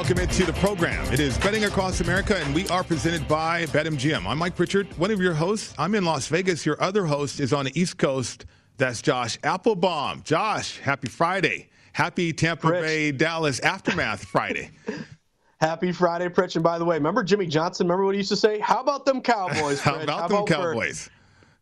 Welcome 0.00 0.20
into 0.20 0.46
the 0.46 0.54
program. 0.54 1.12
It 1.12 1.20
is 1.20 1.36
Betting 1.36 1.66
Across 1.66 2.00
America, 2.00 2.38
and 2.38 2.54
we 2.54 2.66
are 2.68 2.82
presented 2.82 3.28
by 3.28 3.66
BetMGM. 3.66 4.26
I'm 4.26 4.38
Mike 4.38 4.56
Pritchard, 4.56 4.86
one 4.98 5.10
of 5.10 5.20
your 5.20 5.34
hosts. 5.34 5.74
I'm 5.76 5.94
in 5.94 6.06
Las 6.06 6.26
Vegas. 6.28 6.64
Your 6.64 6.82
other 6.82 7.04
host 7.04 7.38
is 7.38 7.52
on 7.52 7.66
the 7.66 7.78
East 7.78 7.98
Coast. 7.98 8.46
That's 8.78 9.02
Josh 9.02 9.38
Applebaum. 9.44 10.22
Josh, 10.22 10.78
happy 10.78 11.08
Friday. 11.08 11.68
Happy 11.92 12.32
Tampa 12.32 12.68
Rich. 12.68 12.82
Bay 12.82 13.12
Dallas 13.12 13.60
Aftermath 13.60 14.24
Friday. 14.24 14.70
Happy 15.60 15.92
Friday, 15.92 16.30
Pritch. 16.30 16.54
And 16.54 16.64
by 16.64 16.78
the 16.78 16.84
way, 16.86 16.96
remember 16.96 17.22
Jimmy 17.22 17.46
Johnson? 17.46 17.86
Remember 17.86 18.06
what 18.06 18.14
he 18.14 18.20
used 18.20 18.30
to 18.30 18.36
say? 18.36 18.58
How 18.58 18.80
about 18.80 19.04
them 19.04 19.20
Cowboys? 19.20 19.80
How 19.82 20.00
about 20.00 20.30
them 20.30 20.38
for 20.38 20.44
Cowboys? 20.46 21.10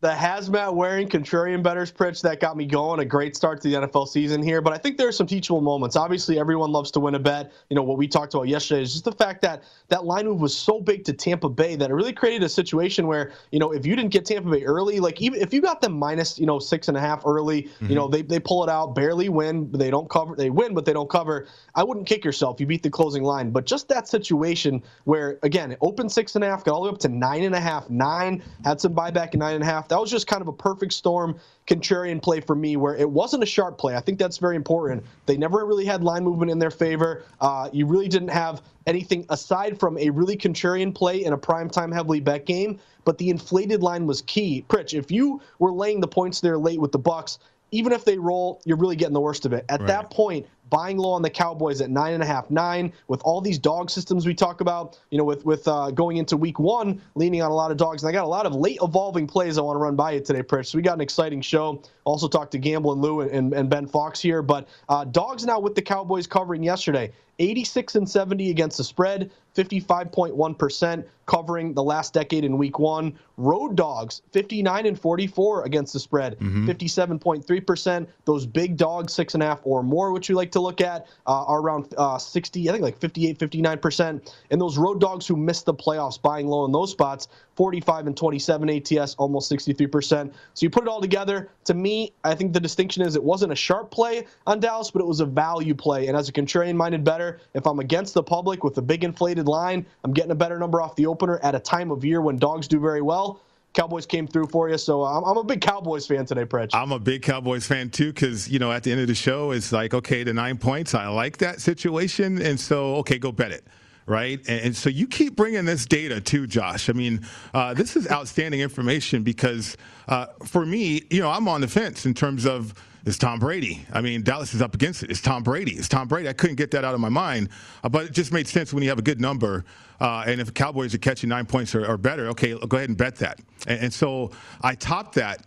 The 0.01 0.11
hazmat 0.11 0.73
wearing 0.73 1.09
contrarian 1.09 1.61
bettors, 1.61 1.91
Pritch 1.91 2.21
that 2.21 2.39
got 2.39 2.55
me 2.55 2.65
going. 2.65 3.01
A 3.01 3.05
great 3.05 3.35
start 3.35 3.59
to 3.61 3.67
the 3.67 3.75
NFL 3.75 4.07
season 4.07 4.41
here. 4.41 4.61
But 4.61 4.71
I 4.71 4.77
think 4.77 4.97
there 4.97 5.09
are 5.09 5.11
some 5.11 5.27
teachable 5.27 5.59
moments. 5.59 5.97
Obviously, 5.97 6.39
everyone 6.39 6.71
loves 6.71 6.89
to 6.91 7.01
win 7.01 7.15
a 7.15 7.19
bet. 7.19 7.51
You 7.69 7.75
know, 7.75 7.83
what 7.83 7.97
we 7.97 8.07
talked 8.07 8.33
about 8.33 8.47
yesterday 8.47 8.81
is 8.81 8.93
just 8.93 9.03
the 9.03 9.11
fact 9.11 9.41
that 9.41 9.63
that 9.89 10.05
line 10.05 10.25
move 10.25 10.39
was 10.39 10.55
so 10.55 10.79
big 10.79 11.03
to 11.03 11.11
Tampa 11.11 11.49
Bay 11.49 11.75
that 11.75 11.89
it 11.89 11.93
really 11.93 12.13
created 12.13 12.43
a 12.43 12.49
situation 12.49 13.07
where, 13.07 13.33
you 13.51 13.59
know, 13.59 13.73
if 13.73 13.85
you 13.85 13.93
didn't 13.93 14.13
get 14.13 14.25
Tampa 14.25 14.49
Bay 14.49 14.63
early, 14.63 15.01
like 15.01 15.21
even 15.21 15.41
if 15.41 15.53
you 15.53 15.61
got 15.61 15.81
them 15.81 15.99
minus, 15.99 16.39
you 16.39 16.45
know, 16.45 16.59
six 16.59 16.87
and 16.87 16.95
a 16.95 17.01
half 17.01 17.25
early, 17.25 17.67
you 17.81 17.93
know, 17.93 18.05
mm-hmm. 18.05 18.13
they, 18.13 18.21
they 18.21 18.39
pull 18.39 18.63
it 18.63 18.69
out, 18.69 18.95
barely 18.95 19.27
win, 19.27 19.65
but 19.65 19.81
they 19.81 19.91
don't 19.91 20.09
cover. 20.09 20.33
They 20.33 20.49
win, 20.49 20.73
but 20.73 20.85
they 20.85 20.93
don't 20.93 21.09
cover. 21.09 21.45
I 21.75 21.83
wouldn't 21.83 22.07
kick 22.07 22.23
yourself. 22.23 22.61
You 22.61 22.67
beat 22.67 22.83
the 22.83 22.89
closing 22.89 23.23
line. 23.23 23.51
But 23.51 23.65
just 23.65 23.89
that 23.89 24.07
situation 24.07 24.81
where, 25.03 25.39
again, 25.43 25.73
it 25.73 25.77
opened 25.81 26.09
six 26.09 26.35
and 26.35 26.43
a 26.45 26.47
half, 26.47 26.63
got 26.63 26.73
all 26.73 26.83
the 26.83 26.89
way 26.89 26.93
up 26.93 26.99
to 26.99 27.09
nine 27.09 27.43
and 27.43 27.53
a 27.53 27.59
half, 27.59 27.89
nine, 27.89 28.41
had 28.63 28.79
some 28.79 28.95
buyback 28.95 29.33
in 29.33 29.41
nine 29.41 29.55
and 29.55 29.63
a 29.63 29.67
half. 29.67 29.88
That 29.89 29.99
was 29.99 30.09
just 30.09 30.27
kind 30.27 30.41
of 30.41 30.47
a 30.47 30.53
perfect 30.53 30.93
storm 30.93 31.39
contrarian 31.67 32.21
play 32.21 32.39
for 32.39 32.55
me 32.55 32.77
where 32.77 32.95
it 32.95 33.09
wasn't 33.09 33.43
a 33.43 33.45
sharp 33.45 33.77
play. 33.77 33.95
I 33.95 33.99
think 33.99 34.17
that's 34.17 34.37
very 34.37 34.55
important. 34.55 35.03
They 35.25 35.37
never 35.37 35.65
really 35.65 35.85
had 35.85 36.03
line 36.03 36.23
movement 36.23 36.51
in 36.51 36.59
their 36.59 36.71
favor. 36.71 37.23
Uh, 37.41 37.69
you 37.73 37.85
really 37.85 38.07
didn't 38.07 38.29
have 38.29 38.61
anything 38.87 39.25
aside 39.29 39.79
from 39.79 39.97
a 39.97 40.09
really 40.09 40.37
contrarian 40.37 40.93
play 40.95 41.23
in 41.23 41.33
a 41.33 41.37
primetime 41.37 41.93
heavily 41.93 42.19
bet 42.19 42.45
game, 42.45 42.79
but 43.05 43.17
the 43.17 43.29
inflated 43.29 43.83
line 43.83 44.05
was 44.07 44.21
key. 44.23 44.65
Pritch, 44.69 44.97
if 44.97 45.11
you 45.11 45.41
were 45.59 45.71
laying 45.71 45.99
the 45.99 46.07
points 46.07 46.41
there 46.41 46.57
late 46.57 46.79
with 46.79 46.91
the 46.91 46.99
Bucks, 46.99 47.39
even 47.71 47.91
if 47.91 48.03
they 48.03 48.17
roll, 48.17 48.61
you're 48.65 48.77
really 48.77 48.95
getting 48.95 49.13
the 49.13 49.19
worst 49.19 49.45
of 49.45 49.53
it. 49.53 49.65
At 49.69 49.85
that 49.85 50.09
point, 50.09 50.47
buying 50.69 50.97
low 50.97 51.11
on 51.11 51.21
the 51.21 51.29
Cowboys 51.29 51.81
at 51.81 51.89
nine 51.89 52.13
and 52.13 52.23
a 52.23 52.25
half, 52.25 52.49
nine, 52.49 52.93
with 53.07 53.21
all 53.23 53.41
these 53.41 53.59
dog 53.59 53.89
systems 53.89 54.25
we 54.25 54.33
talk 54.33 54.61
about, 54.61 54.99
you 55.09 55.17
know, 55.17 55.23
with 55.23 55.45
with 55.45 55.67
uh, 55.67 55.91
going 55.91 56.17
into 56.17 56.37
week 56.37 56.59
one, 56.59 57.01
leaning 57.15 57.41
on 57.41 57.51
a 57.51 57.55
lot 57.55 57.71
of 57.71 57.77
dogs. 57.77 58.03
And 58.03 58.09
I 58.09 58.11
got 58.11 58.25
a 58.25 58.27
lot 58.27 58.45
of 58.45 58.53
late 58.53 58.79
evolving 58.81 59.27
plays 59.27 59.57
I 59.57 59.61
want 59.61 59.75
to 59.75 59.79
run 59.81 59.95
by 59.95 60.11
you 60.11 60.21
today, 60.21 60.43
Pritch. 60.43 60.67
So 60.67 60.77
we 60.77 60.81
got 60.81 60.95
an 60.95 61.01
exciting 61.01 61.41
show. 61.41 61.81
Also 62.09 62.27
talked 62.27 62.51
to 62.53 62.57
Gamble 62.57 62.91
and 62.93 63.01
Lou 63.01 63.21
and, 63.21 63.53
and 63.53 63.69
Ben 63.69 63.85
Fox 63.85 64.19
here. 64.19 64.41
But 64.41 64.67
uh, 64.89 65.03
dogs 65.05 65.45
now 65.45 65.59
with 65.59 65.75
the 65.75 65.81
Cowboys 65.81 66.27
covering 66.27 66.63
yesterday. 66.63 67.11
86 67.39 67.95
and 67.95 68.09
70 68.09 68.51
against 68.51 68.77
the 68.77 68.83
spread, 68.83 69.31
55.1% 69.55 71.05
covering 71.25 71.73
the 71.73 71.83
last 71.83 72.13
decade 72.13 72.43
in 72.43 72.57
week 72.57 72.79
one. 72.79 73.17
Road 73.37 73.75
dogs, 73.75 74.21
59 74.31 74.85
and 74.85 74.99
44 74.99 75.63
against 75.63 75.93
the 75.93 75.99
spread, 75.99 76.37
57.3%. 76.39 78.07
Those 78.25 78.45
big 78.45 78.75
dogs, 78.75 79.13
six 79.13 79.33
and 79.35 79.43
a 79.43 79.45
half 79.45 79.61
or 79.63 79.83
more, 79.83 80.11
which 80.11 80.27
we 80.27 80.35
like 80.35 80.51
to 80.51 80.59
look 80.59 80.81
at, 80.81 81.07
uh, 81.27 81.45
are 81.45 81.61
around 81.61 81.93
uh, 81.97 82.17
60, 82.17 82.67
I 82.67 82.71
think 82.73 82.83
like 82.83 82.99
58, 82.99 83.39
59%. 83.39 84.33
And 84.51 84.59
those 84.61 84.77
road 84.77 84.99
dogs 84.99 85.25
who 85.25 85.37
missed 85.37 85.65
the 85.65 85.73
playoffs, 85.73 86.21
buying 86.21 86.47
low 86.47 86.65
in 86.65 86.71
those 86.71 86.91
spots, 86.91 87.29
45 87.59 88.07
and 88.07 88.15
27 88.15 88.69
ATS, 88.69 89.15
almost 89.15 89.51
63%. 89.51 90.31
So 90.53 90.65
you 90.65 90.69
put 90.69 90.83
it 90.83 90.87
all 90.87 91.01
together. 91.01 91.49
To 91.65 91.73
me, 91.73 92.13
I 92.23 92.33
think 92.33 92.53
the 92.53 92.59
distinction 92.61 93.03
is 93.03 93.17
it 93.17 93.23
wasn't 93.23 93.51
a 93.51 93.55
sharp 93.55 93.91
play 93.91 94.27
on 94.47 94.61
Dallas, 94.61 94.91
but 94.91 95.01
it 95.01 95.05
was 95.05 95.19
a 95.19 95.25
value 95.25 95.75
play. 95.75 96.07
And 96.07 96.15
as 96.15 96.29
a 96.29 96.31
contrarian 96.31 96.75
minded 96.75 97.03
bettor, 97.03 97.41
if 97.53 97.67
I'm 97.67 97.81
against 97.81 98.13
the 98.13 98.23
public 98.23 98.63
with 98.63 98.77
a 98.77 98.81
big 98.81 99.03
inflated 99.03 99.49
line, 99.49 99.85
I'm 100.05 100.13
getting 100.13 100.31
a 100.31 100.35
better 100.35 100.57
number 100.57 100.81
off 100.81 100.95
the 100.95 101.05
opener 101.05 101.37
at 101.43 101.53
a 101.53 101.59
time 101.59 101.91
of 101.91 102.05
year 102.05 102.21
when 102.21 102.37
dogs 102.37 102.65
do 102.65 102.79
very 102.79 103.01
well. 103.01 103.41
Cowboys 103.73 104.05
came 104.05 104.25
through 104.25 104.47
for 104.47 104.69
you, 104.69 104.77
so 104.77 105.03
I'm, 105.03 105.25
I'm 105.25 105.35
a 105.35 105.43
big 105.43 105.59
Cowboys 105.59 106.07
fan 106.07 106.25
today, 106.25 106.45
Pritch. 106.45 106.69
I'm 106.71 106.93
a 106.93 106.99
big 106.99 107.23
Cowboys 107.23 107.67
fan 107.67 107.89
too, 107.89 108.13
because 108.13 108.47
you 108.47 108.59
know 108.59 108.71
at 108.71 108.83
the 108.83 108.91
end 108.93 109.01
of 109.01 109.07
the 109.07 109.15
show, 109.15 109.51
it's 109.51 109.73
like 109.73 109.93
okay, 109.93 110.23
the 110.23 110.33
nine 110.33 110.57
points, 110.57 110.95
I 110.95 111.07
like 111.07 111.37
that 111.39 111.59
situation, 111.59 112.41
and 112.41 112.57
so 112.57 112.95
okay, 112.95 113.19
go 113.19 113.33
bet 113.33 113.51
it. 113.51 113.67
Right, 114.09 114.39
and, 114.47 114.61
and 114.61 114.75
so 114.75 114.89
you 114.89 115.05
keep 115.05 115.35
bringing 115.35 115.65
this 115.65 115.85
data 115.85 116.19
too, 116.19 116.47
Josh. 116.47 116.89
I 116.89 116.93
mean, 116.93 117.21
uh, 117.53 117.75
this 117.75 117.95
is 117.95 118.09
outstanding 118.09 118.59
information 118.59 119.21
because 119.21 119.77
uh, 120.07 120.25
for 120.45 120.65
me, 120.65 121.03
you 121.11 121.21
know, 121.21 121.29
I'm 121.29 121.47
on 121.47 121.61
the 121.61 121.67
fence 121.67 122.07
in 122.07 122.15
terms 122.15 122.47
of 122.47 122.73
It's 123.05 123.19
Tom 123.19 123.37
Brady. 123.37 123.85
I 123.93 124.01
mean, 124.01 124.23
Dallas 124.23 124.55
is 124.55 124.63
up 124.63 124.73
against 124.73 125.03
it. 125.03 125.11
It's 125.11 125.21
Tom 125.21 125.43
Brady. 125.43 125.73
It's 125.73 125.87
Tom 125.87 126.07
Brady. 126.07 126.27
I 126.27 126.33
couldn't 126.33 126.55
get 126.55 126.71
that 126.71 126.83
out 126.83 126.95
of 126.95 126.99
my 126.99 127.09
mind, 127.09 127.49
uh, 127.83 127.89
but 127.89 128.05
it 128.05 128.11
just 128.11 128.33
made 128.33 128.47
sense 128.47 128.73
when 128.73 128.81
you 128.81 128.89
have 128.89 128.97
a 128.97 129.03
good 129.03 129.21
number. 129.21 129.63
Uh, 130.01 130.23
and 130.25 130.41
if 130.41 130.47
the 130.47 130.53
Cowboys 130.53 130.95
are 130.95 130.99
catching 130.99 131.29
nine 131.29 131.45
points 131.45 131.75
or, 131.75 131.85
or 131.85 131.95
better, 131.97 132.29
okay, 132.29 132.57
go 132.67 132.77
ahead 132.77 132.89
and 132.89 132.97
bet 132.97 133.15
that. 133.17 133.39
And, 133.67 133.79
and 133.79 133.93
so 133.93 134.31
I 134.61 134.73
topped 134.73 135.15
that 135.15 135.45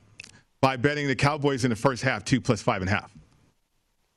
by 0.61 0.76
betting 0.76 1.08
the 1.08 1.17
Cowboys 1.17 1.65
in 1.65 1.70
the 1.70 1.76
first 1.76 2.05
half, 2.05 2.25
two 2.25 2.41
plus 2.41 2.62
five 2.62 2.81
and 2.81 2.88
a 2.88 2.94
half. 2.94 3.11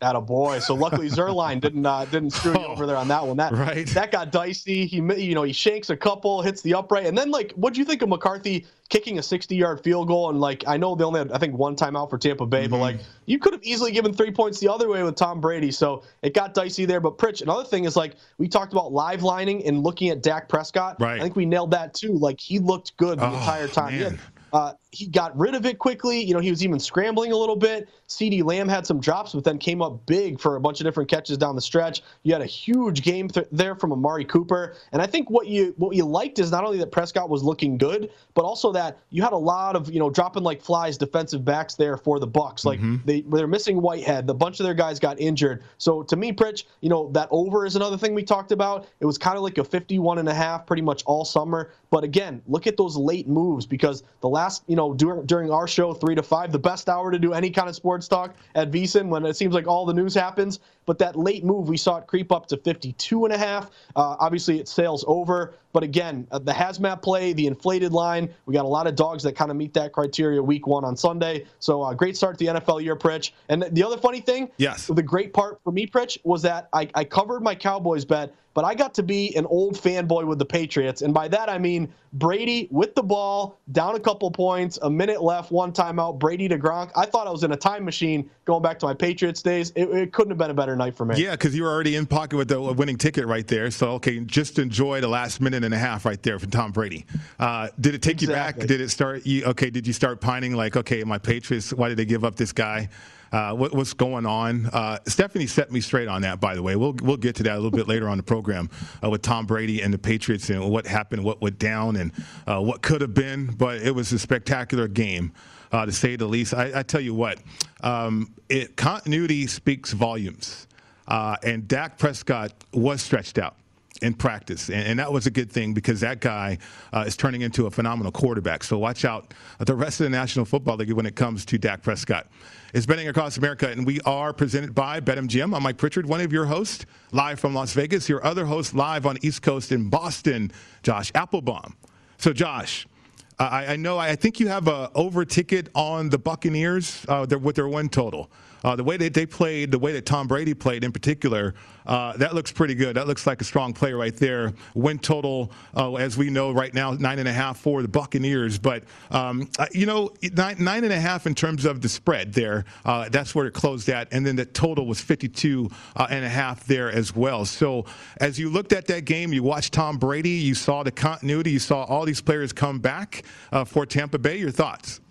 At 0.02 0.18
a 0.18 0.22
boy. 0.22 0.60
So 0.60 0.76
luckily 0.76 1.08
Zuerlein 1.08 1.62
didn't 1.62 1.86
uh, 1.86 2.04
didn't 2.04 2.32
screw 2.32 2.52
you 2.52 2.60
Oh, 2.60 2.72
over 2.74 2.86
there 2.86 2.98
on 2.98 3.08
that 3.08 3.26
one. 3.26 3.38
That 3.38 3.54
right. 3.54 3.88
that 3.88 4.12
got 4.12 4.30
dicey. 4.30 4.86
He 4.86 4.98
you 4.98 5.34
know 5.34 5.44
he 5.44 5.54
shanks 5.54 5.90
a 5.90 5.96
couple, 5.96 6.42
hits 6.42 6.62
the 6.62 6.74
upright, 6.74 7.06
and 7.06 7.18
then 7.18 7.32
like 7.32 7.54
what 7.54 7.74
do 7.74 7.80
you 7.80 7.86
think 7.86 8.02
of 8.02 8.10
McCarthy 8.10 8.66
kicking 8.90 9.20
a 9.20 9.24
60 9.24 9.56
yard 9.56 9.82
field 9.86 10.10
goal? 10.10 10.30
And 10.30 10.42
like 10.42 10.66
I 10.68 10.76
know 10.76 10.96
they 10.96 11.06
only 11.06 11.20
had 11.20 11.32
I 11.32 11.38
think 11.38 11.58
one 11.58 11.78
timeout 11.78 12.10
for 12.10 12.18
Tampa 12.18 12.46
Bay, 12.46 12.68
but 12.68 12.76
Mm-hmm. 12.76 12.82
like 12.82 13.00
you 13.26 13.40
could 13.40 13.54
have 13.54 13.64
easily 13.64 13.94
given 13.94 14.12
three 14.14 14.32
points 14.32 14.60
the 14.60 14.68
other 14.70 14.90
way 14.90 15.02
with 15.02 15.16
Tom 15.16 15.40
Brady. 15.40 15.72
So 15.72 16.04
it 16.24 16.34
got 16.34 16.54
dicey 16.54 16.84
there. 16.84 17.00
But 17.00 17.18
Pritch, 17.18 17.42
another 17.42 17.64
thing 17.64 17.86
is 17.86 17.96
like 17.96 18.16
we 18.38 18.50
talked 18.50 18.74
about 18.74 18.92
live 18.92 19.24
lining 19.24 19.66
and 19.66 19.82
looking 19.82 20.10
at 20.10 20.22
Dak 20.22 20.50
Prescott. 20.50 20.98
Right. 21.00 21.22
I 21.22 21.24
think 21.24 21.38
we 21.38 21.46
nailed 21.46 21.72
that 21.72 21.94
too. 21.94 22.12
Like 22.18 22.42
he 22.42 22.60
looked 22.60 22.98
good 22.98 23.18
the 23.20 23.28
Oh, 23.30 23.34
entire 23.34 23.70
time. 23.70 23.94
He 23.94 24.00
had- 24.00 24.20
uh, 24.54 24.74
he 24.96 25.08
got 25.08 25.38
rid 25.38 25.56
of 25.56 25.66
it 25.66 25.78
quickly. 25.78 26.24
You 26.24 26.34
know, 26.34 26.40
he 26.40 26.50
was 26.50 26.64
even 26.64 26.80
scrambling 26.80 27.34
a 27.34 27.36
little 27.36 27.56
bit. 27.56 27.90
CeeDee 28.08 28.44
Lamb 28.44 28.70
had 28.70 28.88
some 28.88 29.02
drops, 29.02 29.34
but 29.34 29.44
then 29.44 29.58
came 29.58 29.82
up 29.82 30.06
big 30.06 30.40
for 30.40 30.56
a 30.56 30.62
bunch 30.62 30.80
of 30.80 30.86
different 30.86 31.10
catches 31.10 31.38
down 31.38 31.56
the 31.56 31.62
stretch. 31.62 32.02
You 32.24 32.32
had 32.32 32.42
a 32.42 32.46
huge 32.46 33.02
game 33.02 33.28
th- 33.28 33.48
there 33.52 33.76
from 33.76 33.92
Amari 33.92 34.24
Cooper, 34.24 34.76
and 34.94 35.02
I 35.02 35.06
think 35.06 35.30
what 35.30 35.48
you 35.48 35.74
what 35.78 35.96
you 35.96 36.06
liked 36.06 36.40
is 36.40 36.52
not 36.52 36.64
only 36.64 36.78
that 36.78 36.92
Prescott 36.92 37.30
was 37.30 37.44
looking 37.44 37.78
good, 37.78 38.10
but 38.34 38.46
also 38.46 38.72
that 38.72 39.00
you 39.10 39.22
had 39.22 39.34
a 39.34 39.38
lot 39.38 39.76
of 39.76 39.92
you 39.92 40.00
know 40.00 40.10
dropping 40.10 40.44
like 40.44 40.62
flies 40.62 40.98
defensive 40.98 41.44
backs 41.44 41.76
there 41.76 41.98
for 41.98 42.20
the 42.20 42.28
Bucks. 42.28 42.64
Like 42.64 42.80
mm-hmm. 42.80 42.98
they 43.06 43.22
they're 43.22 43.48
missing 43.48 43.82
Whitehead. 43.82 44.28
The 44.28 44.34
bunch 44.34 44.62
of 44.62 44.66
their 44.66 44.74
guys 44.74 45.00
got 45.00 45.20
injured. 45.20 45.64
So 45.78 46.04
to 46.04 46.16
me, 46.16 46.32
Pritch, 46.32 46.64
you 46.80 46.90
know 46.90 47.12
that 47.12 47.28
over 47.32 47.66
is 47.66 47.76
another 47.76 47.98
thing 47.98 48.14
we 48.14 48.24
talked 48.24 48.54
about. 48.54 48.88
It 49.02 49.06
was 49.06 49.18
kind 49.18 49.36
of 49.36 49.44
like 49.44 49.58
a 49.58 49.64
51 49.64 50.20
and 50.20 50.30
a 50.30 50.34
half 50.34 50.66
pretty 50.66 50.82
much 50.82 51.04
all 51.06 51.26
summer. 51.26 51.72
But 51.90 52.04
again, 52.04 52.42
look 52.48 52.68
at 52.68 52.78
those 52.78 52.96
late 52.96 53.28
moves 53.28 53.66
because 53.66 54.04
the 54.22 54.30
last, 54.30 54.64
you 54.68 54.76
know, 54.76 54.85
during 54.94 55.26
during 55.26 55.52
our 55.52 55.68
show, 55.68 55.94
three 55.94 56.16
to 56.16 56.24
five, 56.24 56.52
the 56.52 56.60
best 56.60 56.90
hour 56.90 57.12
to 57.12 57.20
do 57.20 57.34
any 57.34 57.50
kind 57.50 57.70
of 57.70 57.76
sports 57.76 58.08
talk 58.08 58.36
at 58.56 58.72
VSiN 58.72 59.10
when 59.10 59.26
it 59.26 59.36
seems 59.36 59.54
like 59.54 59.68
all 59.68 59.86
the 59.86 59.94
news 59.94 60.14
happens. 60.14 60.60
But 60.86 61.00
that 61.00 61.16
late 61.16 61.44
move, 61.44 61.68
we 61.68 61.78
saw 61.78 61.98
it 61.98 62.08
creep 62.08 62.32
up 62.32 62.46
to 62.48 62.58
52 62.58 63.26
and 63.26 63.34
a 63.34 63.38
half. 63.38 63.72
Uh, 63.96 64.16
obviously, 64.20 64.60
it 64.60 64.68
sails 64.68 65.04
over. 65.08 65.54
But 65.74 65.84
again, 65.84 66.26
uh, 66.32 66.40
the 66.40 66.54
hazmat 66.54 67.02
play, 67.02 67.34
the 67.34 67.48
inflated 67.48 67.92
line, 67.92 68.34
we 68.46 68.54
got 68.54 68.64
a 68.64 68.68
lot 68.68 68.88
of 68.88 68.96
dogs 68.96 69.24
that 69.24 69.36
kind 69.36 69.52
of 69.52 69.58
meet 69.58 69.74
that 69.74 69.92
criteria 69.92 70.42
week 70.42 70.68
one 70.68 70.86
on 70.86 70.96
Sunday. 70.96 71.46
So 71.60 71.82
uh, 71.82 71.94
great 71.94 72.16
start 72.16 72.38
to 72.38 72.46
the 72.46 72.60
NFL 72.60 72.82
year, 72.82 72.96
Pritch. 72.96 73.32
And 73.50 73.64
the 73.72 73.84
other 73.84 73.98
funny 73.98 74.22
thing, 74.22 74.50
Yes. 74.58 74.88
the 74.88 75.04
great 75.04 75.34
part 75.34 75.60
for 75.66 75.72
me, 75.72 75.86
Pritch, 75.86 76.18
was 76.24 76.42
that 76.44 76.70
I, 76.72 76.88
I 76.96 77.04
covered 77.04 77.42
my 77.44 77.56
Cowboys 77.56 78.06
bet, 78.06 78.34
but 78.54 78.64
I 78.64 78.74
got 78.74 78.94
to 78.94 79.04
be 79.04 79.36
an 79.36 79.46
old 79.48 79.76
fanboy 79.76 80.26
with 80.26 80.40
the 80.40 80.46
Patriots. 80.46 81.02
And 81.02 81.14
by 81.14 81.28
that, 81.28 81.50
I 81.50 81.58
mean 81.58 81.92
Brady 82.14 82.70
with 82.72 82.96
the 82.96 83.04
ball, 83.04 83.60
down 83.74 83.96
a 83.96 84.00
couple 84.00 84.32
points, 84.32 84.80
a 84.82 84.90
minute 84.90 85.22
left, 85.22 85.52
one 85.52 85.74
timeout, 85.74 86.20
Brady 86.20 86.48
to 86.48 86.58
Gronk. 86.58 86.92
I 86.96 87.06
thought 87.06 87.28
I 87.28 87.32
was 87.32 87.44
in 87.44 87.52
a 87.52 87.58
time 87.58 87.84
machine 87.84 88.30
going 88.46 88.62
back 88.62 88.80
to 88.80 88.86
my 88.86 88.94
Patriots 88.94 89.42
days. 89.42 89.72
It, 89.76 89.90
it 89.90 90.14
couldn't 90.14 90.32
have 90.32 90.38
been 90.38 90.52
a 90.52 90.54
better 90.54 90.76
night 90.76 90.96
for 90.96 91.06
me. 91.06 91.22
Yeah, 91.22 91.32
because 91.32 91.56
you 91.56 91.64
were 91.64 91.70
already 91.70 91.96
in 91.96 92.06
pocket 92.06 92.38
with 92.38 92.48
the 92.48 92.62
winning 92.62 92.98
ticket 92.98 93.26
right 93.26 93.46
there. 93.46 93.70
So, 93.72 93.92
okay, 93.94 94.20
just 94.20 94.60
enjoy 94.60 95.02
the 95.02 95.08
last 95.08 95.42
minute 95.42 95.64
and 95.64 95.74
a 95.74 95.78
half 95.78 96.06
right 96.06 96.22
there 96.22 96.40
from 96.40 96.52
Tom 96.52 96.72
Brady. 96.72 97.06
Uh, 97.40 97.70
did 97.80 97.96
it 97.96 98.02
take 98.02 98.22
you 98.22 98.28
back? 98.28 98.58
Did 98.58 98.82
it 98.82 98.90
start? 98.90 99.26
You, 99.26 99.46
okay, 99.46 99.70
did 99.70 99.88
you 99.88 99.94
start 99.94 100.22
pining 100.22 100.54
like, 100.54 100.78
okay, 100.78 101.04
my 101.04 101.18
Patriots? 101.18 101.74
Why 101.74 101.90
did 101.90 101.98
they 101.98 102.06
give 102.06 102.24
up 102.24 102.36
this 102.36 102.54
guy? 102.54 102.90
Uh, 103.32 103.54
what, 103.54 103.74
what's 103.74 103.94
going 103.94 104.26
on? 104.26 104.68
Uh, 104.68 104.98
Stephanie 105.08 105.48
set 105.48 105.72
me 105.72 105.82
straight 105.82 106.08
on 106.08 106.22
that. 106.22 106.40
By 106.40 106.56
the 106.56 106.64
way, 106.64 106.76
we'll 106.76 106.96
we'll 107.02 107.18
get 107.18 107.36
to 107.38 107.44
that 107.44 107.54
a 107.54 107.56
little 107.56 107.72
bit 107.72 107.88
later 107.88 108.08
on 108.08 108.18
the 108.18 108.24
program 108.24 108.70
uh, 109.04 109.10
with 109.10 109.24
Tom 109.24 109.46
Brady 109.46 109.82
and 109.82 109.94
the 109.94 109.98
Patriots 109.98 110.50
and 110.50 110.70
what 110.70 110.86
happened, 110.86 111.24
what 111.24 111.42
went 111.42 111.60
down, 111.60 111.96
and 111.96 112.12
uh, 112.48 112.62
what 112.62 112.82
could 112.82 113.02
have 113.02 113.14
been. 113.14 113.48
But 113.48 113.82
it 113.82 113.94
was 113.94 114.14
a 114.14 114.20
spectacular 114.20 114.88
game 114.88 115.34
uh, 115.72 115.86
to 115.86 115.92
say 115.92 116.16
the 116.16 116.28
least. 116.28 116.54
I, 116.54 116.80
I 116.80 116.84
tell 116.84 117.02
you 117.02 117.14
what, 117.14 117.40
um, 117.82 118.34
it, 118.50 118.76
continuity 118.76 119.48
speaks 119.48 119.92
volumes. 119.92 120.68
Uh, 121.08 121.38
and 121.44 121.68
Dak 121.68 121.98
Prescott 121.98 122.52
was 122.74 123.02
stretched 123.02 123.38
out 123.38 123.56
in 124.02 124.14
practice, 124.14 124.70
and, 124.70 124.88
and 124.88 125.00
that 125.00 125.12
was 125.12 125.26
a 125.26 125.32
good 125.32 125.52
thing 125.52 125.74
because 125.74 126.02
that 126.02 126.20
guy 126.20 126.58
uh, 126.92 127.06
is 127.08 127.16
turning 127.16 127.42
into 127.42 127.68
a 127.68 127.72
phenomenal 127.72 128.12
quarterback. 128.12 128.64
So 128.64 128.78
watch 128.78 129.06
out 129.06 129.34
the 129.60 129.76
rest 129.76 130.00
of 130.02 130.06
the 130.06 130.10
National 130.10 130.46
Football 130.46 130.78
League 130.78 130.92
when 130.92 131.06
it 131.06 131.16
comes 131.16 131.46
to 131.46 131.58
Dak 131.58 131.82
Prescott. 131.82 132.28
It's 132.74 132.86
betting 132.86 133.08
across 133.08 133.38
America, 133.38 133.70
and 133.70 133.86
we 133.86 134.02
are 134.02 134.34
presented 134.34 134.76
by 134.76 135.00
BetMGM. 135.00 135.56
I'm 135.56 135.64
Mike 135.64 135.78
Pritchard, 135.78 136.08
one 136.08 136.20
of 136.20 136.34
your 136.34 136.46
hosts, 136.46 136.86
live 137.14 137.40
from 137.40 137.54
Las 137.54 137.72
Vegas. 137.74 138.10
Your 138.10 138.26
other 138.26 138.46
host, 138.46 138.74
live 138.74 139.06
on 139.06 139.18
East 139.22 139.42
Coast 139.42 139.72
in 139.72 139.90
Boston, 139.90 140.52
Josh 140.84 141.12
Applebaum. 141.16 141.76
So, 142.18 142.34
Josh. 142.34 142.88
I, 143.38 143.74
I 143.74 143.76
know. 143.76 143.98
I 143.98 144.16
think 144.16 144.40
you 144.40 144.48
have 144.48 144.68
a 144.68 144.90
over 144.96 145.26
ticket 145.26 145.70
on 145.76 146.10
the 146.10 146.18
Buccaneers 146.18 147.06
uh, 147.08 147.26
with 147.42 147.56
their 147.56 147.68
win 147.68 147.90
total. 147.90 148.32
Uh, 148.66 148.76
the 148.76 148.84
way 148.84 148.98
that 148.98 149.14
they 149.14 149.28
played, 149.28 149.70
the 149.70 149.78
way 149.78 149.94
that 149.94 150.08
Tom 150.08 150.28
Brady 150.28 150.56
played 150.56 150.84
in 150.84 150.92
particular, 150.92 151.54
uh, 151.86 152.18
that 152.18 152.34
looks 152.34 152.52
pretty 152.52 152.74
good. 152.74 152.96
That 152.96 153.06
looks 153.06 153.28
like 153.28 153.40
a 153.40 153.44
strong 153.44 153.74
play 153.74 153.94
right 153.94 154.16
there. 154.16 154.54
Win 154.74 154.98
total, 154.98 155.52
uh, 155.78 155.94
as 155.98 156.18
we 156.18 156.32
know 156.32 156.50
right 156.52 156.74
now, 156.74 156.94
nine 156.94 157.20
and 157.20 157.28
a 157.28 157.32
half 157.32 157.60
for 157.60 157.84
the 157.84 157.88
Buccaneers. 157.88 158.58
But 158.58 158.86
um, 159.12 159.48
uh, 159.60 159.68
you 159.72 159.86
know, 159.86 160.10
nine, 160.34 160.56
nine 160.58 160.84
and 160.84 160.92
a 160.92 161.00
half 161.00 161.28
in 161.28 161.36
terms 161.36 161.64
of 161.64 161.82
the 161.82 161.88
spread 161.88 162.34
there. 162.34 162.66
Uh, 162.84 163.08
that's 163.10 163.36
where 163.36 163.46
it 163.46 163.54
closed 163.54 163.88
at, 163.90 164.12
and 164.12 164.26
then 164.26 164.36
the 164.36 164.48
total 164.48 164.88
was 164.88 165.00
52 165.00 165.70
uh, 165.96 166.08
and 166.10 166.26
a 166.26 166.30
half 166.30 166.66
there 166.66 166.92
as 166.92 167.16
well. 167.16 167.46
So 167.46 167.86
as 168.18 168.40
you 168.40 168.50
looked 168.50 168.74
at 168.74 168.88
that 168.88 169.06
game, 169.06 169.32
you 169.32 169.44
watched 169.44 169.74
Tom 169.74 170.00
Brady, 170.00 170.30
you 170.32 170.56
saw 170.56 170.82
the 170.82 170.92
continuity, 170.92 171.52
you 171.52 171.60
saw 171.60 171.84
all 171.84 172.04
these 172.04 172.22
players 172.22 172.52
come 172.52 172.80
back 172.80 173.26
for 173.68 173.86
Tampa 173.86 174.18
Bay. 174.18 174.38
Your 174.38 174.50
thoughts? 174.50 175.02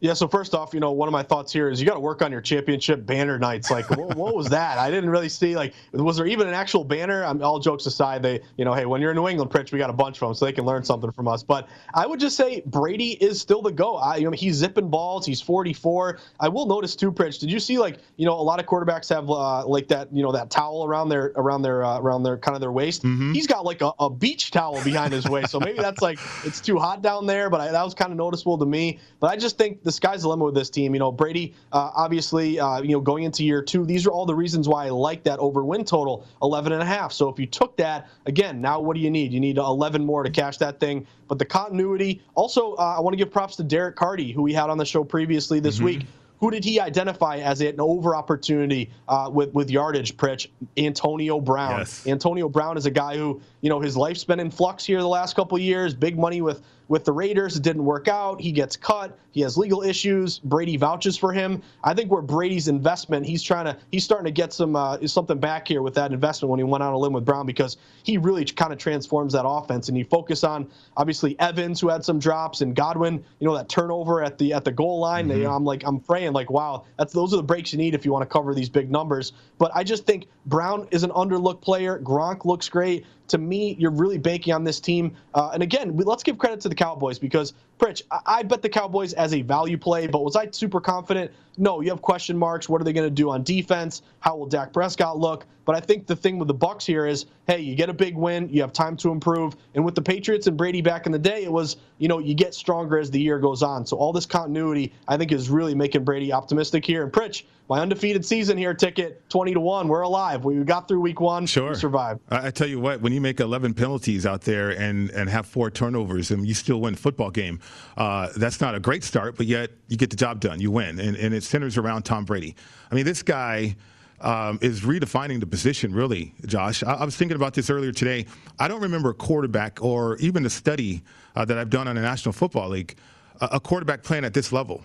Yeah, 0.00 0.12
so 0.12 0.28
first 0.28 0.54
off, 0.54 0.74
you 0.74 0.80
know, 0.80 0.92
one 0.92 1.08
of 1.08 1.12
my 1.12 1.22
thoughts 1.22 1.50
here 1.50 1.70
is 1.70 1.80
you 1.80 1.86
got 1.86 1.94
to 1.94 2.00
work 2.00 2.20
on 2.20 2.30
your 2.30 2.42
championship 2.42 3.06
banner 3.06 3.38
nights. 3.38 3.70
Like, 3.70 3.88
what, 3.90 4.14
what 4.14 4.34
was 4.34 4.48
that? 4.48 4.78
I 4.78 4.90
didn't 4.90 5.08
really 5.08 5.30
see, 5.30 5.56
like, 5.56 5.72
was 5.92 6.18
there 6.18 6.26
even 6.26 6.46
an 6.46 6.54
actual 6.54 6.84
banner? 6.84 7.24
I'm, 7.24 7.42
all 7.42 7.58
jokes 7.58 7.86
aside, 7.86 8.22
they, 8.22 8.40
you 8.58 8.66
know, 8.66 8.74
hey, 8.74 8.84
when 8.84 9.00
you're 9.00 9.12
in 9.12 9.16
New 9.16 9.26
England, 9.26 9.50
Pritch, 9.50 9.72
we 9.72 9.78
got 9.78 9.88
a 9.88 9.94
bunch 9.94 10.16
of 10.16 10.20
them, 10.20 10.34
so 10.34 10.44
they 10.44 10.52
can 10.52 10.66
learn 10.66 10.84
something 10.84 11.10
from 11.12 11.28
us. 11.28 11.42
But 11.42 11.68
I 11.94 12.06
would 12.06 12.20
just 12.20 12.36
say 12.36 12.62
Brady 12.66 13.12
is 13.24 13.40
still 13.40 13.62
the 13.62 13.72
go. 13.72 13.96
I, 13.96 14.16
you 14.16 14.26
know, 14.26 14.32
he's 14.32 14.56
zipping 14.56 14.90
balls. 14.90 15.24
He's 15.24 15.40
44. 15.40 16.18
I 16.40 16.48
will 16.48 16.66
notice 16.66 16.94
too, 16.94 17.10
Pritch. 17.10 17.40
Did 17.40 17.50
you 17.50 17.58
see, 17.58 17.78
like, 17.78 17.98
you 18.16 18.26
know, 18.26 18.34
a 18.34 18.42
lot 18.42 18.60
of 18.60 18.66
quarterbacks 18.66 19.08
have 19.08 19.30
uh, 19.30 19.66
like 19.66 19.88
that, 19.88 20.12
you 20.12 20.22
know, 20.22 20.32
that 20.32 20.50
towel 20.50 20.84
around 20.84 21.08
their, 21.08 21.32
around 21.36 21.62
their, 21.62 21.82
uh, 21.82 21.98
around 22.00 22.22
their 22.22 22.36
kind 22.36 22.54
of 22.54 22.60
their 22.60 22.72
waist. 22.72 23.02
He's 23.32 23.46
got 23.46 23.64
like 23.64 23.80
a, 23.80 23.92
a 23.98 24.10
beach 24.10 24.50
towel 24.50 24.82
behind 24.84 25.14
his 25.14 25.26
waist. 25.26 25.52
So 25.52 25.58
maybe 25.58 25.78
that's 25.78 26.02
like 26.02 26.18
it's 26.44 26.60
too 26.60 26.78
hot 26.78 27.00
down 27.00 27.24
there. 27.24 27.48
But 27.48 27.62
I, 27.62 27.72
that 27.72 27.82
was 27.82 27.94
kind 27.94 28.10
of 28.12 28.18
noticeable 28.18 28.58
to 28.58 28.66
me. 28.66 28.98
But 29.20 29.28
I 29.28 29.36
just 29.36 29.56
think 29.56 29.82
the 29.86 29.92
sky's 29.92 30.22
the 30.22 30.28
limit 30.28 30.44
with 30.44 30.54
this 30.54 30.68
team. 30.68 30.94
You 30.94 30.98
know, 30.98 31.12
Brady, 31.12 31.54
uh, 31.72 31.92
obviously, 31.94 32.58
uh, 32.58 32.82
you 32.82 32.90
know, 32.90 33.00
going 33.00 33.22
into 33.22 33.44
year 33.44 33.62
two, 33.62 33.86
these 33.86 34.04
are 34.04 34.10
all 34.10 34.26
the 34.26 34.34
reasons 34.34 34.68
why 34.68 34.86
I 34.86 34.90
like 34.90 35.22
that 35.22 35.38
over 35.38 35.64
win 35.64 35.84
total, 35.84 36.26
11 36.42 36.72
and 36.72 36.82
a 36.82 36.84
half. 36.84 37.12
So 37.12 37.28
if 37.28 37.38
you 37.38 37.46
took 37.46 37.76
that, 37.76 38.08
again, 38.26 38.60
now 38.60 38.80
what 38.80 38.96
do 38.96 39.00
you 39.00 39.10
need? 39.10 39.32
You 39.32 39.38
need 39.38 39.58
11 39.58 40.04
more 40.04 40.24
to 40.24 40.30
cash 40.30 40.56
that 40.58 40.80
thing. 40.80 41.06
But 41.28 41.38
the 41.38 41.44
continuity, 41.44 42.20
also, 42.34 42.72
uh, 42.74 42.96
I 42.98 43.00
want 43.00 43.12
to 43.12 43.16
give 43.16 43.30
props 43.30 43.54
to 43.56 43.62
Derek 43.62 43.94
Carty, 43.94 44.32
who 44.32 44.42
we 44.42 44.52
had 44.52 44.70
on 44.70 44.76
the 44.76 44.84
show 44.84 45.04
previously 45.04 45.60
this 45.60 45.80
week. 45.80 46.04
Who 46.38 46.50
did 46.50 46.64
he 46.64 46.80
identify 46.80 47.38
as 47.38 47.60
an 47.60 47.80
over 47.80 48.14
opportunity 48.14 48.90
uh, 49.08 49.30
with 49.32 49.52
with 49.54 49.70
yardage? 49.70 50.16
Pritch 50.16 50.48
Antonio 50.76 51.40
Brown. 51.40 51.78
Yes. 51.78 52.06
Antonio 52.06 52.48
Brown 52.48 52.76
is 52.76 52.86
a 52.86 52.90
guy 52.90 53.16
who 53.16 53.40
you 53.60 53.70
know 53.70 53.80
his 53.80 53.96
life's 53.96 54.24
been 54.24 54.40
in 54.40 54.50
flux 54.50 54.84
here 54.84 55.00
the 55.00 55.08
last 55.08 55.36
couple 55.36 55.56
of 55.56 55.62
years. 55.62 55.94
Big 55.94 56.18
money 56.18 56.42
with 56.42 56.62
with 56.88 57.04
the 57.04 57.12
Raiders. 57.12 57.56
It 57.56 57.62
didn't 57.62 57.84
work 57.84 58.08
out. 58.08 58.40
He 58.40 58.52
gets 58.52 58.76
cut. 58.76 59.18
He 59.32 59.40
has 59.42 59.58
legal 59.58 59.82
issues. 59.82 60.38
Brady 60.38 60.76
vouches 60.76 61.16
for 61.16 61.32
him. 61.32 61.62
I 61.84 61.94
think 61.94 62.10
where 62.10 62.22
Brady's 62.22 62.68
investment, 62.68 63.26
he's 63.26 63.42
trying 63.42 63.66
to 63.66 63.76
he's 63.90 64.04
starting 64.04 64.24
to 64.24 64.30
get 64.30 64.52
some 64.52 64.76
uh, 64.76 65.04
something 65.06 65.38
back 65.38 65.68
here 65.68 65.82
with 65.82 65.94
that 65.94 66.12
investment 66.12 66.50
when 66.50 66.58
he 66.58 66.64
went 66.64 66.82
on 66.82 66.92
a 66.92 66.98
limb 66.98 67.12
with 67.12 67.24
Brown 67.24 67.46
because 67.46 67.76
he 68.02 68.18
really 68.18 68.44
kind 68.44 68.72
of 68.72 68.78
transforms 68.78 69.32
that 69.32 69.46
offense 69.46 69.88
and 69.88 69.98
you 69.98 70.04
focus 70.04 70.44
on 70.44 70.70
obviously 70.96 71.38
Evans 71.38 71.80
who 71.80 71.88
had 71.88 72.04
some 72.04 72.18
drops 72.18 72.60
and 72.60 72.74
Godwin. 72.74 73.24
You 73.40 73.46
know 73.46 73.54
that 73.54 73.68
turnover 73.68 74.22
at 74.22 74.38
the 74.38 74.52
at 74.52 74.64
the 74.64 74.72
goal 74.72 75.00
line. 75.00 75.28
You 75.28 75.44
know, 75.44 75.52
I'm 75.52 75.64
like 75.64 75.82
I'm 75.84 76.00
praying 76.00 76.25
like 76.32 76.50
wow 76.50 76.84
that's 76.98 77.12
those 77.12 77.32
are 77.32 77.36
the 77.36 77.42
breaks 77.42 77.72
you 77.72 77.78
need 77.78 77.94
if 77.94 78.04
you 78.04 78.12
want 78.12 78.22
to 78.22 78.26
cover 78.26 78.54
these 78.54 78.68
big 78.68 78.90
numbers. 78.90 79.32
But 79.58 79.70
I 79.74 79.84
just 79.84 80.06
think 80.06 80.28
Brown 80.46 80.86
is 80.90 81.02
an 81.02 81.10
underlooked 81.10 81.62
player. 81.62 81.98
Gronk 81.98 82.44
looks 82.44 82.68
great 82.68 83.04
to 83.28 83.38
me, 83.38 83.76
you're 83.78 83.90
really 83.90 84.18
banking 84.18 84.52
on 84.52 84.64
this 84.64 84.80
team. 84.80 85.16
Uh, 85.34 85.50
and 85.52 85.62
again, 85.62 85.96
let's 85.96 86.22
give 86.22 86.38
credit 86.38 86.60
to 86.60 86.68
the 86.68 86.74
Cowboys 86.74 87.18
because, 87.18 87.54
Pritch, 87.78 88.02
I, 88.24 88.42
bet 88.42 88.62
the 88.62 88.68
Cowboys 88.68 89.12
as 89.12 89.34
a 89.34 89.42
value 89.42 89.76
play, 89.76 90.06
but 90.06 90.24
was 90.24 90.34
I 90.34 90.50
super 90.50 90.80
confident? 90.80 91.30
No, 91.58 91.80
you 91.82 91.90
have 91.90 92.00
question 92.00 92.36
marks. 92.36 92.68
What 92.68 92.80
are 92.80 92.84
they 92.84 92.92
going 92.92 93.06
to 93.06 93.14
do 93.14 93.30
on 93.30 93.42
defense? 93.42 94.02
How 94.20 94.36
will 94.36 94.46
Dak 94.46 94.72
Prescott 94.72 95.18
look? 95.18 95.46
But 95.66 95.76
I 95.76 95.80
think 95.80 96.06
the 96.06 96.16
thing 96.16 96.38
with 96.38 96.48
the 96.48 96.54
Bucks 96.54 96.86
here 96.86 97.06
is, 97.06 97.26
hey, 97.46 97.60
you 97.60 97.74
get 97.74 97.90
a 97.90 97.94
big 97.94 98.16
win, 98.16 98.48
you 98.50 98.62
have 98.62 98.72
time 98.72 98.96
to 98.98 99.10
improve. 99.10 99.56
And 99.74 99.84
with 99.84 99.94
the 99.94 100.02
Patriots 100.02 100.46
and 100.46 100.56
Brady 100.56 100.80
back 100.80 101.06
in 101.06 101.12
the 101.12 101.18
day, 101.18 101.44
it 101.44 101.52
was, 101.52 101.76
you 101.98 102.08
know, 102.08 102.18
you 102.18 102.34
get 102.34 102.54
stronger 102.54 102.98
as 102.98 103.10
the 103.10 103.20
year 103.20 103.38
goes 103.38 103.62
on. 103.62 103.84
So 103.84 103.96
all 103.96 104.12
this 104.12 104.26
continuity, 104.26 104.92
I 105.08 105.16
think, 105.16 105.32
is 105.32 105.50
really 105.50 105.74
making 105.74 106.04
Brady 106.04 106.32
optimistic 106.32 106.84
here. 106.84 107.02
And 107.02 107.12
Pritch, 107.12 107.44
my 107.68 107.80
undefeated 107.80 108.24
season 108.24 108.56
here 108.56 108.74
ticket 108.74 109.28
20 109.30 109.54
to 109.54 109.60
1 109.60 109.88
we're 109.88 110.02
alive. 110.02 110.44
We 110.44 110.56
got 110.64 110.88
through 110.88 111.00
week 111.00 111.20
one. 111.20 111.46
Sure. 111.46 111.70
we 111.70 111.74
survived. 111.74 112.20
I, 112.30 112.48
I 112.48 112.50
tell 112.50 112.68
you 112.68 112.80
what 112.80 113.00
when 113.00 113.12
you 113.12 113.20
make 113.20 113.40
11 113.40 113.74
penalties 113.74 114.26
out 114.26 114.42
there 114.42 114.70
and 114.70 115.10
and 115.10 115.28
have 115.28 115.46
four 115.46 115.70
turnovers 115.70 116.30
and 116.30 116.46
you 116.46 116.54
still 116.54 116.80
win 116.80 116.94
football 116.94 117.30
game 117.30 117.60
uh, 117.96 118.28
that's 118.36 118.60
not 118.60 118.74
a 118.74 118.80
great 118.80 119.04
start 119.04 119.36
but 119.36 119.46
yet 119.46 119.70
you 119.88 119.96
get 119.96 120.10
the 120.10 120.16
job 120.16 120.40
done. 120.40 120.60
You 120.60 120.70
win. 120.70 120.98
And, 121.00 121.16
and 121.16 121.34
it 121.34 121.42
centers 121.42 121.76
around 121.76 122.02
tom 122.02 122.24
brady. 122.24 122.54
I 122.90 122.94
mean 122.94 123.04
this 123.04 123.22
guy 123.22 123.76
um, 124.20 124.58
is 124.62 124.80
redefining 124.80 125.40
the 125.40 125.46
position, 125.46 125.94
really, 125.94 126.34
Josh. 126.46 126.82
I, 126.82 126.94
I, 126.94 127.04
was 127.04 127.16
thinking 127.16 127.36
about 127.36 127.52
this 127.52 127.68
earlier 127.68 127.92
today. 127.92 128.26
I 128.58 128.66
don't 128.66 128.80
remember 128.80 129.10
a 129.10 129.14
quarterback 129.14 129.82
or 129.82 130.16
even 130.16 130.46
a 130.46 130.50
study 130.50 131.02
uh, 131.34 131.44
that 131.44 131.58
I've 131.58 131.70
done 131.70 131.86
on 131.86 131.96
the 131.96 132.02
National 132.02 132.32
Football 132.32 132.70
League, 132.70 132.96
a, 133.42 133.48
a 133.52 133.60
quarterback 133.60 134.02
playing 134.02 134.24
at 134.24 134.32
this 134.32 134.52
level. 134.52 134.82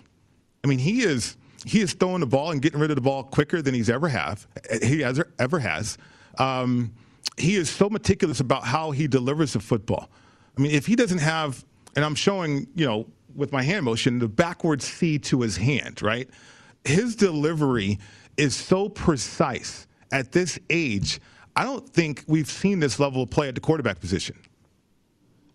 I 0.64 0.68
mean, 0.68 0.80
he 0.80 1.04
is 1.04 1.38
he 1.66 1.82
is 1.82 1.94
throwing 1.94 2.20
the 2.20 2.28
ball 2.28 2.52
and 2.52 2.62
getting 2.62 2.80
rid 2.80 2.92
of 2.92 2.96
the 2.96 3.02
ball 3.02 3.24
quicker 3.24 3.62
than 3.62 3.74
he's 3.74 3.90
ever 3.90 4.08
have. 4.08 4.48
He 4.82 5.02
has 5.02 5.22
ever 5.40 5.60
has. 5.60 5.98
Um, 6.38 6.94
he 7.38 7.56
is 7.56 7.70
so 7.70 7.90
meticulous 7.90 8.40
about 8.40 8.64
how 8.64 8.92
he 8.92 9.08
delivers 9.08 9.54
the 9.54 9.60
football. 9.60 10.10
I 10.58 10.62
mean, 10.62 10.72
if 10.72 10.86
he 10.86 10.96
doesn't 10.96 11.20
have, 11.20 11.64
and 11.96 12.04
I'm 12.04 12.16
showing, 12.16 12.68
you 12.76 12.86
know, 12.86 13.08
with 13.36 13.52
my 13.52 13.64
hand 13.64 13.86
motion, 13.86 14.20
the 14.20 14.28
backwards 14.28 14.86
C 14.86 15.18
to 15.20 15.42
his 15.42 15.58
hand, 15.58 16.02
right? 16.02 16.30
His 16.84 17.16
delivery 17.16 18.00
is 18.38 18.56
so 18.56 18.90
precise 18.90 19.88
at 20.12 20.32
this 20.32 20.60
age. 20.70 21.22
I 21.56 21.64
don't 21.64 21.88
think 21.88 22.24
we've 22.28 22.50
seen 22.50 22.80
this 22.80 23.00
level 23.00 23.24
of 23.24 23.30
play 23.30 23.48
at 23.48 23.56
the 23.56 23.62
quarterback 23.62 24.00
position. 24.00 24.38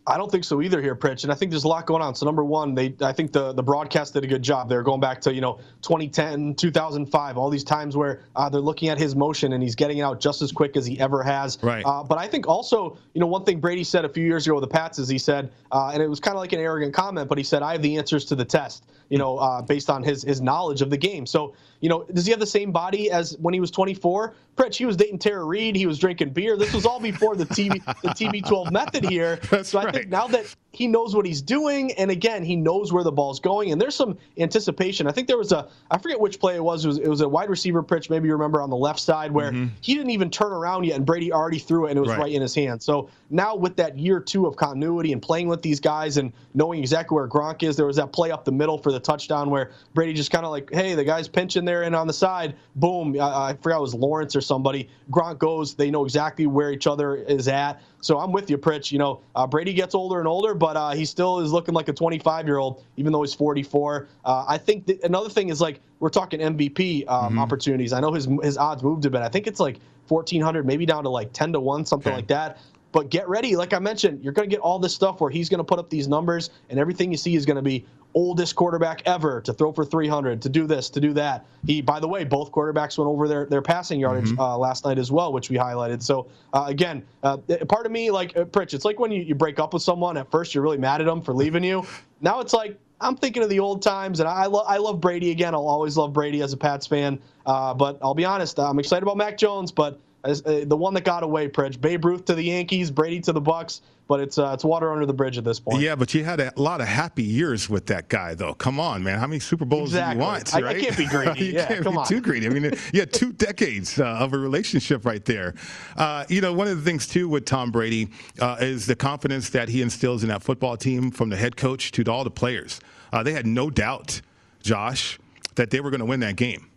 I 0.08 0.16
don't 0.16 0.30
think 0.30 0.44
so 0.44 0.62
either 0.62 0.80
here, 0.80 0.94
Pritch. 0.94 1.24
And 1.24 1.32
I 1.32 1.34
think 1.34 1.50
there's 1.50 1.64
a 1.64 1.68
lot 1.68 1.84
going 1.84 2.00
on. 2.00 2.14
So 2.14 2.26
number 2.26 2.44
one, 2.44 2.74
they 2.74 2.94
I 3.02 3.12
think 3.12 3.32
the 3.32 3.52
the 3.52 3.62
broadcast 3.62 4.14
did 4.14 4.22
a 4.22 4.26
good 4.26 4.42
job. 4.42 4.68
They're 4.68 4.84
going 4.84 5.00
back 5.00 5.20
to 5.22 5.34
you 5.34 5.40
know 5.40 5.58
2010, 5.82 6.54
2005, 6.54 7.36
all 7.36 7.50
these 7.50 7.64
times 7.64 7.96
where 7.96 8.22
uh, 8.36 8.48
they're 8.48 8.60
looking 8.60 8.88
at 8.88 8.98
his 8.98 9.16
motion 9.16 9.52
and 9.52 9.62
he's 9.62 9.74
getting 9.74 9.98
it 9.98 10.02
out 10.02 10.20
just 10.20 10.42
as 10.42 10.52
quick 10.52 10.76
as 10.76 10.86
he 10.86 10.98
ever 11.00 11.22
has. 11.24 11.58
Right. 11.60 11.84
Uh, 11.84 12.04
but 12.04 12.18
I 12.18 12.28
think 12.28 12.46
also 12.46 12.96
you 13.14 13.20
know 13.20 13.26
one 13.26 13.44
thing 13.44 13.58
Brady 13.58 13.82
said 13.82 14.04
a 14.04 14.08
few 14.08 14.24
years 14.24 14.46
ago 14.46 14.54
with 14.54 14.62
the 14.62 14.68
Pats 14.68 14.98
is 15.00 15.08
he 15.08 15.18
said, 15.18 15.50
uh, 15.72 15.90
and 15.92 16.00
it 16.00 16.08
was 16.08 16.20
kind 16.20 16.36
of 16.36 16.40
like 16.40 16.52
an 16.52 16.60
arrogant 16.60 16.94
comment, 16.94 17.28
but 17.28 17.36
he 17.36 17.44
said 17.44 17.62
I 17.62 17.72
have 17.72 17.82
the 17.82 17.96
answers 17.98 18.24
to 18.26 18.36
the 18.36 18.44
test. 18.44 18.84
You 19.08 19.18
know, 19.18 19.38
uh, 19.38 19.62
based 19.62 19.90
on 19.90 20.02
his 20.02 20.22
his 20.22 20.40
knowledge 20.40 20.82
of 20.82 20.90
the 20.90 20.96
game. 20.96 21.26
So 21.26 21.54
you 21.80 21.88
know, 21.88 22.04
does 22.12 22.24
he 22.26 22.30
have 22.30 22.40
the 22.40 22.46
same 22.46 22.72
body 22.72 23.10
as 23.10 23.36
when 23.38 23.54
he 23.54 23.60
was 23.60 23.70
24? 23.70 24.34
Pritch, 24.56 24.76
he 24.76 24.86
was 24.86 24.96
dating 24.96 25.18
Tara 25.18 25.44
Reid. 25.44 25.76
He 25.76 25.86
was 25.86 25.98
drinking 25.98 26.30
beer. 26.30 26.56
This 26.56 26.72
was 26.72 26.86
all 26.86 26.98
before 26.98 27.36
the 27.36 27.44
TV 27.44 27.84
the 28.02 28.08
TB12 28.08 28.72
method 28.72 29.04
here. 29.04 29.36
That's 29.50 29.68
so 29.68 29.78
I 29.80 29.90
think 29.92 30.08
now 30.08 30.26
that 30.28 30.54
he 30.72 30.86
knows 30.86 31.14
what 31.14 31.26
he's 31.26 31.42
doing, 31.42 31.92
and 31.92 32.10
again, 32.10 32.42
he 32.42 32.56
knows 32.56 32.90
where 32.92 33.04
the 33.04 33.12
ball's 33.12 33.38
going, 33.38 33.70
and 33.72 33.80
there's 33.80 33.94
some 33.94 34.16
anticipation. 34.38 35.06
I 35.06 35.12
think 35.12 35.28
there 35.28 35.36
was 35.36 35.52
a 35.52 35.68
I 35.90 35.98
forget 35.98 36.18
which 36.18 36.40
play 36.40 36.54
it 36.56 36.64
was. 36.64 36.84
It 36.86 36.88
was, 36.88 36.98
it 36.98 37.08
was 37.08 37.20
a 37.20 37.28
wide 37.28 37.50
receiver 37.50 37.82
pitch. 37.82 38.08
Maybe 38.08 38.28
you 38.28 38.32
remember 38.32 38.62
on 38.62 38.70
the 38.70 38.76
left 38.76 39.00
side 39.00 39.30
where 39.30 39.52
Mm-hmm. 39.52 39.66
he 39.82 39.94
didn't 39.94 40.10
even 40.10 40.30
turn 40.30 40.52
around 40.52 40.84
yet, 40.84 40.96
and 40.96 41.04
Brady 41.04 41.30
already 41.32 41.58
threw 41.58 41.86
it, 41.86 41.90
and 41.90 41.98
it 41.98 42.00
was 42.00 42.10
Right. 42.10 42.18
right, 42.20 42.32
in 42.32 42.40
his 42.40 42.54
hand. 42.54 42.82
So 42.82 43.10
now 43.28 43.54
with 43.56 43.76
that 43.76 43.98
year 43.98 44.20
two 44.20 44.46
of 44.46 44.56
continuity 44.56 45.12
and 45.12 45.20
playing 45.20 45.48
with 45.48 45.60
these 45.60 45.80
guys 45.80 46.16
and 46.16 46.32
knowing 46.54 46.80
exactly 46.80 47.14
where 47.14 47.28
Gronk 47.28 47.62
is, 47.62 47.76
there 47.76 47.84
was 47.86 47.96
that 47.96 48.12
play 48.12 48.30
up 48.30 48.44
the 48.46 48.52
middle 48.52 48.78
for 48.78 48.90
the 48.90 49.00
touchdown 49.00 49.50
where 49.50 49.70
Brady 49.92 50.14
just 50.14 50.30
kind 50.30 50.44
of 50.46 50.50
like, 50.50 50.70
hey, 50.72 50.94
the 50.94 51.04
guy's 51.04 51.28
pinching 51.28 51.64
there 51.66 51.82
and 51.82 51.94
on 51.94 52.06
the 52.06 52.12
side, 52.14 52.56
boom. 52.76 53.20
I, 53.20 53.50
I 53.50 53.54
forgot 53.60 53.78
it 53.78 53.82
was 53.82 53.94
Lawrence 53.94 54.34
or 54.34 54.40
somebody. 54.40 54.88
Gronk 55.10 55.38
goes. 55.38 55.74
They 55.74 55.90
know 55.90 56.04
exactly 56.04 56.46
where 56.46 56.72
each 56.72 56.86
other 56.86 57.16
is 57.16 57.48
at. 57.48 57.82
So 58.00 58.18
I'm 58.18 58.32
with 58.32 58.48
you, 58.48 58.56
Pritch. 58.56 58.90
You 58.92 58.98
know, 58.98 59.20
uh, 59.34 59.46
Brady 59.46 59.74
gets 59.74 59.94
older 59.94 60.18
and 60.18 60.26
older, 60.28 60.54
but 60.54 60.76
uh, 60.76 60.92
he 60.92 61.04
still 61.04 61.40
is 61.40 61.52
looking 61.52 61.74
like 61.74 61.88
a 61.88 61.92
25 61.92 62.46
year 62.46 62.56
old, 62.58 62.82
even 62.96 63.12
though 63.12 63.22
he's 63.22 63.34
44. 63.34 64.08
Uh, 64.24 64.44
I 64.48 64.56
think 64.58 64.86
that 64.86 65.02
another 65.04 65.28
thing 65.28 65.50
is 65.50 65.60
like 65.60 65.80
we're 66.00 66.08
talking 66.08 66.40
MVP 66.40 67.08
um, 67.08 67.38
opportunities. 67.38 67.92
I 67.92 68.00
know 68.00 68.12
his 68.12 68.26
his 68.42 68.56
odds 68.56 68.82
moved 68.82 69.04
a 69.04 69.10
bit. 69.10 69.20
I 69.22 69.28
think 69.28 69.46
it's 69.46 69.60
like 69.60 69.80
1400, 70.08 70.64
maybe 70.64 70.86
down 70.86 71.02
to 71.04 71.10
like 71.10 71.32
10 71.32 71.52
to 71.54 71.60
one, 71.60 71.84
something 71.84 72.10
Okay. 72.12 72.16
like 72.16 72.28
that. 72.28 72.58
But 72.92 73.10
get 73.10 73.28
ready, 73.28 73.56
like 73.56 73.74
I 73.74 73.78
mentioned, 73.78 74.22
you're 74.24 74.32
going 74.32 74.48
to 74.48 74.54
get 74.54 74.60
all 74.62 74.78
this 74.78 74.94
stuff 74.94 75.20
where 75.20 75.30
he's 75.30 75.50
going 75.50 75.58
to 75.58 75.64
put 75.64 75.78
up 75.78 75.90
these 75.90 76.08
numbers, 76.08 76.48
and 76.70 76.78
everything 76.78 77.10
you 77.10 77.18
see 77.18 77.34
is 77.34 77.44
going 77.44 77.56
to 77.56 77.62
be 77.62 77.84
oldest 78.16 78.56
quarterback 78.56 79.02
ever 79.04 79.42
to 79.42 79.52
throw 79.52 79.70
for 79.70 79.84
300, 79.84 80.40
to 80.40 80.48
do 80.48 80.66
this, 80.66 80.88
to 80.88 81.00
do 81.00 81.12
that. 81.12 81.44
He, 81.66 81.82
by 81.82 82.00
the 82.00 82.08
way, 82.08 82.24
both 82.24 82.50
quarterbacks 82.50 82.96
went 82.96 83.08
over 83.08 83.28
their, 83.28 83.44
their 83.44 83.60
passing 83.60 84.00
yardage 84.00 84.30
uh, 84.38 84.56
last 84.56 84.86
night 84.86 84.98
as 84.98 85.12
well, 85.12 85.34
which 85.34 85.50
we 85.50 85.56
highlighted. 85.56 86.02
So 86.02 86.26
uh, 86.54 86.64
again, 86.66 87.04
uh, 87.22 87.36
part 87.68 87.84
of 87.84 87.92
me, 87.92 88.10
like 88.10 88.34
uh, 88.34 88.44
Pritch, 88.46 88.72
it's 88.72 88.86
like 88.86 88.98
when 88.98 89.12
you, 89.12 89.22
you 89.22 89.34
break 89.34 89.60
up 89.60 89.74
with 89.74 89.82
someone. 89.82 90.16
At 90.16 90.30
first, 90.30 90.54
you're 90.54 90.64
really 90.64 90.78
mad 90.78 91.02
at 91.02 91.06
them 91.06 91.20
for 91.20 91.34
leaving 91.34 91.62
you. 91.62 91.86
Now 92.22 92.40
it's 92.40 92.54
like 92.54 92.78
I'm 93.02 93.16
thinking 93.16 93.42
of 93.42 93.50
the 93.50 93.60
old 93.60 93.82
times, 93.82 94.20
and 94.20 94.28
I, 94.28 94.46
lo- 94.46 94.64
I 94.66 94.78
love 94.78 94.98
Brady 95.00 95.30
again. 95.30 95.54
I'll 95.54 95.68
always 95.68 95.98
love 95.98 96.14
Brady 96.14 96.40
as 96.40 96.54
a 96.54 96.56
Pats 96.56 96.86
fan. 96.86 97.20
Uh, 97.44 97.74
but 97.74 97.98
I'll 98.00 98.14
be 98.14 98.24
honest, 98.24 98.58
I'm 98.58 98.78
excited 98.78 99.02
about 99.02 99.18
Mac 99.18 99.36
Jones, 99.36 99.70
but 99.70 100.00
as, 100.24 100.44
uh, 100.46 100.64
the 100.66 100.76
one 100.76 100.94
that 100.94 101.04
got 101.04 101.22
away, 101.22 101.48
Pritch. 101.48 101.78
Babe 101.80 102.04
Ruth 102.04 102.24
to 102.24 102.34
the 102.34 102.42
Yankees, 102.42 102.90
Brady 102.90 103.20
to 103.20 103.32
the 103.32 103.40
Bucks, 103.40 103.82
but 104.08 104.20
it's 104.20 104.38
uh, 104.38 104.52
it's 104.54 104.64
water 104.64 104.92
under 104.92 105.04
the 105.06 105.12
bridge 105.12 105.36
at 105.38 105.44
this 105.44 105.58
point. 105.58 105.80
Yeah, 105.82 105.96
but 105.96 106.14
you 106.14 106.22
had 106.24 106.40
a 106.40 106.52
lot 106.56 106.80
of 106.80 106.86
happy 106.88 107.22
years 107.24 107.68
with 107.68 107.86
that 107.86 108.08
guy, 108.08 108.34
though. 108.34 108.54
Come 108.54 108.78
on, 108.78 109.02
man. 109.02 109.18
How 109.18 109.26
many 109.26 109.40
Super 109.40 109.64
Bowls 109.64 109.90
Exactly. 109.90 110.14
do 110.14 110.20
you 110.20 110.26
want? 110.26 110.54
I- 110.54 110.68
I 110.68 110.74
can't 110.80 110.96
be 110.96 111.06
greedy. 111.08 111.44
you 111.46 111.52
Yeah, 111.54 111.66
can't 111.66 111.82
come 111.82 111.94
be 111.94 111.98
on. 111.98 112.06
too 112.06 112.20
greedy. 112.20 112.46
I 112.46 112.50
mean, 112.50 112.64
you 112.92 113.00
had 113.00 113.12
two 113.12 113.32
decades 113.32 113.98
uh, 113.98 114.04
of 114.06 114.32
a 114.32 114.38
relationship 114.38 115.04
right 115.04 115.24
there. 115.24 115.54
Uh, 115.96 116.24
you 116.28 116.40
know, 116.40 116.52
one 116.52 116.68
of 116.68 116.76
the 116.76 116.82
things 116.88 117.06
too 117.06 117.28
with 117.28 117.44
Tom 117.44 117.70
Brady 117.70 118.08
uh, 118.40 118.56
is 118.60 118.86
the 118.86 118.96
confidence 118.96 119.50
that 119.50 119.68
he 119.68 119.82
instills 119.82 120.22
in 120.22 120.28
that 120.28 120.42
football 120.42 120.76
team, 120.76 121.10
from 121.10 121.28
the 121.28 121.36
head 121.36 121.56
coach 121.56 121.90
to 121.92 122.04
all 122.10 122.22
the 122.24 122.30
players. 122.30 122.80
Uh, 123.12 123.22
they 123.22 123.32
had 123.32 123.46
no 123.46 123.70
doubt, 123.70 124.20
Josh, 124.62 125.18
that 125.56 125.70
they 125.70 125.80
were 125.80 125.90
going 125.90 126.00
to 126.00 126.06
win 126.06 126.20
that 126.20 126.36
game. 126.36 126.68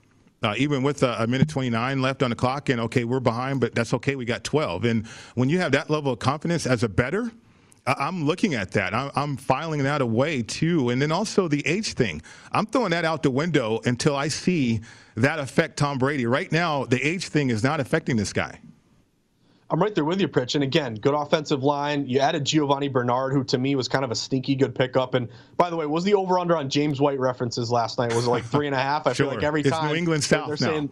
Uh, 0.41 0.53
even 0.57 0.83
with 0.83 1.03
a, 1.03 1.21
a 1.21 1.27
minute 1.27 1.49
29 1.49 2.01
left 2.01 2.23
on 2.23 2.29
the 2.29 2.35
clock, 2.35 2.69
and 2.69 2.79
okay, 2.79 3.03
we're 3.03 3.19
behind, 3.19 3.59
but 3.59 3.75
that's 3.75 3.93
okay. 3.93 4.15
We 4.15 4.23
got 4.23 4.45
12. 4.45 4.85
And 4.85 5.05
when 5.35 5.49
you 5.49 5.59
have 5.59 5.73
that 5.73 5.89
level 5.89 6.13
of 6.13 6.19
confidence 6.19 6.65
as 6.65 6.81
a 6.81 6.87
bettor, 6.87 7.29
I'm 7.85 8.25
looking 8.25 8.53
at 8.53 8.71
that. 8.71 8.93
I'm, 8.93 9.11
I'm 9.15 9.37
filing 9.37 9.83
that 9.83 10.01
away 10.01 10.43
too. 10.43 10.89
And 10.89 11.01
then 11.01 11.11
also 11.11 11.47
the 11.47 11.65
age 11.65 11.93
thing. 11.93 12.21
I'm 12.51 12.65
throwing 12.65 12.91
that 12.91 13.05
out 13.05 13.23
the 13.23 13.31
window 13.31 13.81
until 13.85 14.15
I 14.15 14.27
see 14.27 14.81
that 15.15 15.39
affect 15.39 15.77
Tom 15.77 15.97
Brady. 15.97 16.25
Right 16.25 16.51
now, 16.51 16.85
the 16.85 17.01
age 17.01 17.27
thing 17.27 17.49
is 17.49 17.63
not 17.63 17.79
affecting 17.79 18.15
this 18.15 18.33
guy. 18.33 18.59
I'm 19.71 19.81
right 19.81 19.93
there 19.93 20.05
with 20.05 20.19
you, 20.19 20.27
Pritch. 20.27 20.55
And 20.55 20.63
again, 20.63 20.95
good 20.95 21.13
offensive 21.13 21.63
line. 21.63 22.07
You 22.07 22.19
added 22.19 22.43
Giovani 22.43 22.91
Bernard, 22.91 23.33
who 23.33 23.43
to 23.45 23.57
me 23.57 23.75
was 23.75 23.87
kind 23.87 24.03
of 24.03 24.09
a 24.11 24.15
sneaky 24.15 24.55
good 24.55 24.73
pickup. 24.73 25.13
And 25.13 25.29
by 25.57 25.69
the 25.69 25.75
way, 25.75 25.85
was 25.85 26.03
the 26.03 26.15
over 26.15 26.39
under 26.39 26.57
on 26.57 26.69
James 26.69 26.99
White 26.99 27.19
references 27.19 27.71
last 27.71 27.99
night? 27.99 28.13
Was 28.15 28.25
it 28.25 28.29
like 28.29 28.45
three 28.45 28.65
and 28.65 28.75
a 28.75 28.79
half? 28.79 29.05
I 29.05 29.13
feel 29.13 29.27
like 29.27 29.43
every 29.43 29.61
time 29.61 29.85
It's 29.85 29.91
New 29.91 29.97
England 29.97 30.23
South 30.23 30.47
they're 30.47 30.67
now. 30.67 30.73
saying 30.75 30.91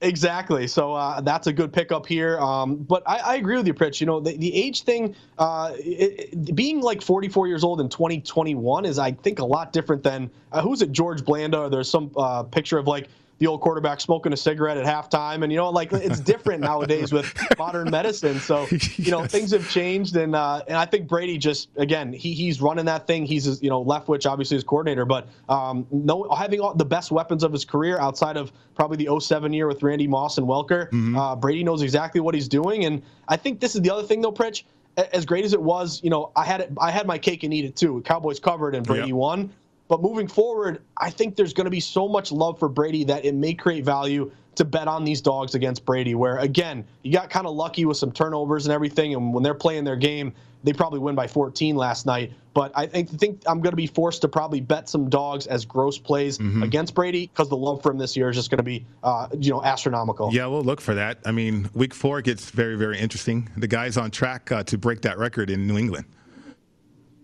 Exactly. 0.00 0.68
So 0.68 0.94
uh, 0.94 1.20
that's 1.22 1.48
a 1.48 1.52
good 1.52 1.72
pickup 1.72 2.06
here. 2.06 2.38
Um, 2.38 2.76
but 2.76 3.02
I, 3.04 3.18
I 3.18 3.34
agree 3.34 3.56
with 3.56 3.66
you, 3.66 3.74
Pritch. 3.74 4.00
You 4.00 4.06
know, 4.06 4.20
the, 4.20 4.36
the 4.36 4.54
age 4.54 4.82
thing, 4.82 5.16
uh, 5.38 5.72
it, 5.76 6.30
it- 6.32 6.54
being 6.54 6.80
like 6.80 7.02
44 7.02 7.48
years 7.48 7.64
old 7.64 7.80
in 7.80 7.88
2021 7.88 8.84
is, 8.84 8.98
I 8.98 9.10
think, 9.10 9.40
a 9.40 9.44
lot 9.44 9.72
different 9.72 10.04
than 10.04 10.30
uh, 10.52 10.62
who's 10.62 10.82
it, 10.82 10.92
George 10.92 11.24
Blanda? 11.24 11.58
Or 11.62 11.68
there's 11.68 11.90
some 11.90 12.12
uh, 12.16 12.44
picture 12.44 12.78
of 12.78 12.86
like 12.86 13.08
the 13.38 13.46
old 13.46 13.60
quarterback 13.60 14.00
smoking 14.00 14.32
a 14.32 14.36
cigarette 14.36 14.76
at 14.78 14.84
halftime. 14.84 15.42
And, 15.44 15.52
you 15.52 15.58
know, 15.58 15.70
like 15.70 15.92
it's 15.92 16.18
different 16.20 16.60
nowadays 16.60 17.12
with 17.12 17.32
modern 17.58 17.88
medicine. 17.90 18.40
So, 18.40 18.66
you 18.96 19.10
know, 19.12 19.22
Yes. 19.22 19.30
things 19.30 19.50
have 19.52 19.68
changed. 19.70 20.16
And 20.16 20.34
uh, 20.34 20.62
and 20.66 20.76
I 20.76 20.84
think 20.86 21.06
Brady 21.08 21.38
just, 21.38 21.68
again, 21.76 22.12
he, 22.12 22.32
he's 22.34 22.60
running 22.60 22.86
that 22.86 23.06
thing. 23.06 23.24
He's, 23.26 23.62
you 23.62 23.70
know, 23.70 23.84
Leftwich, 23.84 24.28
obviously, 24.28 24.56
his 24.56 24.64
coordinator, 24.64 25.04
but 25.04 25.28
um, 25.48 25.86
no, 25.92 26.28
having 26.36 26.60
all 26.60 26.74
the 26.74 26.84
best 26.84 27.10
weapons 27.12 27.44
of 27.44 27.52
his 27.52 27.64
career 27.64 27.98
outside 28.00 28.36
of 28.36 28.52
probably 28.74 29.04
the 29.04 29.20
07 29.20 29.52
year 29.52 29.66
with 29.68 29.82
Randy 29.82 30.06
Moss 30.08 30.38
and 30.38 30.46
Welker, 30.46 30.88
uh, 31.16 31.36
Brady 31.36 31.62
knows 31.62 31.82
exactly 31.82 32.20
what 32.20 32.34
he's 32.34 32.48
doing. 32.48 32.84
And 32.86 33.02
I 33.28 33.36
think 33.36 33.60
this 33.60 33.74
is 33.76 33.82
the 33.82 33.90
other 33.90 34.02
thing, 34.02 34.20
though, 34.20 34.32
Pritch. 34.32 34.64
As 35.12 35.24
great 35.24 35.44
as 35.44 35.52
it 35.52 35.62
was, 35.62 36.00
you 36.02 36.10
know, 36.10 36.32
I 36.34 36.44
had 36.44 36.60
it. 36.60 36.72
I 36.80 36.90
had 36.90 37.06
my 37.06 37.18
cake 37.18 37.44
and 37.44 37.54
eat 37.54 37.64
it 37.64 37.76
too. 37.76 38.02
Cowboys 38.04 38.40
covered 38.40 38.74
and 38.74 38.84
Brady 38.84 39.06
Yep. 39.06 39.14
won. 39.14 39.52
But 39.88 40.02
moving 40.02 40.28
forward, 40.28 40.82
I 40.96 41.10
think 41.10 41.34
there's 41.34 41.54
going 41.54 41.64
to 41.64 41.70
be 41.70 41.80
so 41.80 42.08
much 42.08 42.30
love 42.30 42.58
for 42.58 42.68
Brady 42.68 43.04
that 43.04 43.24
it 43.24 43.34
may 43.34 43.54
create 43.54 43.84
value 43.84 44.30
to 44.56 44.64
bet 44.64 44.88
on 44.88 45.04
these 45.04 45.20
dogs 45.20 45.54
against 45.54 45.84
Brady. 45.86 46.14
Where 46.14 46.38
again, 46.38 46.84
you 47.02 47.12
got 47.12 47.30
kind 47.30 47.46
of 47.46 47.54
lucky 47.54 47.84
with 47.84 47.96
some 47.96 48.12
turnovers 48.12 48.66
and 48.66 48.72
everything, 48.72 49.14
and 49.14 49.32
when 49.32 49.42
they're 49.42 49.54
playing 49.54 49.84
their 49.84 49.96
game, 49.96 50.34
they 50.64 50.72
probably 50.72 50.98
win 50.98 51.14
by 51.14 51.26
14 51.26 51.76
last 51.76 52.04
night. 52.04 52.32
But 52.52 52.72
I 52.74 52.86
think, 52.86 53.08
think 53.08 53.42
I'm 53.46 53.60
going 53.60 53.70
to 53.70 53.76
be 53.76 53.86
forced 53.86 54.22
to 54.22 54.28
probably 54.28 54.60
bet 54.60 54.88
some 54.88 55.08
dogs 55.08 55.46
as 55.46 55.64
gross 55.64 55.96
plays 55.96 56.40
against 56.40 56.94
Brady 56.94 57.28
because 57.28 57.48
the 57.48 57.56
love 57.56 57.82
for 57.82 57.92
him 57.92 57.98
this 57.98 58.16
year 58.16 58.28
is 58.28 58.36
just 58.36 58.50
going 58.50 58.58
to 58.58 58.64
be, 58.64 58.84
uh, 59.04 59.28
you 59.38 59.50
know, 59.50 59.62
astronomical. 59.62 60.30
Yeah, 60.32 60.46
we'll 60.46 60.64
look 60.64 60.80
for 60.80 60.94
that. 60.94 61.18
I 61.24 61.30
mean, 61.30 61.70
week 61.74 61.94
four 61.94 62.20
gets 62.20 62.50
very, 62.50 62.76
very 62.76 62.98
interesting. 62.98 63.48
The 63.56 63.68
guy's 63.68 63.96
on 63.96 64.10
track 64.10 64.50
uh, 64.50 64.64
to 64.64 64.76
break 64.76 65.02
that 65.02 65.18
record 65.18 65.50
in 65.50 65.68
New 65.68 65.78
England. 65.78 66.06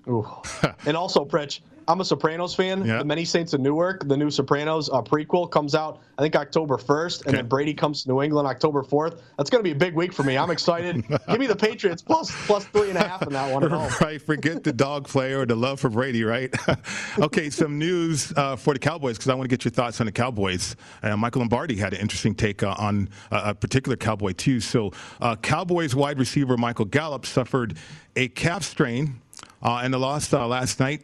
Ooh. 0.07 0.25
and 0.87 0.97
also, 0.97 1.25
Pritch, 1.25 1.61
I'm 1.89 2.01
a 2.01 2.05
Sopranos 2.05 2.55
fan. 2.55 2.85
Yeah. 2.85 2.99
The 2.99 3.05
Many 3.05 3.25
Saints 3.25 3.53
of 3.53 3.61
Newark, 3.61 4.09
the 4.09 4.17
new 4.17 4.31
Sopranos 4.31 4.89
uh, 4.91 5.03
prequel, 5.03 5.51
comes 5.51 5.75
out 5.75 6.01
I 6.17 6.23
think 6.23 6.37
October 6.37 6.77
1st, 6.77 7.21
and 7.21 7.29
Okay. 7.29 7.37
then 7.39 7.49
Brady 7.49 7.75
comes 7.75 8.05
to 8.05 8.09
New 8.09 8.23
England 8.23 8.47
October 8.47 8.83
4th. 8.85 9.21
That's 9.37 9.51
going 9.51 9.59
to 9.61 9.65
be 9.65 9.73
a 9.73 9.79
big 9.79 9.95
week 9.95 10.13
for 10.13 10.23
me. 10.23 10.39
I'm 10.39 10.51
excited. 10.51 11.05
Give 11.29 11.39
me 11.41 11.47
the 11.47 11.57
Patriots 11.57 12.03
plus 12.03 12.31
plus 12.47 12.65
three 12.67 12.89
and 12.89 12.97
a 12.99 13.07
half 13.07 13.23
in 13.23 13.33
that 13.33 13.53
one 13.53 13.65
at 13.65 13.71
home. 13.73 13.91
right. 14.01 14.23
Forget 14.23 14.63
the 14.63 14.73
dog 14.73 15.09
play 15.09 15.33
or 15.33 15.45
the 15.45 15.57
love 15.57 15.81
for 15.81 15.89
Brady, 15.89 16.23
right? 16.23 16.55
okay, 17.19 17.51
some 17.51 17.79
news 17.79 18.33
uh, 18.37 18.55
for 18.57 18.75
the 18.75 18.79
Cowboys 18.79 19.17
because 19.17 19.29
I 19.29 19.35
want 19.35 19.51
to 19.51 19.57
get 19.57 19.65
your 19.65 19.73
thoughts 19.73 20.01
on 20.01 20.07
the 20.07 20.13
Cowboys. 20.13 20.77
Uh, 21.03 21.17
Michael 21.17 21.41
Lombardi 21.41 21.77
had 21.77 21.95
an 21.95 22.01
interesting 22.01 22.35
take 22.35 22.63
uh, 22.63 22.77
on 22.79 23.09
uh, 23.33 23.43
a 23.47 23.55
particular 23.55 23.97
Cowboy, 23.97 24.33
too. 24.33 24.61
So, 24.61 24.93
uh, 25.21 25.35
Cowboys 25.37 25.95
wide 25.97 26.19
receiver 26.21 26.57
Michael 26.57 26.85
Gallup 26.85 27.27
suffered 27.27 27.77
a 28.15 28.29
calf 28.29 28.63
strain 28.63 29.21
uh, 29.63 29.81
and 29.83 29.93
the 29.93 29.99
loss 29.99 30.33
uh, 30.33 30.47
last 30.47 30.79
night. 30.79 31.03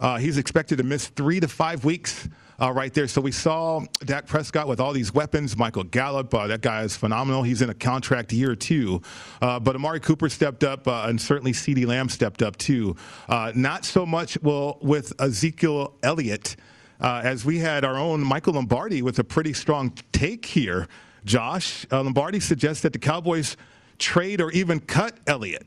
Uh, 0.00 0.16
he's 0.16 0.38
expected 0.38 0.78
to 0.78 0.84
miss 0.84 1.08
three 1.08 1.38
to 1.40 1.48
five 1.48 1.84
weeks. 1.84 2.28
Uh, 2.62 2.70
right 2.70 2.92
there. 2.92 3.08
So 3.08 3.22
we 3.22 3.32
saw 3.32 3.80
Dak 4.04 4.26
Prescott 4.26 4.68
with 4.68 4.80
all 4.80 4.92
these 4.92 5.14
weapons. 5.14 5.56
Michael 5.56 5.82
Gallup, 5.82 6.34
uh, 6.34 6.46
that 6.48 6.60
guy 6.60 6.82
is 6.82 6.94
phenomenal. 6.94 7.42
He's 7.42 7.62
in 7.62 7.70
a 7.70 7.74
contract 7.74 8.34
year 8.34 8.54
two. 8.54 9.00
Uh, 9.40 9.58
but 9.58 9.74
Amari 9.74 9.98
Cooper 9.98 10.28
stepped 10.28 10.62
up, 10.62 10.86
uh, 10.86 11.06
and 11.06 11.18
certainly 11.18 11.52
CeeDee 11.52 11.86
Lamb 11.86 12.10
stepped 12.10 12.42
up 12.42 12.58
too. 12.58 12.96
Uh, 13.30 13.52
not 13.54 13.86
so 13.86 14.04
much 14.04 14.36
well 14.42 14.76
with 14.82 15.18
Ezekiel 15.18 15.94
Elliott, 16.02 16.56
uh, 17.00 17.22
as 17.24 17.46
we 17.46 17.60
had 17.60 17.82
our 17.82 17.96
own 17.96 18.20
Michael 18.20 18.52
Lombardi 18.52 19.00
with 19.00 19.18
a 19.18 19.24
pretty 19.24 19.54
strong 19.54 19.94
take 20.12 20.44
here. 20.44 20.86
Josh 21.24 21.86
Lombardi 21.90 22.40
suggests 22.40 22.82
that 22.82 22.92
the 22.92 22.98
Cowboys 22.98 23.56
trade 23.96 24.42
or 24.42 24.50
even 24.50 24.80
cut 24.80 25.16
Elliott. 25.26 25.66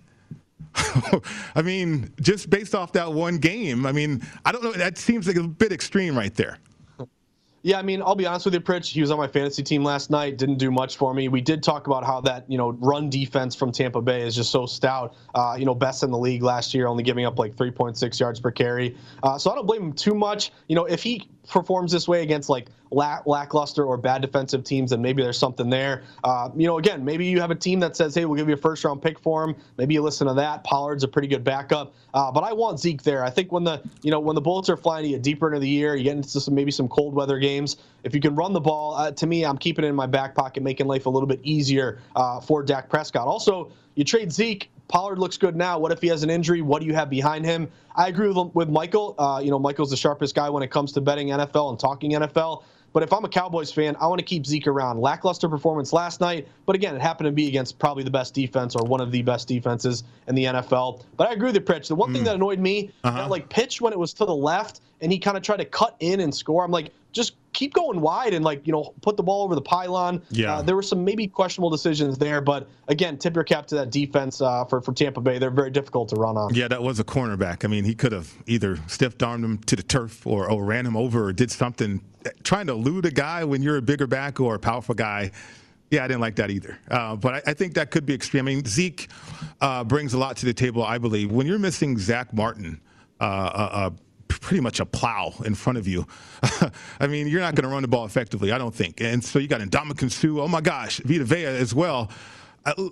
I 1.55 1.61
mean, 1.61 2.13
just 2.21 2.49
based 2.49 2.75
off 2.75 2.93
that 2.93 3.11
one 3.11 3.37
game, 3.37 3.85
I 3.85 3.91
mean, 3.91 4.21
I 4.45 4.51
don't 4.51 4.63
know. 4.63 4.71
That 4.73 4.97
seems 4.97 5.27
like 5.27 5.35
a 5.35 5.43
bit 5.43 5.71
extreme 5.71 6.17
right 6.17 6.33
there. 6.33 6.59
Yeah, 7.65 7.79
I 7.79 7.81
mean, 7.81 8.01
I'll 8.01 8.15
be 8.15 8.25
honest 8.25 8.43
with 8.43 8.53
you, 8.55 8.59
Pritch. 8.59 8.91
He 8.91 8.99
was 8.99 9.09
on 9.09 9.17
my 9.17 9.27
fantasy 9.27 9.63
team 9.63 9.85
last 9.85 10.11
night. 10.11 10.37
Didn't 10.37 10.57
do 10.57 10.69
much 10.69 10.97
for 10.97 11.13
me. 11.13 11.29
We 11.29 11.39
did 11.39 11.63
talk 11.63 11.87
about 11.87 12.03
how 12.03 12.19
that 12.21 12.43
you 12.49 12.57
know 12.57 12.71
run 12.71 13.09
defense 13.09 13.55
from 13.55 13.71
Tampa 13.71 14.01
Bay 14.01 14.21
is 14.21 14.35
just 14.35 14.51
so 14.51 14.65
stout. 14.65 15.15
Uh, 15.33 15.55
you 15.57 15.63
know, 15.63 15.73
best 15.73 16.03
in 16.03 16.11
the 16.11 16.17
league 16.17 16.43
last 16.43 16.73
year, 16.73 16.87
only 16.87 17.03
giving 17.03 17.25
up 17.25 17.39
like 17.39 17.55
3.6 17.55 18.19
yards 18.19 18.41
per 18.41 18.51
carry. 18.51 18.97
Uh, 19.23 19.37
so 19.37 19.49
I 19.49 19.55
don't 19.55 19.65
blame 19.65 19.83
him 19.83 19.93
too 19.93 20.13
much. 20.13 20.51
You 20.67 20.75
know, 20.75 20.83
if 20.83 21.01
he 21.01 21.29
performs 21.47 21.93
this 21.93 22.05
way 22.05 22.21
against 22.21 22.49
like 22.49 22.67
lack, 22.93 23.25
lackluster 23.25 23.85
or 23.85 23.97
bad 23.97 24.21
defensive 24.21 24.63
teams, 24.63 24.91
then 24.91 25.01
maybe 25.01 25.21
there's 25.21 25.37
something 25.37 25.69
there. 25.69 26.03
Uh, 26.23 26.49
you 26.55 26.67
know, 26.67 26.77
again, 26.77 27.03
maybe 27.03 27.25
you 27.25 27.39
have 27.41 27.51
a 27.51 27.55
team 27.55 27.79
that 27.79 27.95
says, 27.95 28.15
"Hey, 28.15 28.25
we'll 28.25 28.37
give 28.37 28.47
you 28.47 28.53
a 28.53 28.57
first 28.57 28.83
round 28.83 29.01
pick 29.01 29.19
for 29.19 29.43
him." 29.43 29.55
Maybe 29.77 29.93
you 29.93 30.01
listen 30.01 30.27
to 30.27 30.33
that. 30.35 30.63
Pollard's 30.63 31.03
a 31.03 31.07
pretty 31.07 31.27
good 31.27 31.43
backup, 31.43 31.93
uh, 32.13 32.31
but 32.31 32.43
I 32.43 32.53
want 32.53 32.79
Zeke 32.79 33.03
there. 33.03 33.23
I 33.23 33.29
think 33.29 33.51
when 33.51 33.63
the 33.63 33.81
you 34.01 34.11
know 34.11 34.19
when 34.19 34.35
the 34.35 34.41
Bullets 34.41 34.69
are 34.69 34.77
flying, 34.77 35.05
you 35.05 35.11
get 35.11 35.23
deeper 35.23 35.47
into 35.47 35.59
the 35.59 35.69
year, 35.69 35.95
you 35.95 36.03
get 36.03 36.15
into 36.15 36.39
some 36.39 36.55
maybe 36.55 36.71
some 36.71 36.87
cold 36.87 37.13
weather 37.13 37.39
games. 37.39 37.77
If 38.03 38.13
you 38.13 38.21
can 38.21 38.35
run 38.35 38.53
the 38.53 38.61
ball, 38.61 38.95
uh, 38.95 39.11
to 39.11 39.27
me, 39.27 39.45
I'm 39.45 39.57
keeping 39.57 39.85
it 39.85 39.87
in 39.87 39.95
my 39.95 40.07
back 40.07 40.35
pocket, 40.35 40.61
making 40.61 40.87
life 40.87 41.05
a 41.05 41.09
little 41.09 41.27
bit 41.27 41.39
easier 41.43 41.99
uh, 42.15 42.39
for 42.39 42.63
Dak 42.63 42.89
Prescott. 42.89 43.27
Also, 43.27 43.71
you 43.95 44.03
trade 44.03 44.31
Zeke. 44.31 44.69
Pollard 44.87 45.17
looks 45.17 45.37
good 45.37 45.55
now. 45.55 45.79
What 45.79 45.91
if 45.91 46.01
he 46.01 46.07
has 46.09 46.23
an 46.23 46.29
injury? 46.29 46.61
What 46.61 46.81
do 46.81 46.85
you 46.85 46.93
have 46.93 47.09
behind 47.09 47.45
him? 47.45 47.69
I 47.95 48.09
agree 48.09 48.27
with, 48.27 48.53
with 48.53 48.69
Michael. 48.69 49.15
Uh, 49.17 49.39
you 49.43 49.49
know, 49.49 49.59
Michael's 49.59 49.89
the 49.89 49.97
sharpest 49.97 50.35
guy 50.35 50.49
when 50.49 50.61
it 50.61 50.71
comes 50.71 50.91
to 50.93 51.01
betting 51.01 51.29
NFL 51.29 51.69
and 51.69 51.79
talking 51.79 52.11
NFL. 52.11 52.63
But 52.93 53.03
if 53.03 53.11
I'm 53.11 53.25
a 53.25 53.29
Cowboys 53.29 53.71
fan, 53.71 53.95
I 53.99 54.07
want 54.07 54.19
to 54.19 54.25
keep 54.25 54.45
Zeke 54.45 54.67
around. 54.67 54.99
Lackluster 54.99 55.49
performance 55.49 55.91
last 55.91 56.21
night, 56.21 56.47
but 56.65 56.75
again, 56.75 56.95
it 56.95 57.01
happened 57.01 57.25
to 57.25 57.31
be 57.31 57.47
against 57.47 57.79
probably 57.79 58.03
the 58.03 58.11
best 58.11 58.33
defense 58.33 58.75
or 58.75 58.85
one 58.85 59.01
of 59.01 59.11
the 59.11 59.23
best 59.23 59.47
defenses 59.47 60.03
in 60.27 60.35
the 60.35 60.45
NFL. 60.45 61.03
But 61.17 61.29
I 61.29 61.33
agree 61.33 61.47
with 61.47 61.55
you, 61.55 61.61
Pritch. 61.61 61.87
The 61.87 61.95
one 61.95 62.13
thing 62.13 62.23
that 62.23 62.35
annoyed 62.35 62.59
me, 62.59 62.91
that 63.03 63.29
like 63.29 63.49
pitch 63.49 63.81
when 63.81 63.91
it 63.93 63.99
was 63.99 64.13
to 64.13 64.25
the 64.25 64.35
left 64.35 64.81
and 65.03 65.11
he 65.11 65.19
kind 65.19 65.35
of 65.35 65.43
tried 65.43 65.57
to 65.57 65.65
cut 65.65 65.95
in 65.99 66.21
and 66.21 66.33
score. 66.33 66.63
I'm 66.63 66.71
like, 66.71 66.91
just 67.11 67.35
keep 67.51 67.73
going 67.73 68.01
wide 68.01 68.33
and 68.33 68.43
like 68.43 68.65
you 68.65 68.73
know 68.73 68.93
put 69.01 69.17
the 69.17 69.21
ball 69.23 69.43
over 69.43 69.53
the 69.53 69.61
pylon. 69.61 70.21
Yeah. 70.31 70.55
Uh, 70.55 70.61
there 70.61 70.75
were 70.75 70.81
some 70.81 71.03
maybe 71.03 71.27
questionable 71.27 71.69
decisions 71.69 72.17
there, 72.17 72.41
but 72.41 72.67
again, 72.87 73.17
tip 73.17 73.35
your 73.35 73.43
cap 73.43 73.67
to 73.67 73.75
that 73.75 73.91
defense 73.91 74.41
uh, 74.41 74.65
for 74.65 74.81
for 74.81 74.93
Tampa 74.93 75.21
Bay. 75.21 75.37
They're 75.37 75.51
very 75.51 75.69
difficult 75.69 76.09
to 76.09 76.15
run 76.15 76.37
on. 76.37 76.55
Yeah, 76.55 76.67
that 76.69 76.81
was 76.81 76.99
a 76.99 77.03
cornerback. 77.03 77.65
I 77.65 77.67
mean, 77.67 77.83
he 77.83 77.93
could 77.93 78.13
have 78.13 78.33
either 78.47 78.77
stiff 78.87 79.21
armed 79.21 79.45
him 79.45 79.57
to 79.59 79.75
the 79.75 79.83
turf 79.83 80.25
or, 80.25 80.49
or 80.49 80.63
ran 80.65 80.85
him 80.85 80.97
over 80.97 81.25
or 81.25 81.33
did 81.33 81.51
something 81.51 82.01
trying 82.43 82.67
to 82.67 82.73
elude 82.73 83.05
a 83.05 83.11
guy 83.11 83.43
when 83.43 83.61
you're 83.61 83.77
a 83.77 83.81
bigger 83.81 84.07
back 84.07 84.39
or 84.39 84.55
a 84.55 84.59
powerful 84.59 84.95
guy. 84.95 85.31
Yeah, 85.91 86.03
I 86.03 86.07
didn't 86.07 86.21
like 86.21 86.37
that 86.37 86.49
either. 86.49 86.79
Uh, 86.89 87.15
but 87.15 87.35
I, 87.35 87.51
I 87.51 87.53
think 87.53 87.75
that 87.75 87.91
could 87.91 88.05
be 88.05 88.13
extreme. 88.13 88.47
I 88.47 88.55
mean, 88.55 88.65
Zeke 88.65 89.09
uh, 89.61 89.83
brings 89.83 90.13
a 90.13 90.17
lot 90.17 90.37
to 90.37 90.45
the 90.45 90.53
table, 90.53 90.83
I 90.83 90.97
believe. 90.97 91.31
When 91.31 91.45
you're 91.45 91.59
missing 91.59 91.97
Zack 91.99 92.33
Martin, 92.33 92.81
uh, 93.21 93.23
uh, 93.23 93.69
uh, 93.71 93.89
pretty 94.27 94.61
much 94.61 94.79
a 94.79 94.85
plow 94.85 95.33
in 95.45 95.55
front 95.55 95.77
of 95.77 95.87
you. 95.87 96.05
I 96.99 97.07
mean, 97.07 97.27
you're 97.27 97.41
not 97.41 97.55
going 97.55 97.63
to 97.63 97.69
run 97.69 97.81
the 97.81 97.87
ball 97.87 98.05
effectively, 98.05 98.51
I 98.51 98.57
don't 98.57 98.73
think. 98.73 99.01
And 99.01 99.23
so 99.23 99.39
you 99.39 99.47
got 99.47 99.61
Ndamukong 99.61 100.11
Suh. 100.11 100.41
Oh 100.41 100.47
my 100.47 100.61
gosh, 100.61 100.99
Vita 100.99 101.23
Vea 101.23 101.45
as 101.45 101.73
well. 101.73 102.09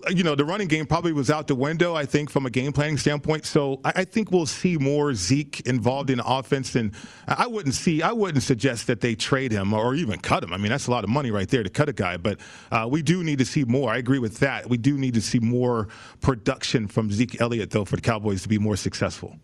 You 0.10 0.24
know, 0.24 0.36
the 0.36 0.44
running 0.44 0.68
game 0.68 0.86
probably 0.86 1.14
was 1.14 1.32
out 1.32 1.48
the 1.48 1.56
window, 1.56 1.96
I 1.96 2.06
think, 2.06 2.30
from 2.30 2.46
a 2.46 2.50
game 2.50 2.74
planning 2.74 2.98
standpoint. 2.98 3.46
So 3.46 3.80
I, 3.86 3.94
I 3.96 4.04
think 4.04 4.30
we'll 4.30 4.46
see 4.46 4.78
more 4.78 5.14
Zeke 5.14 5.62
involved 5.62 6.10
in 6.10 6.20
offense. 6.20 6.76
And 6.76 6.94
I 7.26 7.48
wouldn't 7.48 7.76
see, 7.76 8.02
I 8.02 8.12
wouldn't 8.12 8.44
suggest 8.44 8.88
that 8.88 9.00
they 9.00 9.16
trade 9.16 9.54
him 9.54 9.74
or 9.74 9.96
even 9.96 10.20
cut 10.20 10.44
him. 10.44 10.52
I 10.52 10.58
mean, 10.58 10.72
that's 10.72 10.88
a 10.88 10.92
lot 10.92 11.06
of 11.06 11.10
money 11.10 11.32
right 11.32 11.48
there 11.48 11.64
to 11.64 11.70
cut 11.70 11.88
a 11.88 11.94
guy. 11.94 12.18
But 12.18 12.40
uh, 12.70 12.86
we 12.92 13.02
do 13.02 13.24
need 13.24 13.40
to 13.40 13.46
see 13.46 13.64
more. 13.64 13.92
I 13.92 13.98
agree 13.98 14.20
with 14.20 14.40
that. 14.40 14.70
We 14.70 14.78
do 14.78 14.98
need 14.98 15.14
to 15.14 15.22
see 15.22 15.40
more 15.40 15.88
production 16.20 16.88
from 16.88 17.10
Zeke 17.10 17.40
Elliott, 17.40 17.70
though, 17.70 17.86
for 17.86 17.96
the 17.96 18.02
Cowboys 18.02 18.42
to 18.44 18.50
be 18.50 18.60
more 18.60 18.76
successful. 18.76 19.38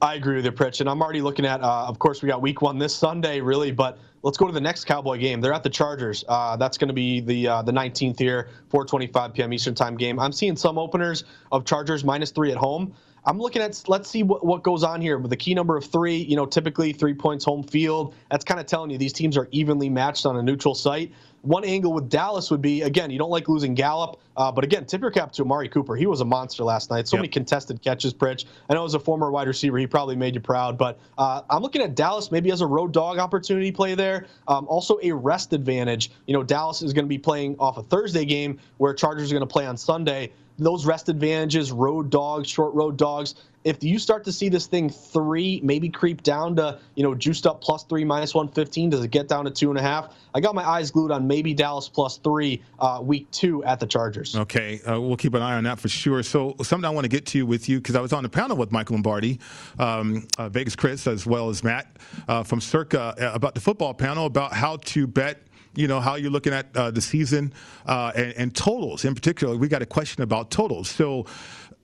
I 0.00 0.14
agree 0.14 0.36
with 0.36 0.44
you, 0.44 0.52
Pritch, 0.52 0.80
and 0.80 0.88
I'm 0.88 1.02
already 1.02 1.22
looking 1.22 1.46
at. 1.46 1.62
Uh, 1.62 1.86
of 1.86 1.98
course, 1.98 2.22
we 2.22 2.28
got 2.28 2.40
Week 2.42 2.62
One 2.62 2.78
this 2.78 2.94
Sunday, 2.94 3.40
really, 3.40 3.70
but 3.70 3.98
let's 4.26 4.36
go 4.36 4.46
to 4.48 4.52
the 4.52 4.60
next 4.60 4.86
Cowboy 4.86 5.18
game. 5.18 5.40
They're 5.40 5.52
at 5.52 5.62
the 5.62 5.70
Chargers. 5.70 6.24
Uh, 6.26 6.56
that's 6.56 6.76
going 6.76 6.88
to 6.88 6.94
be 6.94 7.20
the 7.20 7.46
uh, 7.46 7.62
the 7.62 7.70
19th 7.70 8.18
here, 8.18 8.48
4:25 8.70 9.32
p.m. 9.32 9.52
Eastern 9.52 9.74
Time 9.76 9.96
game. 9.96 10.18
I'm 10.18 10.32
seeing 10.32 10.56
some 10.56 10.78
openers 10.78 11.22
of 11.52 11.64
Chargers 11.64 12.02
minus 12.02 12.32
three 12.32 12.50
at 12.50 12.58
home. 12.58 12.92
I'm 13.24 13.38
looking 13.38 13.62
at. 13.62 13.80
Let's 13.86 14.10
see 14.10 14.24
what, 14.24 14.44
what 14.44 14.64
goes 14.64 14.82
on 14.82 15.00
here 15.00 15.16
with 15.18 15.30
the 15.30 15.36
key 15.36 15.54
number 15.54 15.76
of 15.76 15.84
three. 15.84 16.16
You 16.16 16.34
know, 16.34 16.44
typically 16.44 16.92
three 16.92 17.14
points 17.14 17.44
home 17.44 17.62
field. 17.62 18.14
That's 18.28 18.44
kind 18.44 18.58
of 18.58 18.66
telling 18.66 18.90
you 18.90 18.98
these 18.98 19.12
teams 19.12 19.36
are 19.36 19.46
evenly 19.52 19.88
matched 19.88 20.26
on 20.26 20.36
a 20.36 20.42
neutral 20.42 20.74
site. 20.74 21.12
One 21.46 21.64
angle 21.64 21.92
with 21.92 22.08
Dallas 22.08 22.50
would 22.50 22.60
be 22.60 22.82
again, 22.82 23.08
you 23.10 23.18
don't 23.18 23.30
like 23.30 23.48
losing 23.48 23.74
Gallup, 23.74 24.18
uh, 24.36 24.50
but 24.50 24.64
again, 24.64 24.84
tip 24.84 25.00
your 25.00 25.12
cap 25.12 25.30
to 25.32 25.42
Amari 25.42 25.68
Cooper. 25.68 25.94
He 25.94 26.06
was 26.06 26.20
a 26.20 26.24
monster 26.24 26.64
last 26.64 26.90
night. 26.90 27.06
So 27.06 27.16
Yep. 27.16 27.20
many 27.22 27.28
contested 27.28 27.80
catches, 27.82 28.12
Pritch. 28.12 28.46
I 28.68 28.74
know 28.74 28.84
as 28.84 28.94
a 28.94 28.98
former 28.98 29.30
wide 29.30 29.46
receiver, 29.46 29.78
he 29.78 29.86
probably 29.86 30.16
made 30.16 30.34
you 30.34 30.40
proud, 30.40 30.76
but 30.76 30.98
uh, 31.18 31.42
I'm 31.48 31.62
looking 31.62 31.82
at 31.82 31.94
Dallas 31.94 32.32
maybe 32.32 32.50
as 32.50 32.62
a 32.62 32.66
road 32.66 32.92
dog 32.92 33.18
opportunity 33.18 33.70
play 33.70 33.94
there. 33.94 34.26
Um, 34.48 34.66
also 34.68 34.98
a 35.04 35.12
rest 35.12 35.52
advantage. 35.52 36.10
You 36.26 36.34
know, 36.34 36.42
Dallas 36.42 36.82
is 36.82 36.92
going 36.92 37.04
to 37.04 37.08
be 37.08 37.18
playing 37.18 37.54
off 37.60 37.78
a 37.78 37.82
Thursday 37.84 38.24
game 38.24 38.58
where 38.78 38.92
Chargers 38.92 39.30
are 39.30 39.34
going 39.34 39.46
to 39.46 39.52
play 39.52 39.66
on 39.66 39.76
Sunday. 39.76 40.32
Those 40.58 40.86
rest 40.86 41.08
advantages, 41.08 41.72
road 41.72 42.10
dogs, 42.10 42.48
short 42.48 42.74
road 42.74 42.96
dogs. 42.96 43.34
If 43.64 43.82
you 43.82 43.98
start 43.98 44.24
to 44.24 44.32
see 44.32 44.48
this 44.48 44.66
thing 44.66 44.88
three, 44.88 45.60
maybe 45.64 45.88
creep 45.88 46.22
down 46.22 46.54
to 46.56 46.78
you 46.94 47.02
know 47.02 47.14
juiced 47.14 47.46
up 47.46 47.60
plus 47.60 47.82
three, 47.82 48.04
minus 48.04 48.34
one 48.34 48.48
fifteen, 48.48 48.90
does 48.90 49.02
it 49.02 49.10
get 49.10 49.28
down 49.28 49.44
to 49.44 49.50
two 49.50 49.70
and 49.70 49.78
a 49.78 49.82
half? 49.82 50.14
I 50.34 50.40
got 50.40 50.54
my 50.54 50.66
eyes 50.66 50.90
glued 50.90 51.10
on 51.10 51.26
maybe 51.26 51.52
Dallas 51.52 51.88
plus 51.88 52.18
three, 52.18 52.62
uh, 52.78 53.00
week 53.02 53.28
two 53.32 53.64
at 53.64 53.80
the 53.80 53.86
Chargers. 53.86 54.36
Okay, 54.36 54.80
uh, 54.82 55.00
we'll 55.00 55.16
keep 55.16 55.34
an 55.34 55.42
eye 55.42 55.56
on 55.56 55.64
that 55.64 55.80
for 55.80 55.88
sure. 55.88 56.22
So, 56.22 56.54
something 56.62 56.84
I 56.84 56.90
want 56.90 57.06
to 57.06 57.08
get 57.08 57.26
to 57.26 57.44
with 57.44 57.68
you 57.68 57.78
because 57.78 57.96
I 57.96 58.00
was 58.00 58.12
on 58.12 58.22
the 58.22 58.28
panel 58.28 58.56
with 58.56 58.70
Michael 58.70 58.94
Lombardi, 58.94 59.40
um, 59.78 60.28
uh, 60.38 60.48
Vegas 60.48 60.76
Chris, 60.76 61.06
as 61.06 61.26
well 61.26 61.48
as 61.48 61.64
Matt 61.64 61.96
uh, 62.28 62.42
from 62.44 62.60
Circa 62.60 63.14
uh, 63.18 63.32
about 63.34 63.54
the 63.54 63.60
football 63.60 63.94
panel 63.94 64.26
about 64.26 64.52
how 64.52 64.76
to 64.76 65.06
bet. 65.06 65.42
You 65.76 65.88
know 65.88 66.00
how 66.00 66.16
you're 66.16 66.30
looking 66.30 66.52
at 66.52 66.74
uh, 66.74 66.90
the 66.90 67.00
season 67.00 67.52
uh, 67.86 68.12
and, 68.16 68.32
and 68.36 68.56
totals 68.56 69.04
in 69.04 69.14
particular. 69.14 69.56
We 69.56 69.68
got 69.68 69.82
a 69.82 69.86
question 69.86 70.22
about 70.22 70.50
totals. 70.50 70.88
So, 70.88 71.26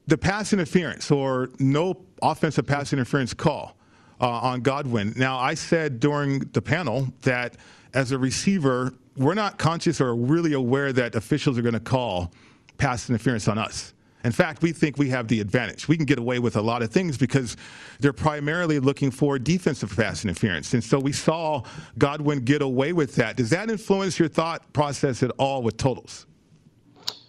the 0.06 0.18
pass 0.18 0.52
interference 0.52 1.10
or 1.10 1.50
no 1.60 2.02
offensive 2.22 2.66
pass 2.66 2.92
interference 2.92 3.34
call 3.34 3.76
uh, 4.20 4.28
on 4.28 4.60
Godwin. 4.60 5.12
Now, 5.16 5.38
I 5.38 5.54
said 5.54 6.00
during 6.00 6.40
the 6.40 6.62
panel 6.62 7.08
that 7.22 7.56
as 7.94 8.12
a 8.12 8.18
receiver, 8.18 8.94
we're 9.16 9.34
not 9.34 9.58
conscious 9.58 10.00
or 10.00 10.14
really 10.16 10.54
aware 10.54 10.92
that 10.92 11.14
officials 11.14 11.58
are 11.58 11.62
going 11.62 11.74
to 11.74 11.80
call 11.80 12.32
pass 12.78 13.08
interference 13.08 13.46
on 13.46 13.58
us. 13.58 13.92
In 14.24 14.32
fact, 14.32 14.62
we 14.62 14.72
think 14.72 14.98
we 14.98 15.08
have 15.10 15.28
the 15.28 15.40
advantage. 15.40 15.88
We 15.88 15.96
can 15.96 16.06
get 16.06 16.18
away 16.18 16.38
with 16.38 16.56
a 16.56 16.62
lot 16.62 16.82
of 16.82 16.90
things 16.90 17.18
because 17.18 17.56
they're 18.00 18.12
primarily 18.12 18.78
looking 18.78 19.10
for 19.10 19.38
defensive 19.38 19.94
pass 19.94 20.24
interference. 20.24 20.74
And 20.74 20.82
so 20.82 20.98
we 20.98 21.12
saw 21.12 21.62
Godwin 21.98 22.40
get 22.40 22.62
away 22.62 22.92
with 22.92 23.14
that. 23.16 23.36
Does 23.36 23.50
that 23.50 23.70
influence 23.70 24.18
your 24.18 24.28
thought 24.28 24.72
process 24.72 25.22
at 25.22 25.30
all 25.38 25.62
with 25.62 25.76
totals? 25.76 26.26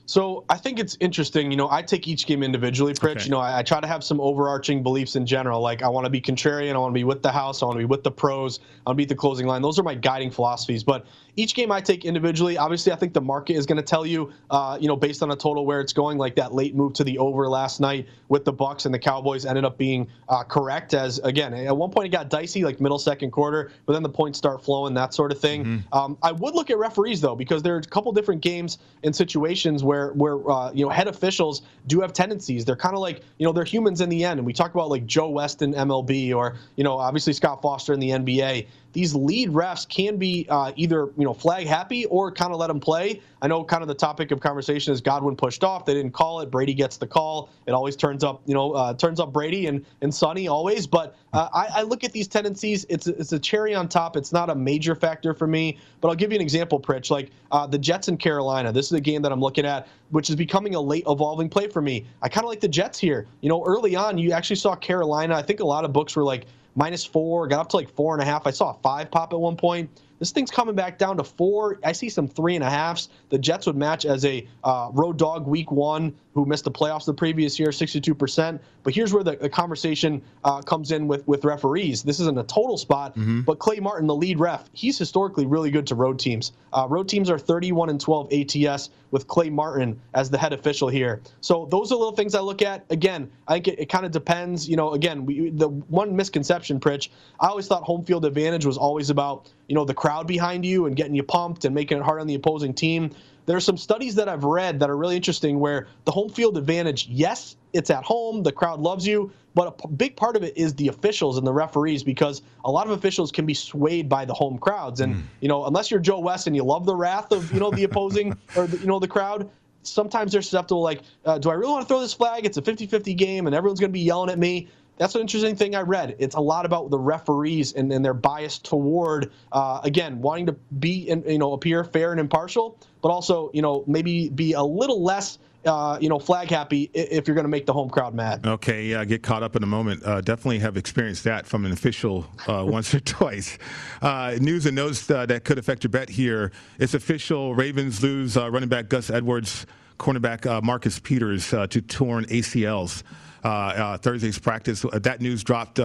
So 0.05 0.45
I 0.49 0.57
think 0.57 0.79
it's 0.79 0.97
interesting. 0.99 1.49
You 1.49 1.57
know, 1.57 1.69
I 1.71 1.81
take 1.81 2.07
each 2.07 2.27
game 2.27 2.43
individually, 2.43 2.93
Pritch. 2.93 3.11
Okay. 3.11 3.25
You 3.25 3.31
know, 3.31 3.39
I, 3.39 3.59
I 3.59 3.63
try 3.63 3.79
to 3.79 3.87
have 3.87 4.03
some 4.03 4.19
overarching 4.19 4.83
beliefs 4.83 5.15
in 5.15 5.25
general. 5.25 5.61
Like 5.61 5.81
I 5.81 5.87
want 5.87 6.05
to 6.05 6.09
be 6.09 6.21
contrarian. 6.21 6.75
I 6.75 6.77
want 6.77 6.91
to 6.91 6.99
be 6.99 7.05
with 7.05 7.23
the 7.23 7.31
house. 7.31 7.63
I 7.63 7.65
want 7.65 7.77
to 7.77 7.79
be 7.79 7.85
with 7.85 8.03
the 8.03 8.11
pros. 8.11 8.59
I 8.85 8.89
want 8.89 8.97
to 8.97 9.01
beat 9.01 9.09
the 9.09 9.15
closing 9.15 9.47
line. 9.47 9.61
Those 9.61 9.79
are 9.79 9.83
my 9.83 9.95
guiding 9.95 10.29
philosophies. 10.29 10.83
But 10.83 11.05
each 11.35 11.55
game 11.55 11.71
I 11.71 11.81
take 11.81 12.05
individually. 12.05 12.57
Obviously, 12.57 12.91
I 12.91 12.95
think 12.95 13.13
the 13.13 13.21
market 13.21 13.55
is 13.55 13.65
going 13.65 13.77
to 13.77 13.83
tell 13.83 14.05
you, 14.05 14.31
uh, 14.51 14.77
you 14.79 14.87
know, 14.87 14.95
based 14.95 15.23
on 15.23 15.31
a 15.31 15.35
total 15.35 15.65
where 15.65 15.81
it's 15.81 15.93
going. 15.93 16.17
Like 16.17 16.35
that 16.35 16.53
late 16.53 16.75
move 16.75 16.93
to 16.93 17.03
the 17.03 17.17
over 17.17 17.47
last 17.49 17.79
night 17.79 18.07
with 18.29 18.45
the 18.45 18.53
Bucks 18.53 18.85
and 18.85 18.93
the 18.93 18.99
Cowboys 18.99 19.45
ended 19.45 19.65
up 19.65 19.77
being 19.77 20.07
uh, 20.29 20.43
correct. 20.43 20.93
As 20.93 21.19
again, 21.19 21.53
at 21.53 21.75
one 21.75 21.89
point 21.89 22.05
it 22.05 22.09
got 22.09 22.29
dicey, 22.29 22.63
like 22.63 22.79
middle 22.79 22.99
second 22.99 23.31
quarter, 23.31 23.71
but 23.85 23.93
then 23.93 24.03
the 24.03 24.09
points 24.09 24.37
start 24.37 24.63
flowing, 24.63 24.93
that 24.93 25.13
sort 25.13 25.31
of 25.31 25.39
thing. 25.39 25.63
Mm-hmm. 25.63 25.93
Um, 25.93 26.17
I 26.21 26.31
would 26.31 26.53
look 26.53 26.69
at 26.69 26.77
referees 26.77 27.21
though, 27.21 27.35
because 27.35 27.63
there 27.63 27.75
are 27.75 27.79
a 27.79 27.83
couple 27.83 28.11
different 28.11 28.41
games 28.41 28.77
and 29.03 29.15
situations 29.15 29.83
where 29.83 30.13
where 30.13 30.49
uh, 30.49 30.71
you 30.71 30.85
know 30.85 30.89
head 30.89 31.07
officials 31.07 31.63
do 31.87 31.99
have 32.01 32.13
tendencies. 32.13 32.65
They're 32.65 32.75
kind 32.75 32.95
of 32.95 33.01
like 33.01 33.21
you 33.37 33.45
know 33.45 33.53
they're 33.53 33.63
humans 33.63 34.01
in 34.01 34.09
the 34.09 34.23
end, 34.23 34.39
and 34.39 34.45
we 34.45 34.53
talk 34.53 34.73
about 34.73 34.89
like 34.89 35.05
Joe 35.05 35.29
West 35.29 35.61
in 35.61 35.73
MLB 35.73 36.35
or 36.35 36.57
you 36.75 36.83
know 36.83 36.97
obviously 36.97 37.33
Scott 37.33 37.61
Foster 37.61 37.93
in 37.93 37.99
the 37.99 38.09
NBA 38.09 38.67
these 38.93 39.13
lead 39.15 39.49
refs 39.49 39.87
can 39.87 40.17
be 40.17 40.45
uh, 40.49 40.71
either 40.75 41.07
you 41.23 41.29
know 41.29 41.33
flag 41.33 41.65
happy 41.65 42.03
or 42.07 42.33
kind 42.33 42.51
of 42.51 42.59
let 42.59 42.67
them 42.67 42.81
play. 42.81 43.21
I 43.41 43.47
know 43.47 43.63
kind 43.63 43.81
of 43.81 43.87
the 43.87 43.95
topic 43.95 44.31
of 44.31 44.41
conversation 44.41 44.91
is 44.91 44.99
Godwin 44.99 45.37
pushed 45.37 45.63
off. 45.63 45.85
They 45.85 45.93
didn't 45.93 46.11
call 46.11 46.41
it. 46.41 46.51
Brady 46.51 46.73
gets 46.73 46.97
the 46.97 47.07
call. 47.07 47.49
It 47.65 47.71
always 47.71 47.95
turns 47.95 48.25
up 48.25 48.41
you 48.45 48.53
know 48.53 48.73
uh, 48.73 48.93
turns 48.95 49.21
up 49.21 49.31
Brady 49.31 49.67
and 49.67 49.85
and 50.01 50.13
Sonny 50.13 50.49
always. 50.49 50.85
But 50.85 51.15
uh, 51.31 51.47
I, 51.53 51.67
I, 51.75 51.81
look 51.83 52.03
at 52.03 52.11
these 52.11 52.27
tendencies. 52.27 52.85
It's 52.89 53.07
it's 53.07 53.31
a 53.31 53.39
cherry 53.39 53.73
on 53.73 53.87
top. 53.87 54.17
It's 54.17 54.33
not 54.33 54.49
a 54.49 54.55
major 54.55 54.95
factor 54.95 55.33
for 55.33 55.47
me. 55.47 55.77
But 56.01 56.09
I'll 56.09 56.15
give 56.15 56.33
you 56.33 56.35
an 56.35 56.41
example, 56.41 56.77
Pritch. 56.77 57.09
Like 57.09 57.31
uh, 57.53 57.65
the 57.67 57.77
Jets 57.77 58.09
in 58.09 58.17
Carolina. 58.17 58.73
This 58.73 58.87
is 58.87 58.91
a 58.91 59.01
game 59.01 59.21
that 59.21 59.31
I'm 59.31 59.39
looking 59.39 59.65
at, 59.65 59.87
which 60.09 60.29
is 60.29 60.35
becoming 60.35 60.75
a 60.75 60.81
late 60.81 61.05
evolving 61.07 61.47
play 61.47 61.69
for 61.69 61.81
me. 61.81 62.05
I 62.21 62.27
kind 62.27 62.43
of 62.43 62.49
like 62.49 62.59
the 62.59 62.67
Jets 62.67 62.99
here. 62.99 63.27
You 63.39 63.47
know, 63.47 63.63
early 63.63 63.95
on, 63.95 64.17
you 64.17 64.33
actually 64.33 64.57
saw 64.57 64.75
Carolina. 64.75 65.35
I 65.35 65.41
think 65.41 65.61
a 65.61 65.65
lot 65.65 65.85
of 65.85 65.93
books 65.93 66.17
were 66.17 66.23
like 66.25 66.47
minus 66.75 67.05
four, 67.05 67.47
got 67.47 67.61
up 67.61 67.69
to 67.69 67.77
like 67.77 67.89
four 67.89 68.13
and 68.13 68.21
a 68.21 68.25
half. 68.25 68.45
I 68.45 68.51
saw 68.51 68.71
a 68.71 68.73
five 68.81 69.09
pop 69.09 69.33
at 69.33 69.39
one 69.39 69.55
point. 69.55 69.89
This 70.23 70.31
thing's 70.31 70.51
coming 70.51 70.73
back 70.73 70.97
down 70.97 71.17
to 71.17 71.23
four. 71.25 71.79
I 71.83 71.91
see 71.91 72.07
some 72.07 72.29
three 72.29 72.55
and 72.55 72.63
a 72.63 72.69
halfs. 72.69 73.09
The 73.27 73.37
Jets 73.37 73.65
would 73.65 73.75
match 73.75 74.05
as 74.05 74.23
a 74.23 74.47
uh, 74.63 74.89
road 74.93 75.17
dog 75.17 75.45
week 75.45 75.69
one 75.69 76.15
who 76.33 76.45
missed 76.45 76.63
the 76.63 76.71
playoffs 76.71 77.05
the 77.05 77.13
previous 77.13 77.59
year, 77.59 77.69
62%. 77.69 78.57
But 78.83 78.95
here's 78.95 79.13
where 79.13 79.23
the, 79.23 79.35
the 79.35 79.49
conversation 79.49 80.21
uh, 80.43 80.61
comes 80.61 80.91
in 80.91 81.07
with, 81.07 81.27
with 81.27 81.45
referees. 81.45 82.03
This 82.03 82.19
isn't 82.19 82.37
a 82.37 82.43
total 82.43 82.77
spot, 82.77 83.15
mm-hmm. 83.15 83.41
but 83.41 83.59
Clay 83.59 83.79
Martin, 83.79 84.07
the 84.07 84.15
lead 84.15 84.39
ref, 84.39 84.69
he's 84.73 84.97
historically 84.97 85.45
really 85.45 85.71
good 85.71 85.85
to 85.87 85.95
road 85.95 86.19
teams. 86.19 86.53
Uh, 86.71 86.87
road 86.89 87.07
teams 87.07 87.29
are 87.29 87.37
31 87.37 87.89
and 87.89 88.01
12 88.01 88.33
ATS 88.33 88.89
with 89.11 89.27
Clay 89.27 89.49
Martin 89.49 89.99
as 90.15 90.29
the 90.29 90.37
head 90.37 90.53
official 90.53 90.89
here. 90.89 91.21
So 91.41 91.67
those 91.69 91.91
are 91.91 91.95
little 91.95 92.15
things 92.15 92.33
I 92.33 92.39
look 92.39 92.61
at. 92.61 92.83
Again, 92.89 93.29
I 93.47 93.53
think 93.53 93.67
it, 93.67 93.79
it 93.81 93.89
kind 93.89 94.05
of 94.05 94.11
depends. 94.11 94.67
You 94.67 94.75
know, 94.75 94.93
again, 94.93 95.25
we, 95.25 95.51
the 95.51 95.69
one 95.69 96.15
misconception, 96.15 96.79
Pritch, 96.79 97.09
I 97.39 97.47
always 97.47 97.67
thought 97.67 97.83
home 97.83 98.03
field 98.03 98.25
advantage 98.25 98.65
was 98.65 98.77
always 98.77 99.11
about, 99.11 99.51
you 99.67 99.75
know, 99.75 99.85
the 99.85 99.93
crowd 99.93 100.27
behind 100.27 100.65
you 100.65 100.85
and 100.85 100.95
getting 100.95 101.15
you 101.15 101.23
pumped 101.23 101.65
and 101.65 101.73
making 101.73 101.97
it 101.97 102.03
hard 102.03 102.21
on 102.21 102.27
the 102.27 102.35
opposing 102.35 102.73
team. 102.73 103.11
There 103.45 103.57
are 103.57 103.61
some 103.61 103.77
studies 103.77 104.15
that 104.15 104.29
I've 104.29 104.43
read 104.43 104.79
that 104.79 104.89
are 104.89 104.95
really 104.95 105.15
interesting 105.15 105.59
where 105.59 105.87
the 106.05 106.11
home 106.11 106.29
field 106.29 106.57
advantage, 106.57 107.07
yes, 107.07 107.57
it's 107.73 107.89
at 107.89 108.03
home, 108.03 108.43
the 108.43 108.51
crowd 108.51 108.79
loves 108.79 109.05
you, 109.05 109.31
but 109.55 109.79
a 109.83 109.87
big 109.87 110.15
part 110.15 110.35
of 110.35 110.43
it 110.43 110.57
is 110.57 110.73
the 110.75 110.87
officials 110.87 111.37
and 111.37 111.45
the 111.45 111.53
referees 111.53 112.03
because 112.03 112.41
a 112.63 112.71
lot 112.71 112.87
of 112.87 112.93
officials 112.93 113.31
can 113.31 113.45
be 113.45 113.53
swayed 113.53 114.07
by 114.07 114.25
the 114.25 114.33
home 114.33 114.57
crowds. 114.57 115.01
And, 115.01 115.15
mm. 115.15 115.21
you 115.41 115.49
know, 115.49 115.65
unless 115.65 115.91
you're 115.91 115.99
Joe 115.99 116.19
West 116.19 116.47
and 116.47 116.55
you 116.55 116.63
love 116.63 116.85
the 116.85 116.95
wrath 116.95 117.31
of, 117.31 117.51
you 117.53 117.59
know, 117.59 117.71
the 117.71 117.83
opposing 117.83 118.37
or, 118.55 118.67
the, 118.67 118.77
you 118.77 118.87
know, 118.87 118.99
the 118.99 119.07
crowd, 119.07 119.49
sometimes 119.83 120.31
they're 120.31 120.41
susceptible 120.41 120.81
like, 120.81 121.01
uh, 121.25 121.37
do 121.37 121.49
I 121.49 121.53
really 121.53 121.71
want 121.71 121.83
to 121.83 121.87
throw 121.87 121.99
this 121.99 122.13
flag? 122.13 122.45
It's 122.45 122.57
a 122.57 122.61
50 122.61 122.87
50 122.87 123.13
game 123.13 123.45
and 123.45 123.55
everyone's 123.55 123.79
going 123.79 123.91
to 123.91 123.93
be 123.93 124.01
yelling 124.01 124.29
at 124.29 124.39
me 124.39 124.69
that's 124.97 125.15
an 125.15 125.21
interesting 125.21 125.55
thing 125.55 125.75
I 125.75 125.81
read. 125.81 126.15
It's 126.19 126.35
a 126.35 126.41
lot 126.41 126.65
about 126.65 126.89
the 126.89 126.99
referees 126.99 127.73
and, 127.73 127.91
and 127.91 128.03
their 128.03 128.13
bias 128.13 128.59
toward, 128.59 129.31
uh, 129.51 129.81
again, 129.83 130.21
wanting 130.21 130.45
to 130.47 130.53
be, 130.79 131.09
and 131.09 131.25
you 131.25 131.39
know, 131.39 131.53
appear 131.53 131.83
fair 131.83 132.11
and 132.11 132.19
impartial, 132.19 132.77
but 133.01 133.09
also, 133.09 133.49
you 133.53 133.61
know, 133.61 133.83
maybe 133.87 134.29
be 134.29 134.53
a 134.53 134.63
little 134.63 135.03
less 135.03 135.39
uh, 135.65 135.97
you 136.01 136.09
know, 136.09 136.19
flag 136.19 136.49
happy 136.49 136.89
if 136.93 137.27
you're 137.27 137.35
going 137.35 137.45
to 137.45 137.49
make 137.49 137.65
the 137.65 137.73
home 137.73 137.89
crowd 137.89 138.13
mad. 138.13 138.45
Okay, 138.45 138.85
yeah, 138.87 139.05
get 139.05 139.23
caught 139.23 139.43
up 139.43 139.55
in 139.55 139.63
a 139.63 139.67
moment. 139.67 140.03
Uh, 140.03 140.21
definitely 140.21 140.59
have 140.59 140.77
experienced 140.77 141.23
that 141.23 141.45
from 141.45 141.65
an 141.65 141.71
official 141.71 142.25
uh, 142.47 142.65
once 142.67 142.93
or 142.93 142.99
twice. 142.99 143.57
Uh, 144.01 144.35
news 144.39 144.65
and 144.65 144.75
notes 144.75 145.09
uh, 145.09 145.25
that 145.25 145.43
could 145.45 145.57
affect 145.57 145.83
your 145.83 145.89
bet 145.89 146.09
here. 146.09 146.51
It's 146.79 146.93
official. 146.93 147.55
Ravens 147.55 148.03
lose 148.03 148.35
running 148.35 148.69
back 148.69 148.89
Gus 148.89 149.09
Edwards, 149.09 149.65
cornerback 149.97 150.63
Marcus 150.63 150.99
Peters 150.99 151.49
to 151.49 151.67
torn 151.67 152.25
ACLs. 152.25 153.03
Uh, 153.43 153.47
uh, 153.47 153.97
Thursday's 153.97 154.39
practice. 154.39 154.85
Uh, 154.85 154.99
that 154.99 155.21
news 155.21 155.43
dropped, 155.43 155.79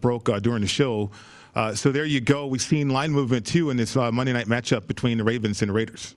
broke 0.00 0.24
during 0.42 0.62
the 0.62 0.68
show. 0.68 1.10
so 1.74 1.92
there 1.92 2.04
you 2.04 2.20
go. 2.20 2.46
We've 2.46 2.60
seen 2.60 2.88
line 2.88 3.12
movement 3.12 3.46
too 3.46 3.70
in 3.70 3.76
this 3.76 3.94
Monday 3.96 4.32
night 4.32 4.46
matchup 4.46 4.86
between 4.86 5.18
the 5.18 5.24
Ravens 5.24 5.62
and 5.62 5.68
the 5.68 5.72
Raiders. 5.72 6.14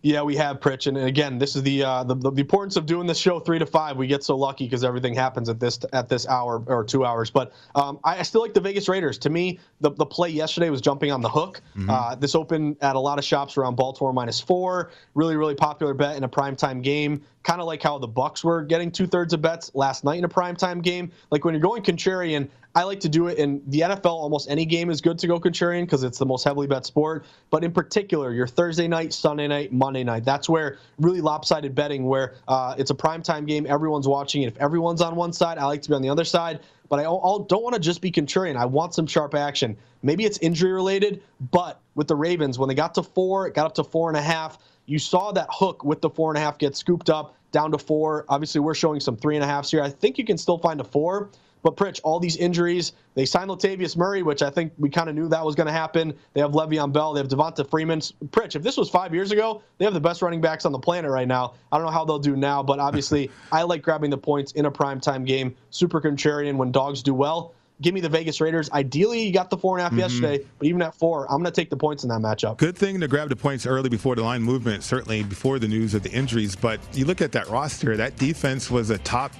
Yeah, 0.00 0.22
we 0.22 0.36
have 0.36 0.60
Pritch, 0.60 0.86
and 0.86 0.96
again, 0.96 1.38
this 1.38 1.56
is 1.56 1.64
the, 1.64 1.82
uh, 1.82 2.04
the, 2.04 2.14
the 2.14 2.30
importance 2.40 2.76
of 2.76 2.86
doing 2.86 3.08
this 3.08 3.18
show 3.18 3.40
three 3.40 3.58
to 3.58 3.66
five. 3.66 3.96
We 3.96 4.06
get 4.06 4.22
so 4.22 4.36
lucky 4.36 4.64
because 4.64 4.84
everything 4.84 5.12
happens 5.12 5.48
at 5.48 5.58
this 5.58 5.80
at 5.92 6.08
this 6.08 6.24
hour 6.28 6.62
or 6.66 6.84
two 6.84 7.04
hours. 7.04 7.30
But 7.30 7.52
um, 7.74 7.98
I, 8.04 8.20
I, 8.20 8.22
still 8.22 8.40
like 8.40 8.54
the 8.54 8.60
Vegas 8.60 8.88
Raiders. 8.88 9.18
To 9.18 9.30
me, 9.30 9.58
the, 9.80 9.90
the 9.90 10.06
play 10.06 10.28
yesterday 10.28 10.70
was 10.70 10.80
jumping 10.80 11.10
on 11.10 11.20
the 11.20 11.28
hook. 11.28 11.60
Mm-hmm. 11.76 11.90
Uh, 11.90 12.14
this 12.14 12.36
opened 12.36 12.76
at 12.80 12.94
a 12.94 13.00
lot 13.00 13.18
of 13.18 13.24
shops 13.24 13.56
around 13.56 13.74
Baltimore 13.74 14.12
minus 14.12 14.40
four. 14.40 14.92
Really, 15.14 15.36
really 15.36 15.56
popular 15.56 15.94
bet 15.94 16.16
in 16.16 16.22
a 16.22 16.28
primetime 16.28 16.80
game. 16.80 17.24
Kind 17.48 17.62
of 17.62 17.66
like 17.66 17.82
how 17.82 17.96
the 17.96 18.06
Bucks 18.06 18.44
were 18.44 18.60
getting 18.62 18.90
two 18.90 19.06
thirds 19.06 19.32
of 19.32 19.40
bets 19.40 19.70
last 19.72 20.04
night 20.04 20.18
in 20.18 20.24
a 20.24 20.28
primetime 20.28 20.82
game. 20.82 21.10
Like 21.30 21.46
when 21.46 21.54
you're 21.54 21.62
going 21.62 21.82
contrarian, 21.82 22.46
I 22.74 22.82
like 22.82 23.00
to 23.00 23.08
do 23.08 23.28
it 23.28 23.38
in 23.38 23.62
the 23.68 23.80
NFL. 23.80 24.04
Almost 24.04 24.50
any 24.50 24.66
game 24.66 24.90
is 24.90 25.00
good 25.00 25.18
to 25.20 25.26
go 25.26 25.40
contrarian 25.40 25.84
because 25.86 26.02
it's 26.02 26.18
the 26.18 26.26
most 26.26 26.44
heavily 26.44 26.66
bet 26.66 26.84
sport. 26.84 27.24
But 27.48 27.64
in 27.64 27.72
particular, 27.72 28.34
your 28.34 28.46
Thursday 28.46 28.86
night, 28.86 29.14
Sunday 29.14 29.48
night, 29.48 29.72
Monday 29.72 30.04
night. 30.04 30.26
That's 30.26 30.46
where 30.46 30.76
really 30.98 31.22
lopsided 31.22 31.74
betting, 31.74 32.04
where 32.04 32.34
uh, 32.48 32.74
it's 32.76 32.90
a 32.90 32.94
primetime 32.94 33.46
game, 33.46 33.64
everyone's 33.66 34.06
watching. 34.06 34.42
If 34.42 34.54
everyone's 34.58 35.00
on 35.00 35.16
one 35.16 35.32
side, 35.32 35.56
I 35.56 35.64
like 35.64 35.80
to 35.80 35.88
be 35.88 35.94
on 35.94 36.02
the 36.02 36.10
other 36.10 36.26
side. 36.26 36.60
But 36.90 36.98
I 36.98 37.04
don't 37.04 37.50
want 37.50 37.74
to 37.74 37.80
just 37.80 38.02
be 38.02 38.12
contrarian. 38.12 38.56
I 38.56 38.66
want 38.66 38.92
some 38.92 39.06
sharp 39.06 39.34
action. 39.34 39.74
Maybe 40.02 40.26
it's 40.26 40.36
injury 40.38 40.72
related, 40.72 41.22
but 41.50 41.80
with 41.94 42.08
the 42.08 42.16
Ravens, 42.16 42.58
when 42.58 42.68
they 42.68 42.74
got 42.74 42.94
to 42.96 43.02
four, 43.02 43.46
it 43.46 43.54
got 43.54 43.64
up 43.64 43.74
to 43.76 43.84
four 43.84 44.10
and 44.10 44.18
a 44.18 44.22
half. 44.22 44.58
You 44.84 44.98
saw 44.98 45.32
that 45.32 45.48
hook 45.50 45.82
with 45.82 46.00
the 46.00 46.10
four 46.10 46.30
and 46.30 46.38
a 46.38 46.40
half 46.40 46.58
get 46.58 46.76
scooped 46.76 47.10
up 47.10 47.34
down 47.52 47.72
to 47.72 47.78
four. 47.78 48.24
Obviously, 48.28 48.60
we're 48.60 48.74
showing 48.74 49.00
some 49.00 49.16
three 49.16 49.36
and 49.36 49.44
a 49.44 49.46
halfs 49.46 49.70
here. 49.70 49.82
I 49.82 49.90
think 49.90 50.18
you 50.18 50.24
can 50.24 50.38
still 50.38 50.58
find 50.58 50.80
a 50.80 50.84
four. 50.84 51.30
But 51.62 51.76
Pritch, 51.76 52.00
all 52.04 52.20
these 52.20 52.36
injuries, 52.36 52.92
they 53.14 53.24
signed 53.24 53.50
Latavius 53.50 53.96
Murray, 53.96 54.22
which 54.22 54.42
I 54.42 54.50
think 54.50 54.72
we 54.78 54.88
kind 54.88 55.08
of 55.08 55.14
knew 55.14 55.28
that 55.28 55.44
was 55.44 55.54
going 55.54 55.66
to 55.66 55.72
happen. 55.72 56.14
They 56.34 56.40
have 56.40 56.52
Le'Veon 56.52 56.92
Bell, 56.92 57.12
they 57.12 57.20
have 57.20 57.28
Devonta 57.28 57.68
Freeman. 57.68 58.00
Pritch, 58.00 58.54
if 58.54 58.62
this 58.62 58.76
was 58.76 58.88
five 58.88 59.12
years 59.12 59.32
ago, 59.32 59.62
they 59.78 59.84
have 59.84 59.94
the 59.94 60.00
best 60.00 60.22
running 60.22 60.40
backs 60.40 60.64
on 60.64 60.72
the 60.72 60.78
planet 60.78 61.10
right 61.10 61.26
now. 61.26 61.54
I 61.72 61.76
don't 61.76 61.86
know 61.86 61.92
how 61.92 62.04
they'll 62.04 62.18
do 62.18 62.36
now, 62.36 62.62
but 62.62 62.78
obviously, 62.78 63.30
I 63.52 63.62
like 63.62 63.82
grabbing 63.82 64.10
the 64.10 64.18
points 64.18 64.52
in 64.52 64.66
a 64.66 64.70
primetime 64.70 65.26
game. 65.26 65.54
Super 65.70 66.00
contrarian 66.00 66.56
when 66.56 66.70
dogs 66.70 67.02
do 67.02 67.14
well. 67.14 67.54
Give 67.80 67.94
me 67.94 68.00
the 68.00 68.08
Vegas 68.08 68.40
Raiders. 68.40 68.70
Ideally, 68.70 69.22
you 69.22 69.32
got 69.32 69.50
the 69.50 69.56
four 69.56 69.76
and 69.76 69.80
a 69.80 69.84
half 69.84 69.92
mm-hmm. 69.92 70.00
yesterday, 70.00 70.44
but 70.58 70.66
even 70.66 70.82
at 70.82 70.94
four, 70.94 71.24
I'm 71.30 71.38
going 71.38 71.44
to 71.44 71.50
take 71.52 71.70
the 71.70 71.76
points 71.76 72.02
in 72.02 72.08
that 72.08 72.20
matchup. 72.20 72.58
Good 72.58 72.76
thing 72.76 73.00
to 73.00 73.08
grab 73.08 73.28
the 73.28 73.36
points 73.36 73.66
early 73.66 73.88
before 73.88 74.16
the 74.16 74.22
line 74.22 74.42
movement, 74.42 74.82
certainly 74.82 75.22
before 75.22 75.58
the 75.58 75.68
news 75.68 75.94
of 75.94 76.02
the 76.02 76.10
injuries. 76.10 76.56
But 76.56 76.80
you 76.92 77.04
look 77.04 77.20
at 77.20 77.32
that 77.32 77.48
roster, 77.48 77.96
that 77.96 78.16
defense 78.16 78.70
was 78.70 78.90
a 78.90 78.98
top 78.98 79.32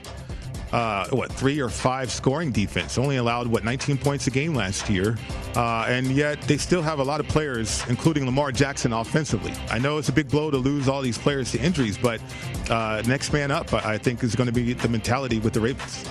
uh, 0.72 1.09
what 1.11 1.33
three 1.33 1.61
or 1.61 1.68
five 1.68 2.11
scoring 2.11 2.53
defense. 2.53 2.98
Only 2.98 3.16
allowed 3.16 3.46
what 3.46 3.64
19 3.64 3.98
points 3.98 4.27
a 4.27 4.31
game 4.31 4.55
last 4.55 4.88
year, 4.88 5.16
uh, 5.57 5.87
and 5.88 6.07
yet 6.09 6.40
they 6.42 6.59
still 6.59 6.83
have 6.83 6.98
a 6.98 7.05
lot 7.05 7.20
of 7.20 7.29
players, 7.29 7.83
including 7.88 8.24
Lamar 8.27 8.53
Jackson, 8.53 8.92
offensively. 8.92 9.53
I 9.70 9.79
know 9.79 9.98
it's 9.98 10.09
a 10.09 10.12
big 10.12 10.29
blow 10.29 10.51
to 10.51 10.59
lose 10.59 10.88
all 10.88 11.01
these 11.01 11.18
players 11.18 11.53
to 11.53 11.59
injuries, 11.59 11.96
but 11.98 12.20
uh, 12.70 13.03
next 13.07 13.33
man 13.33 13.51
up, 13.51 13.72
I 13.72 13.98
think, 13.98 14.22
is 14.22 14.35
going 14.35 14.46
to 14.46 14.53
be 14.53 14.72
the 14.74 14.88
mentality 14.88 15.38
with 15.38 15.55
the 15.55 15.61
Ravens. 15.61 16.05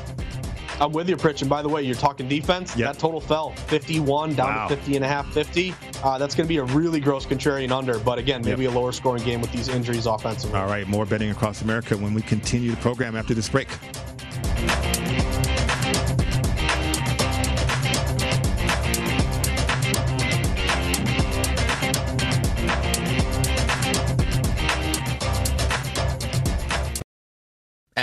I'm 0.79 0.91
with 0.91 1.09
you, 1.09 1.17
Pritch. 1.17 1.41
And 1.41 1.49
by 1.49 1.61
the 1.61 1.69
way, 1.69 1.81
you're 1.81 1.95
talking 1.95 2.27
defense. 2.27 2.75
Yep. 2.75 2.93
That 2.93 2.99
total 2.99 3.19
fell 3.19 3.51
51 3.51 4.35
down 4.35 4.47
wow. 4.47 4.67
to 4.67 4.75
50 4.75 4.95
and 4.95 5.05
a 5.05 5.07
half, 5.07 5.31
50. 5.33 5.73
Uh, 6.03 6.17
that's 6.17 6.35
going 6.35 6.45
to 6.45 6.49
be 6.49 6.57
a 6.57 6.63
really 6.63 6.99
gross 6.99 7.25
contrarian 7.25 7.71
under. 7.71 7.99
But 7.99 8.19
again, 8.19 8.43
maybe 8.43 8.63
yep. 8.63 8.73
a 8.73 8.75
lower 8.75 8.91
scoring 8.91 9.23
game 9.23 9.41
with 9.41 9.51
these 9.51 9.67
injuries 9.69 10.05
offensively. 10.05 10.59
All 10.59 10.67
right, 10.67 10.87
more 10.87 11.05
betting 11.05 11.31
across 11.31 11.61
America 11.61 11.97
when 11.97 12.13
we 12.13 12.21
continue 12.21 12.71
the 12.71 12.77
program 12.77 13.15
after 13.15 13.33
this 13.33 13.49
break. 13.49 13.67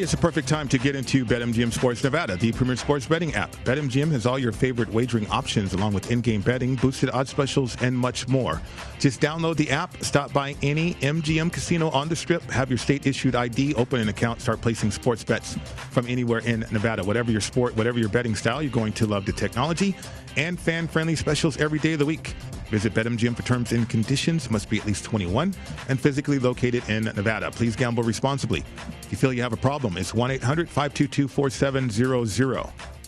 Everybody, 0.00 0.14
it's 0.14 0.14
a 0.14 0.28
perfect 0.28 0.48
time 0.48 0.66
to 0.68 0.78
get 0.78 0.96
into 0.96 1.26
BetMGM 1.26 1.74
Sports 1.74 2.02
Nevada, 2.02 2.34
the 2.36 2.52
premier 2.52 2.76
sports 2.76 3.04
betting 3.04 3.34
app. 3.34 3.54
BetMGM 3.66 4.10
has 4.12 4.24
all 4.24 4.38
your 4.38 4.50
favorite 4.50 4.88
wagering 4.88 5.28
options, 5.28 5.74
along 5.74 5.92
with 5.92 6.10
in-game 6.10 6.40
betting, 6.40 6.76
boosted 6.76 7.10
odds 7.10 7.28
specials, 7.28 7.76
and 7.82 7.98
much 7.98 8.26
more. 8.26 8.62
Just 9.00 9.22
download 9.22 9.56
the 9.56 9.70
app, 9.70 9.96
stop 10.04 10.30
by 10.30 10.54
any 10.62 10.92
MGM 10.96 11.50
casino 11.50 11.88
on 11.88 12.10
the 12.10 12.14
Strip, 12.14 12.42
have 12.50 12.68
your 12.68 12.76
state-issued 12.76 13.34
ID, 13.34 13.74
open 13.76 13.98
an 13.98 14.10
account, 14.10 14.42
start 14.42 14.60
placing 14.60 14.90
sports 14.90 15.24
bets 15.24 15.54
from 15.90 16.06
anywhere 16.06 16.40
in 16.40 16.66
Nevada. 16.70 17.02
Whatever 17.02 17.32
your 17.32 17.40
sport, 17.40 17.74
whatever 17.78 17.98
your 17.98 18.10
betting 18.10 18.34
style, 18.34 18.60
you're 18.60 18.70
going 18.70 18.92
to 18.92 19.06
love 19.06 19.24
the 19.24 19.32
technology 19.32 19.96
and 20.36 20.60
fan-friendly 20.60 21.16
specials 21.16 21.56
every 21.56 21.78
day 21.78 21.94
of 21.94 21.98
the 21.98 22.04
week. 22.04 22.34
Visit 22.68 22.92
BetMGM 22.92 23.34
for 23.34 23.42
terms 23.42 23.72
and 23.72 23.88
conditions. 23.88 24.50
Must 24.50 24.68
be 24.68 24.78
at 24.78 24.84
least 24.86 25.04
21 25.04 25.54
and 25.88 25.98
physically 25.98 26.38
located 26.38 26.86
in 26.90 27.04
Nevada. 27.04 27.50
Please 27.50 27.74
gamble 27.74 28.02
responsibly. 28.02 28.62
If 29.02 29.12
you 29.12 29.16
feel 29.16 29.32
you 29.32 29.42
have 29.42 29.54
a 29.54 29.56
problem, 29.56 29.96
it's 29.96 30.12
1 30.12 30.30
800 30.30 30.68
522 30.68 31.26
4700. 31.26 32.99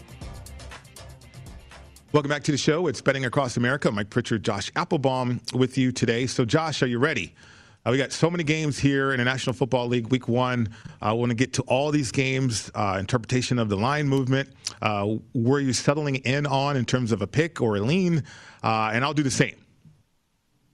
Welcome 2.13 2.29
back 2.29 2.43
to 2.45 2.53
the 2.53 2.59
show. 2.59 2.89
It's 2.89 3.01
Betting 3.01 3.25
Across 3.25 3.57
America. 3.57 3.91
Mike 3.91 4.11
Pritchard, 4.11 4.45
Josh 4.45 4.71
Applebaum 4.77 5.41
with 5.55 5.79
you 5.79 5.93
today. 5.93 6.27
So, 6.27 6.45
Josh, 6.45 6.83
are 6.83 6.87
you 6.87 6.99
ready? 6.99 7.35
Uh, 7.87 7.91
we 7.91 7.97
got 7.97 8.13
so 8.13 8.31
many 8.31 8.45
games 8.45 8.79
here 8.79 9.13
in 9.13 9.19
the 9.19 9.25
National 9.25 9.55
Football 9.55 9.89
League, 9.89 10.09
Week 10.09 10.29
One. 10.29 10.69
I 11.01 11.11
uh, 11.11 11.15
want 11.15 11.31
to 11.31 11.35
get 11.35 11.55
to 11.55 11.63
all 11.63 11.91
these 11.91 12.13
games, 12.13 12.71
uh, 12.75 12.99
interpretation 13.01 13.59
of 13.59 13.71
the 13.71 13.77
line 13.77 14.07
movement. 14.09 14.51
Uh, 14.83 15.15
were 15.33 15.59
you 15.61 15.73
settling 15.73 16.17
in 16.17 16.45
on 16.47 16.77
in 16.77 16.85
terms 16.85 17.13
of 17.13 17.23
a 17.23 17.27
pick 17.27 17.63
or 17.63 17.77
a 17.77 17.81
lean? 17.81 18.23
Uh, 18.63 18.91
and 18.93 19.05
I'll 19.05 19.15
do 19.15 19.23
the 19.23 19.31
same. 19.31 19.57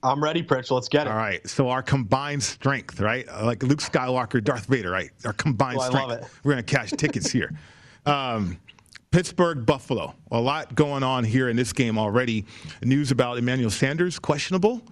I'm 0.03 0.21
ready, 0.21 0.43
Pritch. 0.43 0.71
Let's 0.71 0.89
get 0.89 1.07
it. 1.07 1.09
All 1.11 1.15
right. 1.17 1.45
So 1.47 1.69
our 1.69 1.81
combined 1.81 2.43
strength, 2.43 2.99
right? 2.99 3.25
Like 3.41 3.63
Luke 3.63 3.79
Skywalker, 3.79 4.43
Darth 4.43 4.65
Vader, 4.65 4.91
right? 4.91 5.09
Our 5.25 5.33
combined 5.33 5.77
Oh, 5.79 5.83
I 5.83 5.87
strength. 5.87 6.09
love 6.09 6.19
it. 6.19 6.27
We're 6.43 6.51
gonna 6.51 6.63
cash 6.63 6.91
tickets 6.91 7.31
here. 7.31 7.57
Um, 8.05 8.57
Pittsburgh, 9.11 9.65
Buffalo. 9.65 10.13
A 10.31 10.39
lot 10.39 10.75
going 10.75 11.01
on 11.01 11.23
here 11.23 11.49
in 11.49 11.55
this 11.55 11.73
game 11.73 11.97
already. 11.97 12.45
News 12.83 13.09
about 13.09 13.39
Emmanuel 13.39 13.71
Sanders 13.71 14.19
questionable. 14.19 14.83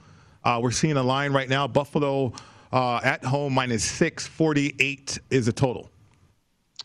Uh, 0.43 0.59
we're 0.61 0.71
seeing 0.71 0.97
a 0.97 1.03
line 1.03 1.33
right 1.33 1.47
now. 1.47 1.67
Buffalo 1.67 2.33
uh, 2.73 2.99
at 3.03 3.23
home 3.23 3.53
minus 3.53 3.83
six 3.83 4.25
forty 4.25 4.75
eight 4.79 5.19
is 5.29 5.47
a 5.47 5.53
total. 5.53 5.91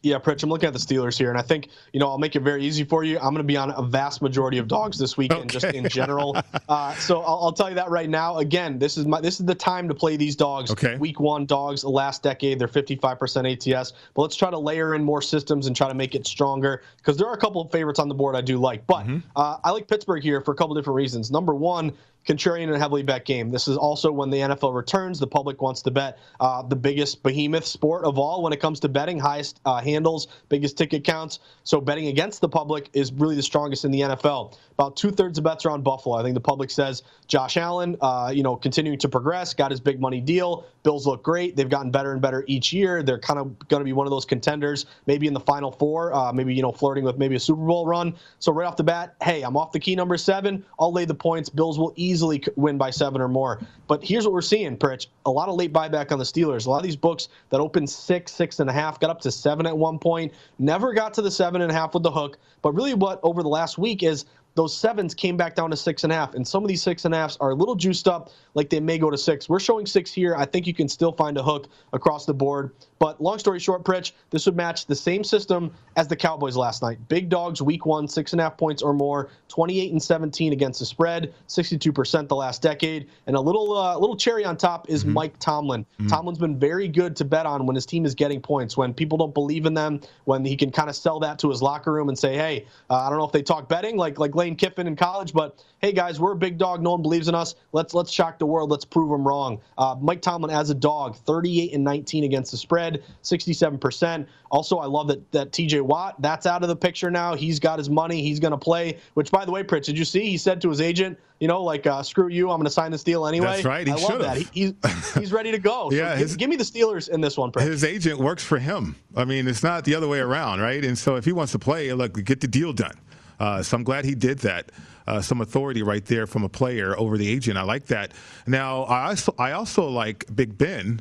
Yeah, 0.03 0.19
Pritch, 0.19 0.43
I'm 0.43 0.51
looking 0.51 0.67
at 0.67 0.73
the 0.73 0.81
Steelers 0.81 1.17
here, 1.17 1.31
and 1.31 1.39
I 1.39 1.43
think, 1.43 1.69
you 1.93 2.01
know, 2.01 2.09
I'll 2.09 2.19
make 2.19 2.35
it 2.35 2.41
very 2.41 2.65
easy 2.65 2.83
for 2.83 3.05
you. 3.05 3.19
I'm 3.19 3.33
going 3.33 3.37
to 3.37 3.45
be 3.45 3.57
on 3.57 3.71
a 3.71 3.83
vast 3.83 4.21
majority 4.21 4.59
of 4.59 4.67
dogs 4.67 4.99
this 4.99 5.17
weekend, 5.17 5.51
just 5.51 5.67
in 5.67 5.89
general. 5.89 6.37
Uh, 6.69 6.95
so 6.95 7.21
I'll, 7.23 7.45
I'll 7.45 7.53
tell 7.53 7.69
you 7.69 7.75
that 7.75 7.91
right 7.91 8.09
now. 8.09 8.39
Again, 8.39 8.79
this 8.79 8.97
is 8.97 9.05
my 9.05 9.21
this 9.21 9.41
is 9.41 9.47
the 9.47 9.55
time 9.55 9.89
to 9.89 9.95
play 9.95 10.17
these 10.17 10.37
dogs. 10.37 10.71
Okay. 10.71 10.97
Week 10.97 11.21
one 11.21 11.45
dogs, 11.45 11.85
last 11.85 12.23
decade, 12.23 12.59
they're 12.59 12.69
55% 12.69 13.77
ATS. 13.77 13.93
But 14.15 14.23
let's 14.23 14.37
try 14.37 14.51
to 14.51 14.59
layer 14.59 14.95
in 14.95 15.03
more 15.05 15.21
systems 15.21 15.67
and 15.67 15.77
try 15.77 15.89
to 15.89 15.95
make 15.95 16.15
it 16.15 16.27
stronger 16.27 16.83
because 16.99 17.17
there 17.17 17.27
are 17.27 17.35
a 17.35 17.39
couple 17.39 17.61
of 17.61 17.71
favorites 17.71 17.99
on 17.99 18.09
the 18.09 18.15
board 18.15 18.37
I 18.37 18.41
do 18.41 18.59
like. 18.59 18.87
But 18.87 19.07
uh, 19.37 19.59
I 19.65 19.71
like 19.71 19.87
Pittsburgh 19.89 20.23
here 20.23 20.41
for 20.41 20.53
a 20.53 20.55
couple 20.55 20.75
different 20.75 20.97
reasons. 20.97 21.31
Number 21.31 21.55
one, 21.55 21.93
contrarian 22.27 22.69
and 22.73 22.77
heavily 22.77 23.03
bet 23.03 23.25
game. 23.25 23.51
This 23.51 23.69
is 23.69 23.77
also 23.77 24.13
when 24.13 24.31
the 24.31 24.39
NFL 24.39 24.75
returns. 24.75 25.19
The 25.19 25.27
public 25.27 25.61
wants 25.61 25.83
to 25.83 25.91
bet 25.91 26.19
uh, 26.41 26.63
the 26.63 26.77
biggest 26.77 27.23
behemoth 27.23 27.65
sport 27.65 28.05
of 28.05 28.19
all 28.19 28.43
when 28.43 28.53
it 28.53 28.61
comes 28.61 28.81
to 28.81 28.89
betting, 28.89 29.19
highest 29.19 29.61
uh, 29.65 29.81
handles, 29.81 30.29
biggest 30.49 30.77
ticket 30.77 31.05
counts. 31.05 31.41
So 31.65 31.81
betting 31.81 32.07
against 32.07 32.41
the 32.41 32.49
public 32.49 32.91
is 32.93 33.13
really 33.13 33.37
the 33.37 33.43
strongest 33.43 33.85
in 33.85 33.91
the 33.91 34.01
NFL. 34.01 34.57
About 34.73 34.97
two 34.97 35.11
thirds 35.11 35.39
of 35.39 35.45
bets 35.45 35.67
are 35.67 35.71
on 35.71 35.83
Buffalo. 35.83 36.17
I 36.17 36.23
think 36.23 36.35
the 36.35 36.41
public 36.41 36.71
says 36.71 37.03
Josh 37.27 37.57
Allen, 37.57 37.97
uh, 38.01 38.33
you 38.35 38.43
know, 38.43 38.57
continuing 38.57 38.99
to 39.01 39.09
progress, 39.09 39.55
got 39.55 39.71
his 39.71 39.81
big 39.81 40.01
money 40.01 40.21
deal. 40.21 40.67
Bills 40.83 41.07
look 41.07 41.23
great. 41.23 41.57
They've 41.57 41.69
gotten 41.69 41.91
better 41.91 42.13
and 42.13 42.21
better 42.21 42.45
each 42.47 42.73
year. 42.73 43.03
They're 43.03 43.19
kind 43.19 43.39
of 43.39 43.59
going 43.69 43.81
to 43.81 43.85
be 43.85 43.93
one 43.93 44.07
of 44.07 44.11
those 44.11 44.25
contenders, 44.25 44.87
maybe 45.07 45.27
in 45.27 45.35
the 45.35 45.41
Final 45.41 45.71
Four, 45.71 46.15
uh, 46.15 46.33
maybe 46.33 46.55
you 46.55 46.63
know, 46.63 46.73
flirting 46.73 47.05
with 47.05 47.19
maybe 47.19 47.37
a 47.37 47.41
Super 47.41 47.65
Bowl 47.65 47.87
run. 47.87 48.15
So 48.39 48.53
right 48.53 48.67
off 48.67 48.77
the 48.77 48.85
bat, 48.85 49.15
hey, 49.23 49.43
I'm 49.43 49.57
off 49.57 49.73
the 49.73 49.81
key 49.81 49.95
number 49.95 50.17
seven. 50.17 50.65
I'll 50.79 50.93
lay 50.93 51.05
the 51.05 51.15
points. 51.15 51.49
Bills 51.49 51.79
will 51.79 51.93
easily 51.97 52.43
win 52.57 52.79
by 52.79 52.91
seven 52.91 53.21
or 53.21 53.29
more. 53.29 53.61
But 53.87 54.03
here's 54.03 54.25
what 54.25 54.33
we're 54.33 54.43
seeing, 54.43 54.77
Pritch: 54.77 55.07
a 55.27 55.31
lot 55.31 55.49
of 55.49 55.57
late 55.57 55.73
buyback 55.73 56.13
on 56.13 56.19
the 56.19 56.25
Steelers. 56.25 56.67
A 56.67 56.71
lot 56.71 56.79
of 56.79 56.85
these 56.85 56.97
books 56.97 57.29
that 57.51 57.61
opened 57.61 57.89
six, 57.89 58.33
six 58.33 58.61
and 58.61 58.69
a 58.69 58.73
half, 58.73 58.99
got 58.99 59.11
up 59.11 59.21
to 59.21 59.31
seven 59.31 59.67
at 59.67 59.77
one 59.77 59.99
point, 59.99 60.33
never 60.59 60.93
got 60.93 61.15
to 61.15 61.23
the 61.23 61.31
seven 61.31 61.63
and 61.63 61.71
a 61.71 61.75
half 61.75 61.95
with 61.95 62.03
the 62.03 62.11
hook. 62.11 62.39
But 62.63 62.73
really, 62.73 62.95
what 62.95 63.21
over 63.23 63.43
the 63.43 63.49
last 63.49 63.79
week 63.79 64.03
is 64.03 64.25
those 64.55 64.77
sevens 64.77 65.15
came 65.15 65.37
back 65.37 65.55
down 65.55 65.71
to 65.71 65.77
six 65.77 66.05
and 66.05 66.13
a 66.13 66.17
half, 66.17 66.35
and 66.35 66.47
some 66.47 66.63
of 66.63 66.69
these 66.69 66.83
six 66.83 67.05
and 67.05 67.15
a 67.15 67.17
halfs 67.17 67.37
are 67.41 67.51
a 67.51 67.55
little 67.55 67.75
juiced 67.75 68.07
up, 68.07 68.31
like 68.55 68.69
they 68.69 68.81
may 68.81 68.99
go 68.99 69.11
to 69.11 69.19
six. 69.19 69.49
We're 69.49 69.61
showing 69.61 69.87
six 69.87 70.13
here. 70.13 70.37
I 70.37 70.45
think 70.45 70.67
you 70.67 70.75
can 70.75 70.89
still 70.89 71.13
find 71.13 71.39
a 71.39 71.43
hook 71.43 71.69
across 71.93 72.27
the 72.27 72.35
board. 72.35 72.73
But 73.03 73.21
long 73.21 73.41
story 73.41 73.59
short, 73.59 73.83
Pritch, 73.83 74.13
this 74.31 74.47
would 74.47 74.55
match 74.55 74.87
the 74.87 74.95
same 74.95 75.25
system 75.25 75.73
as 75.97 76.07
the 76.07 76.15
Cowboys 76.15 76.57
last 76.57 76.83
night. 76.83 76.99
Big 77.09 77.29
dogs, 77.29 77.61
week 77.61 77.85
one, 77.85 78.07
six 78.07 78.31
and 78.31 78.41
a 78.41 78.45
half 78.45 78.57
points 78.57 78.81
or 78.81 78.95
more, 78.95 79.29
28 79.49 79.91
and 79.91 80.01
17 80.01 80.53
against 80.53 80.79
the 80.79 80.87
spread, 80.87 81.35
62% 81.49 82.29
the 82.29 82.37
last 82.37 82.63
decade. 82.63 83.09
And 83.27 83.35
a 83.35 83.41
little 83.41 83.77
uh, 83.77 83.99
little 83.99 84.15
cherry 84.15 84.45
on 84.45 84.57
top 84.57 84.89
is 84.89 85.03
mm-hmm. 85.03 85.15
Mike 85.15 85.39
Tomlin. 85.41 85.85
Mm-hmm. 85.85 86.07
Tomlin's 86.07 86.39
been 86.39 86.57
very 86.57 86.87
good 86.87 87.17
to 87.17 87.25
bet 87.25 87.45
on 87.45 87.67
when 87.67 87.75
his 87.75 87.87
team 87.87 88.05
is 88.05 88.15
getting 88.15 88.41
points, 88.41 88.77
when 88.77 88.95
people 88.95 89.19
don't 89.19 89.35
believe 89.35 89.67
in 89.67 89.75
them, 89.75 90.01
when 90.27 90.45
he 90.45 90.57
can 90.57 90.71
kind 90.71 90.89
of 90.89 90.95
sell 90.95 91.19
that 91.19 91.41
to 91.41 91.51
his 91.51 91.61
locker 91.61 91.93
room 91.93 92.09
and 92.09 92.17
say, 92.17 92.37
hey, 92.37 92.67
uh, 92.89 93.01
I 93.01 93.09
don't 93.09 93.19
know 93.19 93.27
if 93.27 93.33
they 93.33 93.43
talk 93.43 93.69
betting 93.69 93.97
like 93.97 94.21
like 94.21 94.37
Lane 94.37 94.55
Kiffin 94.55 94.87
in 94.87 94.95
college, 94.95 95.33
but 95.33 95.61
hey 95.81 95.91
guys, 95.91 96.21
we're 96.21 96.33
a 96.33 96.37
big 96.37 96.57
dog. 96.57 96.81
No 96.81 96.93
one 96.93 97.03
believes 97.03 97.27
in 97.27 97.35
us. 97.35 97.57
Let's 97.73 97.95
let's 97.95 98.13
shock 98.13 98.39
the 98.39 98.47
world. 98.47 98.71
Let's 98.71 98.85
prove 98.85 99.11
them 99.11 99.27
wrong. 99.27 99.61
Uh, 99.77 99.97
Mike 100.01 100.23
Tomlin 100.23 100.53
as 100.53 100.71
a 100.71 100.75
dog, 100.75 101.17
38 101.17 101.75
and 101.75 101.83
19 101.83 102.23
against 102.23 102.53
the 102.53 102.57
spread, 102.57 102.92
67%. 103.23 104.27
Also, 104.51 104.79
I 104.79 104.87
love 104.87 105.09
that 105.09 105.31
that 105.33 105.53
TJ 105.53 105.83
Watt, 105.83 106.21
that's 106.21 106.47
out 106.47 106.63
of 106.63 106.69
the 106.69 106.77
picture 106.77 107.11
now. 107.11 107.35
He's 107.35 107.59
got 107.59 107.79
his 107.79 107.89
money. 107.89 108.23
He's 108.23 108.41
going 108.41 108.53
to 108.53 108.59
play. 108.59 108.99
Which, 109.15 109.31
by 109.31 109.45
the 109.45 109.51
way, 109.51 109.63
Pritch, 109.63 109.85
did 109.85 109.99
you 109.99 110.05
see? 110.05 110.29
He 110.29 110.37
said 110.37 110.61
to 110.63 110.69
his 110.69 110.81
agent, 110.81 111.19
you 111.41 111.49
know, 111.49 111.63
like, 111.63 111.87
uh, 111.87 112.03
screw 112.03 112.29
you, 112.29 112.51
I'm 112.51 112.59
going 112.59 112.65
to 112.65 112.71
sign 112.71 112.93
this 112.93 113.03
deal 113.03 113.27
anyway. 113.27 113.47
That's 113.47 113.65
right. 113.65 113.87
He 113.87 113.93
I 113.93 113.97
love 113.97 114.21
that. 114.21 114.37
He, 114.37 114.47
he's, 114.53 115.15
he's 115.15 115.33
ready 115.33 115.51
to 115.51 115.59
go. 115.59 115.73
So 115.93 115.97
yeah. 115.97 116.17
His, 116.17 116.33
give, 116.33 116.39
give, 116.39 116.51
me 116.51 116.57
the 116.57 116.65
Steelers 116.65 117.09
in 117.09 117.21
this 117.21 117.37
one, 117.37 117.51
Pritch. 117.51 117.63
His 117.63 117.83
agent 117.83 118.19
works 118.19 118.45
for 118.45 118.59
him. 118.59 118.95
I 119.17 119.25
mean, 119.25 119.49
it's 119.49 119.63
not 119.63 119.85
the 119.85 119.95
other 119.95 120.07
way 120.07 120.21
around, 120.21 120.61
right? 120.61 120.85
And 120.85 120.97
so 120.97 121.17
if 121.17 121.25
he 121.25 121.33
wants 121.33 121.53
to 121.53 121.59
play, 121.59 121.93
look, 121.93 122.23
get 122.25 122.41
the 122.41 122.47
deal 122.47 122.73
done. 122.73 122.95
Uh, 123.41 123.63
so 123.63 123.77
I'm 123.77 123.83
glad 123.83 124.05
he 124.05 124.15
did 124.15 124.39
that. 124.41 124.71
Uh, 125.07 125.21
some 125.21 125.41
authority 125.41 125.83
right 125.83 126.05
there 126.05 126.27
from 126.27 126.45
a 126.45 126.49
player 126.49 126.97
over 126.97 127.19
the 127.19 127.29
agent. 127.29 127.59
I 127.59 127.63
like 127.63 127.87
that. 127.87 128.13
Now, 128.47 128.85
I 128.85 129.09
also, 129.09 129.35
I 129.39 129.53
also 129.53 129.89
like 129.89 130.25
Big 130.35 130.57
Ben 130.57 131.01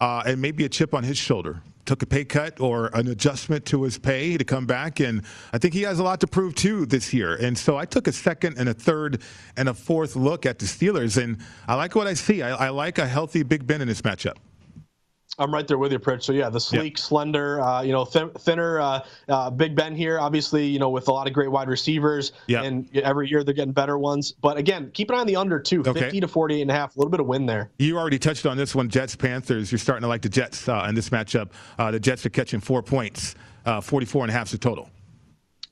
uh, 0.00 0.22
and 0.26 0.40
maybe 0.40 0.64
a 0.64 0.68
chip 0.68 0.94
on 0.94 1.04
his 1.04 1.18
shoulder 1.18 1.62
took 1.88 2.02
a 2.02 2.06
pay 2.06 2.22
cut 2.22 2.60
or 2.60 2.90
an 2.92 3.08
adjustment 3.08 3.64
to 3.64 3.82
his 3.82 3.96
pay 3.96 4.36
to 4.36 4.44
come 4.44 4.66
back. 4.66 5.00
And 5.00 5.22
I 5.54 5.58
think 5.58 5.72
he 5.72 5.82
has 5.82 5.98
a 5.98 6.02
lot 6.02 6.20
to 6.20 6.26
prove 6.26 6.54
too 6.54 6.84
this 6.84 7.14
year. 7.14 7.34
And 7.34 7.56
so 7.56 7.78
I 7.78 7.86
took 7.86 8.06
a 8.06 8.12
second 8.12 8.58
and 8.58 8.68
a 8.68 8.74
third 8.74 9.22
and 9.56 9.70
a 9.70 9.74
fourth 9.74 10.14
look 10.14 10.44
at 10.44 10.58
the 10.58 10.66
Steelers, 10.66 11.20
and 11.20 11.38
I 11.66 11.76
like 11.76 11.94
what 11.94 12.06
I 12.06 12.12
see. 12.12 12.42
I, 12.42 12.66
I 12.66 12.68
like 12.68 12.98
a 12.98 13.06
healthy 13.06 13.42
Big 13.42 13.66
Ben 13.66 13.80
in 13.80 13.88
this 13.88 14.02
matchup. 14.02 14.36
I'm 15.38 15.52
right 15.52 15.66
there 15.66 15.78
with 15.78 15.92
you, 15.92 15.98
Pritch. 15.98 16.24
So 16.24 16.32
yeah, 16.32 16.48
the 16.48 16.60
sleek, 16.60 16.98
slender, 16.98 17.60
uh, 17.60 17.82
you 17.82 17.92
know, 17.92 18.04
thin, 18.04 18.30
thinner, 18.30 18.80
uh, 18.80 19.04
uh, 19.28 19.50
Big 19.50 19.74
Ben 19.74 19.94
here. 19.94 20.18
Obviously, 20.18 20.66
you 20.66 20.78
know, 20.78 20.90
with 20.90 21.08
a 21.08 21.12
lot 21.12 21.26
of 21.26 21.32
great 21.32 21.50
wide 21.50 21.68
receivers, 21.68 22.32
and 22.48 22.88
every 22.96 23.28
year 23.28 23.44
they're 23.44 23.54
getting 23.54 23.72
better 23.72 23.98
ones. 23.98 24.32
But 24.32 24.56
again, 24.56 24.90
keep 24.92 25.10
an 25.10 25.16
eye 25.16 25.20
on 25.20 25.26
the 25.26 25.36
under 25.36 25.60
too, 25.60 25.80
okay. 25.86 26.00
50 26.00 26.20
to 26.20 26.28
48 26.28 26.62
and 26.62 26.70
a 26.70 26.74
half, 26.74 26.96
a 26.96 26.98
little 26.98 27.10
bit 27.10 27.20
of 27.20 27.26
win 27.26 27.46
there. 27.46 27.70
You 27.78 27.98
already 27.98 28.18
touched 28.18 28.46
on 28.46 28.56
this 28.56 28.74
one, 28.74 28.88
Jets 28.88 29.16
Panthers. 29.16 29.70
You're 29.70 29.78
starting 29.78 30.02
to 30.02 30.08
like 30.08 30.22
the 30.22 30.28
Jets 30.28 30.68
uh, 30.68 30.86
in 30.88 30.94
this 30.94 31.10
matchup. 31.10 31.50
Uh, 31.78 31.90
the 31.90 32.00
Jets 32.00 32.26
are 32.26 32.30
catching 32.30 32.60
four 32.60 32.82
points, 32.82 33.34
uh, 33.64 33.80
44 33.80 34.24
and 34.24 34.30
a 34.30 34.34
half 34.34 34.46
is 34.46 34.52
the 34.52 34.58
total. 34.58 34.90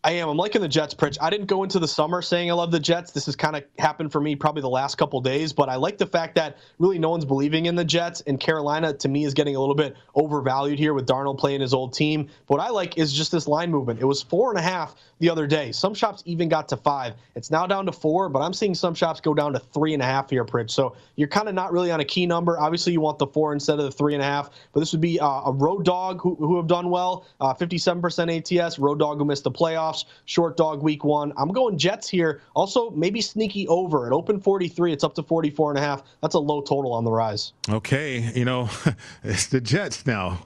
I 0.06 0.12
am. 0.12 0.28
I'm 0.28 0.36
liking 0.36 0.60
the 0.60 0.68
Jets, 0.68 0.94
Pritch. 0.94 1.18
I 1.20 1.30
didn't 1.30 1.46
go 1.46 1.64
into 1.64 1.80
the 1.80 1.88
summer 1.88 2.22
saying 2.22 2.48
I 2.48 2.54
love 2.54 2.70
the 2.70 2.78
Jets. 2.78 3.10
This 3.10 3.26
has 3.26 3.34
kind 3.34 3.56
of 3.56 3.64
happened 3.76 4.12
for 4.12 4.20
me 4.20 4.36
probably 4.36 4.62
the 4.62 4.68
last 4.68 4.98
couple 4.98 5.20
days, 5.20 5.52
but 5.52 5.68
I 5.68 5.74
like 5.74 5.98
the 5.98 6.06
fact 6.06 6.36
that 6.36 6.58
really 6.78 6.96
no 6.96 7.10
one's 7.10 7.24
believing 7.24 7.66
in 7.66 7.74
the 7.74 7.84
Jets, 7.84 8.20
and 8.28 8.38
Carolina 8.38 8.92
to 8.92 9.08
me 9.08 9.24
is 9.24 9.34
getting 9.34 9.56
a 9.56 9.58
little 9.58 9.74
bit 9.74 9.96
overvalued 10.14 10.78
here 10.78 10.94
with 10.94 11.08
Darnold 11.08 11.38
playing 11.38 11.60
his 11.60 11.74
old 11.74 11.92
team. 11.92 12.28
But 12.46 12.58
what 12.58 12.60
I 12.60 12.70
like 12.70 12.98
is 12.98 13.12
just 13.12 13.32
this 13.32 13.48
line 13.48 13.72
movement. 13.72 14.00
It 14.00 14.04
was 14.04 14.22
four 14.22 14.50
and 14.50 14.60
a 14.60 14.62
half 14.62 14.94
the 15.18 15.28
other 15.28 15.44
day. 15.44 15.72
Some 15.72 15.92
shops 15.92 16.22
even 16.24 16.48
got 16.48 16.68
to 16.68 16.76
five. 16.76 17.14
It's 17.34 17.50
now 17.50 17.66
down 17.66 17.86
to 17.86 17.92
four, 17.92 18.28
but 18.28 18.40
I'm 18.40 18.52
seeing 18.52 18.76
some 18.76 18.94
shops 18.94 19.20
go 19.20 19.34
down 19.34 19.54
to 19.54 19.58
three 19.58 19.92
and 19.92 20.02
a 20.02 20.06
half 20.06 20.30
here, 20.30 20.44
Pritch. 20.44 20.70
So 20.70 20.94
you're 21.16 21.26
kind 21.26 21.48
of 21.48 21.54
not 21.56 21.72
really 21.72 21.90
on 21.90 21.98
a 21.98 22.04
key 22.04 22.26
number. 22.26 22.60
Obviously, 22.60 22.92
you 22.92 23.00
want 23.00 23.18
the 23.18 23.26
four 23.26 23.52
instead 23.52 23.80
of 23.80 23.86
the 23.86 23.90
three 23.90 24.14
and 24.14 24.22
a 24.22 24.26
half, 24.26 24.50
but 24.72 24.78
this 24.78 24.92
would 24.92 25.00
be 25.00 25.18
uh, 25.18 25.42
a 25.46 25.52
road 25.52 25.84
dog 25.84 26.20
who, 26.20 26.36
who 26.36 26.56
have 26.58 26.68
done 26.68 26.90
well, 26.90 27.26
uh, 27.40 27.54
57% 27.54 28.62
ATS, 28.62 28.78
road 28.78 29.00
dog 29.00 29.18
who 29.18 29.24
missed 29.24 29.44
the 29.44 29.50
playoffs, 29.50 29.95
short 30.24 30.56
dog 30.56 30.82
week 30.82 31.04
one. 31.04 31.32
I'm 31.36 31.48
going 31.48 31.78
Jets 31.78 32.08
here. 32.08 32.42
Also, 32.54 32.90
maybe 32.90 33.20
sneaky 33.20 33.66
over. 33.68 34.06
It 34.06 34.12
open 34.12 34.40
43. 34.40 34.92
It's 34.92 35.04
up 35.04 35.14
to 35.14 35.22
44 35.22 35.70
and 35.70 35.78
a 35.78 35.82
half. 35.82 36.02
That's 36.22 36.34
a 36.34 36.38
low 36.38 36.60
total 36.60 36.92
on 36.92 37.04
the 37.04 37.12
rise. 37.12 37.52
Okay, 37.68 38.30
you 38.34 38.44
know, 38.44 38.68
it's 39.24 39.46
the 39.46 39.60
Jets 39.60 40.06
now. 40.06 40.40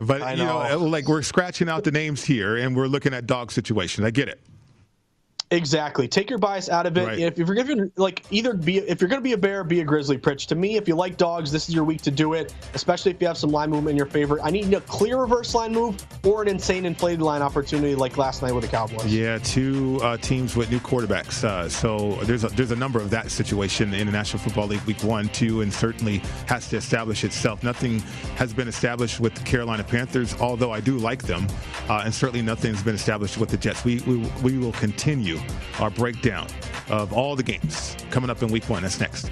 But 0.00 0.20
know. 0.20 0.30
you 0.30 0.44
know, 0.44 0.78
like 0.78 1.06
we're 1.06 1.22
scratching 1.22 1.68
out 1.68 1.84
the 1.84 1.92
names 1.92 2.24
here, 2.24 2.56
and 2.56 2.76
we're 2.76 2.88
looking 2.88 3.14
at 3.14 3.26
dog 3.26 3.52
situation. 3.52 4.04
I 4.04 4.10
get 4.10 4.28
it. 4.28 4.40
Exactly. 5.52 6.08
Take 6.08 6.30
your 6.30 6.38
bias 6.38 6.68
out 6.68 6.86
of 6.86 6.96
it. 6.96 7.06
Right. 7.06 7.18
If, 7.18 7.38
if, 7.38 7.46
you're 7.46 7.54
going 7.54 7.78
to 7.78 7.92
like 7.96 8.24
either 8.30 8.54
be 8.54 8.78
if 8.78 9.00
you're 9.00 9.08
going 9.08 9.20
to 9.20 9.24
be 9.24 9.32
a 9.32 9.38
bear, 9.38 9.62
be 9.64 9.80
a 9.80 9.84
grizzly. 9.84 10.18
Pritch. 10.18 10.46
To 10.46 10.54
me, 10.54 10.76
if 10.76 10.88
you 10.88 10.94
like 10.94 11.16
dogs, 11.16 11.52
this 11.52 11.68
is 11.68 11.74
your 11.74 11.84
week 11.84 12.02
to 12.02 12.10
do 12.10 12.32
it. 12.32 12.54
Especially 12.74 13.10
if 13.10 13.20
you 13.20 13.26
have 13.26 13.36
some 13.36 13.50
line 13.50 13.70
movement 13.70 13.90
in 13.90 13.96
your 13.96 14.06
favor. 14.06 14.40
I 14.42 14.50
need 14.50 14.72
a 14.72 14.80
clear 14.82 15.18
reverse 15.18 15.54
line 15.54 15.72
move 15.72 16.04
or 16.24 16.42
an 16.42 16.48
insane 16.48 16.86
inflated 16.86 17.22
line 17.22 17.42
opportunity 17.42 17.94
like 17.94 18.16
last 18.16 18.42
night 18.42 18.52
with 18.52 18.64
the 18.64 18.70
Cowboys. 18.70 19.06
Yeah, 19.06 19.38
two 19.38 20.00
uh, 20.02 20.16
teams 20.16 20.56
with 20.56 20.70
new 20.70 20.80
quarterbacks. 20.80 21.44
Uh, 21.44 21.68
so 21.68 22.16
there's 22.24 22.44
a, 22.44 22.48
there's 22.48 22.70
a 22.70 22.76
number 22.76 23.00
of 23.00 23.10
that 23.10 23.30
situation 23.30 23.92
in 23.94 24.06
the 24.06 24.12
National 24.12 24.42
Football 24.42 24.68
League 24.68 24.82
Week 24.82 25.02
One, 25.02 25.28
two, 25.28 25.60
and 25.60 25.72
certainly 25.72 26.18
has 26.46 26.68
to 26.70 26.76
establish 26.76 27.24
itself. 27.24 27.62
Nothing 27.62 28.00
has 28.36 28.52
been 28.52 28.68
established 28.68 29.20
with 29.20 29.34
the 29.34 29.42
Carolina 29.42 29.84
Panthers, 29.84 30.34
although 30.40 30.72
I 30.72 30.80
do 30.80 30.98
like 30.98 31.22
them, 31.22 31.46
uh, 31.88 32.02
and 32.04 32.14
certainly 32.14 32.42
nothing 32.42 32.74
has 32.74 32.82
been 32.82 32.94
established 32.94 33.38
with 33.38 33.50
the 33.50 33.56
Jets. 33.56 33.84
We 33.84 34.00
we, 34.00 34.16
we 34.42 34.58
will 34.58 34.72
continue 34.72 35.41
our 35.80 35.90
breakdown 35.90 36.46
of 36.88 37.12
all 37.12 37.36
the 37.36 37.42
games 37.42 37.96
coming 38.10 38.30
up 38.30 38.42
in 38.42 38.50
week 38.50 38.68
one. 38.68 38.82
That's 38.82 39.00
next. 39.00 39.30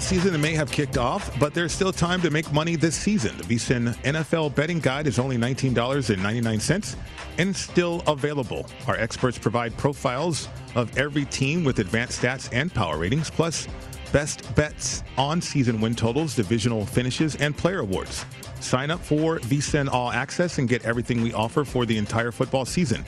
Season 0.00 0.40
may 0.40 0.54
have 0.54 0.70
kicked 0.70 0.98
off, 0.98 1.36
but 1.38 1.54
there's 1.54 1.72
still 1.72 1.92
time 1.92 2.20
to 2.22 2.30
make 2.30 2.52
money 2.52 2.76
this 2.76 2.94
season. 2.96 3.36
The 3.38 3.44
VSIN 3.44 3.94
NFL 3.98 4.54
betting 4.54 4.80
guide 4.80 5.06
is 5.06 5.18
only 5.18 5.36
$19.99 5.36 6.96
and 7.38 7.54
still 7.54 8.02
available. 8.06 8.66
Our 8.86 8.96
experts 8.96 9.38
provide 9.38 9.76
profiles 9.76 10.48
of 10.74 10.96
every 10.96 11.24
team 11.24 11.64
with 11.64 11.78
advanced 11.78 12.20
stats 12.20 12.48
and 12.52 12.72
power 12.72 12.98
ratings, 12.98 13.30
plus 13.30 13.68
best 14.12 14.54
bets 14.54 15.02
on 15.16 15.40
season 15.40 15.80
win 15.80 15.94
totals, 15.94 16.34
divisional 16.34 16.84
finishes, 16.86 17.36
and 17.36 17.56
player 17.56 17.80
awards. 17.80 18.24
Sign 18.60 18.90
up 18.90 19.00
for 19.00 19.38
VSIN 19.40 19.88
All 19.88 20.10
Access 20.10 20.58
and 20.58 20.68
get 20.68 20.84
everything 20.84 21.22
we 21.22 21.32
offer 21.32 21.64
for 21.64 21.86
the 21.86 21.96
entire 21.96 22.32
football 22.32 22.64
season. 22.64 23.04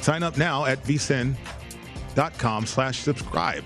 Sign 0.00 0.22
up 0.22 0.36
now 0.38 0.64
at 0.64 0.82
vsin.com 0.84 2.66
slash 2.66 3.00
subscribe. 3.00 3.64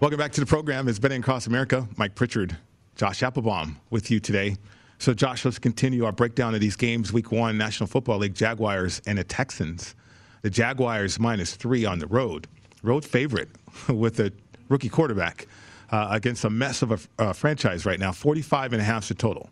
Welcome 0.00 0.16
back 0.16 0.32
to 0.32 0.40
the 0.40 0.46
program. 0.46 0.88
It's 0.88 0.98
Betting 0.98 1.20
Across 1.20 1.46
America. 1.46 1.86
Mike 1.98 2.14
Pritchard, 2.14 2.56
Josh 2.96 3.22
Applebaum 3.22 3.78
with 3.90 4.10
you 4.10 4.18
today. 4.18 4.56
So, 4.96 5.12
Josh, 5.12 5.44
let's 5.44 5.58
continue 5.58 6.06
our 6.06 6.12
breakdown 6.12 6.54
of 6.54 6.62
these 6.62 6.74
games. 6.74 7.12
Week 7.12 7.30
one, 7.30 7.58
National 7.58 7.86
Football 7.86 8.16
League, 8.16 8.32
Jaguars 8.32 9.02
and 9.06 9.18
the 9.18 9.24
Texans. 9.24 9.94
The 10.40 10.48
Jaguars 10.48 11.20
minus 11.20 11.54
three 11.54 11.84
on 11.84 11.98
the 11.98 12.06
road. 12.06 12.46
Road 12.82 13.04
favorite 13.04 13.50
with 13.90 14.18
a 14.20 14.32
rookie 14.70 14.88
quarterback 14.88 15.46
uh, 15.90 16.08
against 16.12 16.46
a 16.46 16.50
mess 16.50 16.80
of 16.80 17.06
a 17.18 17.34
franchise 17.34 17.84
right 17.84 18.00
now. 18.00 18.10
45 18.10 18.72
and 18.72 18.80
a 18.80 18.84
half 18.86 19.02
is 19.02 19.08
the 19.10 19.14
total. 19.16 19.50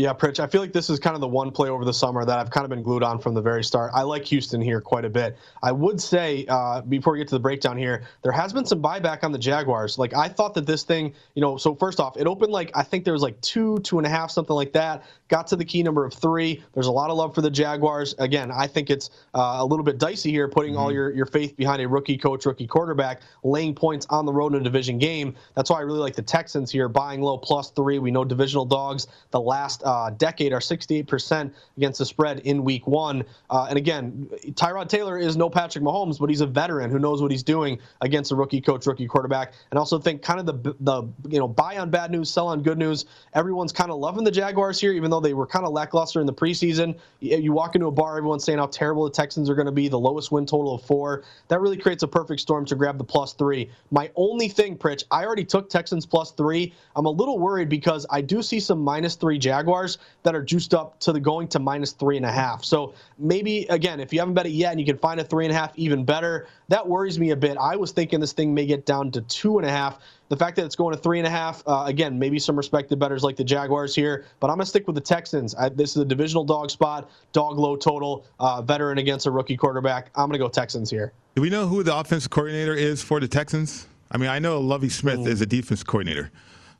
Yeah, 0.00 0.14
Pritch, 0.14 0.40
I 0.40 0.46
feel 0.46 0.62
like 0.62 0.72
this 0.72 0.88
is 0.88 0.98
kind 0.98 1.14
of 1.14 1.20
the 1.20 1.28
one 1.28 1.50
play 1.50 1.68
over 1.68 1.84
the 1.84 1.92
summer 1.92 2.24
that 2.24 2.38
I've 2.38 2.48
kind 2.48 2.64
of 2.64 2.70
been 2.70 2.82
glued 2.82 3.02
on 3.02 3.18
from 3.18 3.34
the 3.34 3.42
very 3.42 3.62
start. 3.62 3.90
I 3.94 4.00
like 4.00 4.24
Houston 4.24 4.58
here 4.58 4.80
quite 4.80 5.04
a 5.04 5.10
bit. 5.10 5.36
I 5.62 5.72
would 5.72 6.00
say, 6.00 6.46
uh, 6.48 6.80
before 6.80 7.12
we 7.12 7.18
get 7.18 7.28
to 7.28 7.34
the 7.34 7.40
breakdown 7.40 7.76
here, 7.76 8.04
there 8.22 8.32
has 8.32 8.50
been 8.50 8.64
some 8.64 8.80
buyback 8.80 9.24
on 9.24 9.32
the 9.32 9.38
Jaguars. 9.38 9.98
Like, 9.98 10.14
I 10.14 10.28
thought 10.28 10.54
that 10.54 10.64
this 10.64 10.84
thing, 10.84 11.12
you 11.34 11.42
know, 11.42 11.58
so 11.58 11.74
first 11.74 12.00
off, 12.00 12.16
it 12.16 12.26
opened 12.26 12.50
like, 12.50 12.70
I 12.74 12.82
think 12.82 13.04
there 13.04 13.12
was 13.12 13.20
like 13.20 13.38
two, 13.42 13.78
two 13.80 13.98
and 13.98 14.06
a 14.06 14.10
half, 14.10 14.30
something 14.30 14.56
like 14.56 14.72
that. 14.72 15.04
Got 15.30 15.46
to 15.46 15.56
the 15.56 15.64
key 15.64 15.84
number 15.84 16.04
of 16.04 16.12
three. 16.12 16.60
There's 16.74 16.88
a 16.88 16.92
lot 16.92 17.08
of 17.08 17.16
love 17.16 17.36
for 17.36 17.40
the 17.40 17.50
Jaguars. 17.50 18.16
Again, 18.18 18.50
I 18.50 18.66
think 18.66 18.90
it's 18.90 19.10
uh, 19.32 19.58
a 19.58 19.64
little 19.64 19.84
bit 19.84 19.96
dicey 19.96 20.32
here, 20.32 20.48
putting 20.48 20.72
mm-hmm. 20.72 20.82
all 20.82 20.92
your, 20.92 21.12
your 21.12 21.26
faith 21.26 21.56
behind 21.56 21.80
a 21.80 21.86
rookie 21.86 22.18
coach, 22.18 22.46
rookie 22.46 22.66
quarterback, 22.66 23.22
laying 23.44 23.72
points 23.72 24.08
on 24.10 24.26
the 24.26 24.32
road 24.32 24.54
in 24.56 24.60
a 24.60 24.64
division 24.64 24.98
game. 24.98 25.36
That's 25.54 25.70
why 25.70 25.78
I 25.78 25.82
really 25.82 26.00
like 26.00 26.16
the 26.16 26.22
Texans 26.22 26.72
here, 26.72 26.88
buying 26.88 27.22
low 27.22 27.38
plus 27.38 27.70
three. 27.70 28.00
We 28.00 28.10
know 28.10 28.24
divisional 28.24 28.64
dogs. 28.64 29.06
The 29.30 29.40
last 29.40 29.84
uh, 29.84 30.10
decade 30.10 30.52
are 30.52 30.58
68% 30.58 31.52
against 31.76 32.00
the 32.00 32.06
spread 32.06 32.40
in 32.40 32.64
week 32.64 32.88
one. 32.88 33.22
Uh, 33.50 33.66
and 33.68 33.78
again, 33.78 34.28
Tyrod 34.54 34.88
Taylor 34.88 35.16
is 35.16 35.36
no 35.36 35.48
Patrick 35.48 35.84
Mahomes, 35.84 36.18
but 36.18 36.28
he's 36.28 36.40
a 36.40 36.46
veteran 36.46 36.90
who 36.90 36.98
knows 36.98 37.22
what 37.22 37.30
he's 37.30 37.44
doing 37.44 37.78
against 38.00 38.32
a 38.32 38.34
rookie 38.34 38.60
coach, 38.60 38.84
rookie 38.84 39.06
quarterback. 39.06 39.52
And 39.70 39.78
also 39.78 40.00
think 40.00 40.22
kind 40.22 40.40
of 40.40 40.46
the, 40.46 40.74
the 40.80 41.04
you 41.28 41.38
know, 41.38 41.46
buy 41.46 41.78
on 41.78 41.88
bad 41.88 42.10
news, 42.10 42.28
sell 42.28 42.48
on 42.48 42.64
good 42.64 42.78
news. 42.78 43.04
Everyone's 43.34 43.72
kind 43.72 43.92
of 43.92 43.98
loving 43.98 44.24
the 44.24 44.32
Jaguars 44.32 44.80
here, 44.80 44.92
even 44.92 45.08
though 45.08 45.19
they 45.20 45.34
were 45.34 45.46
kind 45.46 45.64
of 45.64 45.72
lackluster 45.72 46.20
in 46.20 46.26
the 46.26 46.32
preseason. 46.32 46.98
You 47.20 47.52
walk 47.52 47.74
into 47.74 47.86
a 47.86 47.90
bar, 47.90 48.16
everyone's 48.16 48.44
saying 48.44 48.58
how 48.58 48.66
terrible 48.66 49.04
the 49.04 49.10
Texans 49.10 49.48
are 49.48 49.54
going 49.54 49.66
to 49.66 49.72
be, 49.72 49.88
the 49.88 49.98
lowest 49.98 50.32
win 50.32 50.46
total 50.46 50.74
of 50.74 50.82
four. 50.82 51.24
That 51.48 51.60
really 51.60 51.76
creates 51.76 52.02
a 52.02 52.08
perfect 52.08 52.40
storm 52.40 52.64
to 52.66 52.74
grab 52.74 52.98
the 52.98 53.04
plus 53.04 53.32
three. 53.34 53.70
My 53.90 54.10
only 54.16 54.48
thing, 54.48 54.76
Pritch, 54.76 55.04
I 55.10 55.24
already 55.24 55.44
took 55.44 55.70
Texans 55.70 56.06
plus 56.06 56.32
three. 56.32 56.72
I'm 56.96 57.06
a 57.06 57.10
little 57.10 57.38
worried 57.38 57.68
because 57.68 58.06
I 58.10 58.20
do 58.20 58.42
see 58.42 58.60
some 58.60 58.80
minus 58.80 59.14
three 59.14 59.38
Jaguars 59.38 59.98
that 60.22 60.34
are 60.34 60.42
juiced 60.42 60.74
up 60.74 60.98
to 61.00 61.12
the 61.12 61.20
going 61.20 61.48
to 61.48 61.58
minus 61.58 61.92
three 61.92 62.16
and 62.16 62.26
a 62.26 62.32
half. 62.32 62.64
So 62.64 62.94
maybe, 63.18 63.66
again, 63.70 64.00
if 64.00 64.12
you 64.12 64.18
haven't 64.18 64.34
bet 64.34 64.46
it 64.46 64.50
yet 64.50 64.72
and 64.72 64.80
you 64.80 64.86
can 64.86 64.98
find 64.98 65.20
a 65.20 65.24
three 65.24 65.44
and 65.44 65.52
a 65.52 65.56
half, 65.56 65.72
even 65.78 66.04
better. 66.04 66.48
That 66.70 66.86
worries 66.86 67.18
me 67.18 67.30
a 67.30 67.36
bit. 67.36 67.58
I 67.58 67.74
was 67.74 67.90
thinking 67.90 68.20
this 68.20 68.32
thing 68.32 68.54
may 68.54 68.64
get 68.64 68.86
down 68.86 69.10
to 69.10 69.22
two 69.22 69.58
and 69.58 69.66
a 69.66 69.70
half. 69.70 69.98
The 70.28 70.36
fact 70.36 70.54
that 70.54 70.64
it's 70.64 70.76
going 70.76 70.94
to 70.94 71.02
three 71.02 71.18
and 71.18 71.26
a 71.26 71.30
half, 71.30 71.64
uh, 71.66 71.82
again, 71.86 72.16
maybe 72.16 72.38
some 72.38 72.54
respected 72.54 72.96
bettors 73.00 73.24
like 73.24 73.34
the 73.34 73.42
Jaguars 73.42 73.92
here, 73.92 74.24
but 74.38 74.50
I'm 74.50 74.56
going 74.56 74.64
to 74.64 74.66
stick 74.66 74.86
with 74.86 74.94
the 74.94 75.00
Texans. 75.00 75.52
I, 75.56 75.70
this 75.70 75.90
is 75.90 75.96
a 75.96 76.04
divisional 76.04 76.44
dog 76.44 76.70
spot, 76.70 77.10
dog 77.32 77.58
low 77.58 77.74
total, 77.74 78.24
uh, 78.38 78.62
veteran 78.62 78.98
against 78.98 79.26
a 79.26 79.32
rookie 79.32 79.56
quarterback. 79.56 80.10
I'm 80.14 80.28
going 80.28 80.38
to 80.38 80.44
go 80.44 80.48
Texans 80.48 80.88
here. 80.88 81.12
Do 81.34 81.42
we 81.42 81.50
know 81.50 81.66
who 81.66 81.82
the 81.82 81.96
offensive 81.96 82.30
coordinator 82.30 82.74
is 82.74 83.02
for 83.02 83.18
the 83.18 83.26
Texans? 83.26 83.88
I 84.12 84.18
mean, 84.18 84.30
I 84.30 84.38
know 84.38 84.60
Lovie 84.60 84.90
Smith 84.90 85.18
mm. 85.18 85.26
is 85.26 85.40
a 85.40 85.46
defense 85.46 85.82
coordinator, 85.82 86.30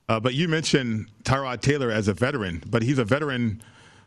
uh, 0.09 0.21
but 0.21 0.35
you 0.35 0.47
mentioned 0.47 1.11
Tyrod 1.25 1.63
Taylor 1.63 1.91
as 1.91 2.07
a 2.07 2.15
veteran, 2.15 2.63
but 2.65 2.83
he's 2.83 2.99
a 2.99 3.05
veteran 3.05 3.61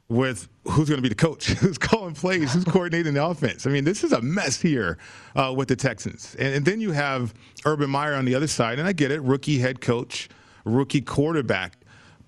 with 0.09 0.47
who's 0.65 0.89
going 0.89 0.97
to 0.97 1.01
be 1.01 1.09
the 1.09 1.15
coach, 1.15 1.45
who's 1.59 1.77
calling 1.77 2.13
plays, 2.13 2.53
who's 2.53 2.65
coordinating 2.65 3.13
the 3.13 3.25
offense. 3.25 3.65
I 3.65 3.69
mean, 3.69 3.83
this 3.83 4.03
is 4.03 4.11
a 4.11 4.21
mess 4.21 4.61
here 4.61 4.97
uh, 5.35 5.53
with 5.55 5.67
the 5.67 5.75
Texans. 5.75 6.35
And, 6.39 6.55
and, 6.55 6.65
then 6.65 6.81
you 6.81 6.91
have 6.91 7.33
Urban 7.65 7.89
Meyer 7.89 8.13
on 8.13 8.25
the 8.25 8.35
other 8.35 8.47
side, 8.47 8.79
and 8.79 8.87
I 8.87 8.93
get 8.93 9.11
it, 9.11 9.21
rookie 9.21 9.59
head 9.59 9.81
coach, 9.81 10.29
rookie 10.65 11.01
quarterback, 11.01 11.77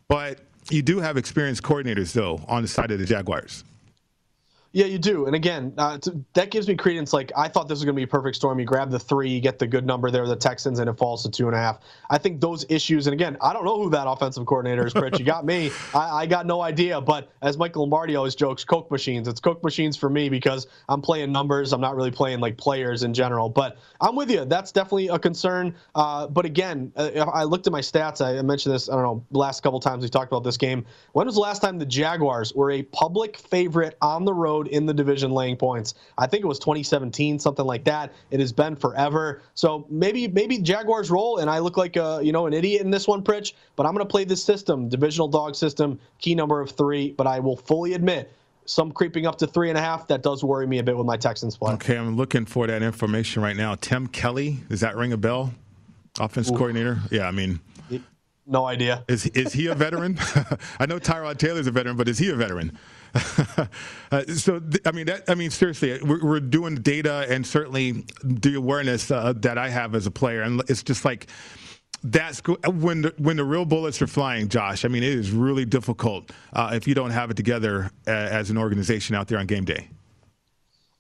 but 0.08 0.40
you 0.70 0.82
do 0.82 1.00
have 1.00 1.18
experienced 1.18 1.62
coordinators 1.64 2.14
though 2.14 2.42
on 2.48 2.62
the 2.62 2.68
side 2.68 2.92
of 2.92 3.00
the 3.00 3.06
Jaguars. 3.06 3.64
Yeah, 4.76 4.88
you 4.88 4.98
do. 4.98 5.26
And 5.26 5.34
again, 5.34 5.74
uh, 5.78 5.98
that 6.34 6.52
gives 6.52 6.68
me 6.68 6.76
credence. 6.76 7.14
Like, 7.14 7.32
I 7.34 7.48
thought 7.48 7.70
this 7.70 7.78
was 7.78 7.86
going 7.86 7.96
to 7.96 7.98
be 7.98 8.04
a 8.04 8.08
perfect 8.08 8.36
storm. 8.36 8.60
You 8.60 8.66
grab 8.66 8.92
the 8.92 9.00
three, 9.00 9.30
you 9.30 9.40
get 9.40 9.58
the 9.58 9.66
good 9.66 9.86
number 9.86 10.12
there, 10.12 10.28
the 10.28 10.36
Texans, 10.36 10.80
and 10.80 10.90
it 10.90 10.98
falls 10.98 11.24
to 11.24 11.32
two 11.32 11.48
and 11.48 11.56
a 11.56 11.58
half. 11.58 11.80
I 12.10 12.18
think 12.18 12.42
those 12.42 12.66
issues, 12.68 13.08
and 13.08 13.14
again, 13.14 13.38
I 13.42 13.54
don't 13.54 13.64
know 13.64 13.82
who 13.82 13.90
that 13.92 14.06
offensive 14.06 14.46
coordinator 14.46 14.86
is, 14.86 14.94
Rich. 14.94 15.18
You 15.18 15.24
got 15.24 15.46
me. 15.46 15.72
I, 15.96 16.24
I, 16.24 16.26
got 16.26 16.46
no 16.46 16.62
idea. 16.62 17.00
But 17.00 17.32
as 17.42 17.58
Michael 17.58 17.84
Lombardi 17.84 18.18
always 18.18 18.36
jokes, 18.36 18.66
Coke 18.66 18.92
machines. 18.92 19.30
It's 19.30 19.40
Coke 19.40 19.64
machines 19.64 19.96
for 19.96 20.10
me 20.10 20.28
because 20.28 20.68
I'm 20.90 21.02
playing 21.02 21.32
numbers. 21.32 21.72
I'm 21.72 21.80
not 21.80 21.96
really 21.96 22.12
playing 22.12 22.42
like 22.42 22.58
players 22.58 23.04
in 23.04 23.14
general. 23.14 23.48
But 23.48 23.78
I'm 24.02 24.18
with 24.18 24.30
you. 24.30 24.44
That's 24.44 24.74
definitely 24.74 25.08
a 25.08 25.18
concern. 25.18 25.74
Uh, 25.96 26.28
but 26.28 26.44
again, 26.44 26.92
uh, 26.98 27.12
I 27.34 27.46
looked 27.46 27.66
at 27.66 27.72
my 27.72 27.80
stats. 27.80 28.20
I 28.20 28.42
mentioned 28.42 28.76
this, 28.76 28.90
I 28.90 28.96
don't 28.96 29.04
know, 29.04 29.26
last 29.32 29.64
couple 29.64 29.80
times 29.80 30.04
we 30.04 30.10
talked 30.10 30.34
about 30.34 30.44
this 30.44 30.58
game. 30.58 30.86
When 31.14 31.28
was 31.28 31.36
the 31.36 31.42
last 31.42 31.62
time 31.62 31.80
the 31.80 31.86
Jaguars 31.86 32.54
were 32.54 32.72
a 32.72 32.84
public 32.84 33.38
favorite 33.38 33.96
on 34.02 34.26
the 34.26 34.34
road? 34.34 34.65
Road 34.66 34.74
in 34.74 34.86
the 34.86 34.94
division 34.94 35.32
laying 35.32 35.56
points. 35.56 35.96
I 36.18 36.28
think 36.28 36.44
it 36.44 36.48
was 36.48 36.60
2017, 36.60 37.40
something 37.40 37.66
like 37.66 37.84
that. 37.86 38.14
It 38.32 38.40
has 38.40 38.52
been 38.52 38.76
forever. 38.76 39.42
So 39.54 39.86
maybe 39.90 40.28
maybe 40.28 40.60
Jaguars 40.60 41.10
roll, 41.10 41.38
and 41.38 41.50
I 41.50 41.60
look 41.60 41.78
like 41.78 41.96
a 41.96 42.20
you 42.24 42.32
know 42.32 42.48
an 42.48 42.54
idiot 42.54 42.82
in 42.82 42.92
this 42.92 43.08
one, 43.08 43.24
Pritch. 43.24 43.54
But 43.76 43.86
I'm 43.86 43.94
going 43.94 44.06
to 44.06 44.12
play 44.12 44.24
this 44.24 44.44
system, 44.44 44.90
divisional 44.90 45.28
dog 45.28 45.56
system, 45.56 46.00
key 46.20 46.36
number 46.36 46.62
of 46.62 46.72
three. 46.72 47.12
But 47.12 47.28
I 47.28 47.40
will 47.40 47.58
fully 47.58 47.94
admit 47.94 48.32
some 48.66 48.92
creeping 48.92 49.28
up 49.28 49.38
to 49.38 49.48
three 49.48 49.70
and 49.70 49.78
a 49.78 49.82
half. 49.82 50.08
That 50.08 50.24
does 50.24 50.44
worry 50.44 50.68
me 50.68 50.80
a 50.80 50.84
bit 50.84 50.98
with 50.98 51.06
my 51.06 51.18
Texans 51.18 51.58
play. 51.58 51.74
Okay, 51.74 51.98
I'm 51.98 52.16
looking 52.16 52.46
for 52.46 52.68
that 52.68 52.82
information 52.82 53.42
right 53.42 53.56
now. 53.56 53.76
Tim 53.76 54.08
Kelly, 54.08 54.60
does 54.70 54.82
that 54.82 54.96
ring 54.96 55.14
a 55.14 55.18
bell? 55.18 55.54
Offense 56.20 56.50
coordinator? 56.50 57.00
Yeah, 57.12 57.28
I 57.28 57.32
mean. 57.32 57.60
No 58.48 58.66
idea. 58.66 59.04
Is 59.08 59.26
is 59.28 59.54
he 59.54 59.68
a 59.68 59.76
veteran? 59.76 60.20
I 60.80 60.86
know 60.86 61.00
Tyrod 61.00 61.40
Taylor's 61.40 61.66
a 61.66 61.72
veteran, 61.72 61.98
but 61.98 62.08
is 62.08 62.20
he 62.20 62.30
a 62.30 62.36
veteran? 62.36 62.78
uh, 64.12 64.24
so 64.26 64.62
I 64.86 64.92
mean, 64.92 65.06
that, 65.06 65.24
I 65.30 65.36
mean, 65.36 65.50
seriously, 65.50 66.00
we're, 66.02 66.24
we're, 66.24 66.40
doing 66.42 66.76
data 66.76 67.26
and 67.30 67.48
certainly 67.48 68.04
the 68.24 68.56
awareness 68.56 69.10
uh, 69.10 69.34
that 69.38 69.58
I 69.58 69.70
have 69.70 69.96
as 69.96 70.06
a 70.06 70.12
player, 70.12 70.42
and 70.42 70.62
it's 70.68 70.84
just 70.84 71.06
like 71.06 71.28
that's 72.04 72.42
when 72.68 73.04
the, 73.04 73.14
when 73.18 73.38
the 73.38 73.44
real 73.44 73.66
bullets 73.66 74.02
are 74.02 74.08
flying, 74.08 74.50
Josh. 74.50 74.84
I 74.84 74.90
mean, 74.90 75.02
it 75.02 75.14
is 75.14 75.32
really 75.32 75.66
difficult 75.66 76.32
uh, 76.54 76.72
if 76.74 76.88
you 76.88 76.94
don't 76.94 77.12
have 77.12 77.32
it 77.32 77.38
together 77.38 77.90
uh, 78.06 78.12
as 78.12 78.50
an 78.50 78.58
organization 78.58 79.16
out 79.16 79.28
there 79.28 79.40
on 79.40 79.46
game 79.46 79.66
day. 79.66 79.88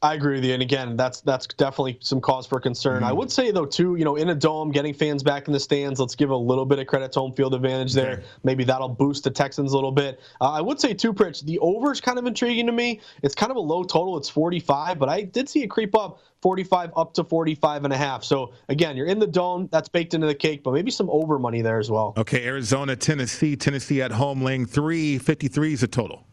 I 0.05 0.13
agree 0.13 0.35
with 0.35 0.45
you, 0.45 0.53
and 0.53 0.61
again, 0.61 0.95
that's 0.95 1.21
that's 1.21 1.47
definitely 1.47 1.97
some 1.99 2.21
cause 2.21 2.45
for 2.45 2.59
concern. 2.59 2.97
Mm-hmm. 2.97 3.05
I 3.05 3.11
would 3.11 3.31
say 3.31 3.49
though 3.49 3.65
too, 3.65 3.95
you 3.95 4.05
know, 4.05 4.17
in 4.17 4.29
a 4.29 4.35
dome, 4.35 4.69
getting 4.69 4.93
fans 4.93 5.23
back 5.23 5.47
in 5.47 5.53
the 5.53 5.59
stands, 5.59 5.99
let's 5.99 6.13
give 6.13 6.29
a 6.29 6.35
little 6.35 6.65
bit 6.65 6.77
of 6.77 6.85
credit 6.85 7.11
to 7.13 7.21
home 7.21 7.33
field 7.33 7.55
advantage 7.55 7.93
there. 7.93 8.21
Maybe 8.43 8.63
that'll 8.63 8.87
boost 8.87 9.23
the 9.23 9.31
Texans 9.31 9.71
a 9.71 9.75
little 9.75 9.91
bit. 9.91 10.19
Uh, 10.39 10.51
I 10.51 10.61
would 10.61 10.79
say 10.79 10.93
too, 10.93 11.11
Pritch, 11.11 11.43
the 11.43 11.57
over 11.57 11.91
is 11.91 12.01
kind 12.01 12.19
of 12.19 12.27
intriguing 12.27 12.67
to 12.67 12.71
me. 12.71 13.01
It's 13.23 13.33
kind 13.33 13.49
of 13.49 13.57
a 13.57 13.61
low 13.61 13.83
total; 13.83 14.15
it's 14.15 14.29
45, 14.29 14.99
but 14.99 15.09
I 15.09 15.23
did 15.23 15.49
see 15.49 15.63
it 15.63 15.71
creep 15.71 15.95
up 15.95 16.19
45 16.43 16.91
up 16.95 17.15
to 17.15 17.23
45 17.23 17.85
and 17.85 17.91
a 17.91 17.97
half. 17.97 18.23
So 18.23 18.53
again, 18.69 18.95
you're 18.95 19.07
in 19.07 19.17
the 19.17 19.25
dome, 19.25 19.69
that's 19.71 19.89
baked 19.89 20.13
into 20.13 20.27
the 20.27 20.35
cake, 20.35 20.61
but 20.63 20.73
maybe 20.75 20.91
some 20.91 21.09
over 21.09 21.39
money 21.39 21.63
there 21.63 21.79
as 21.79 21.89
well. 21.89 22.13
Okay, 22.15 22.45
Arizona, 22.45 22.95
Tennessee, 22.95 23.55
Tennessee 23.55 24.03
at 24.03 24.11
home, 24.11 24.43
laying 24.43 24.67
three, 24.67 25.17
53 25.17 25.73
is 25.73 25.81
a 25.81 25.87
total. 25.87 26.27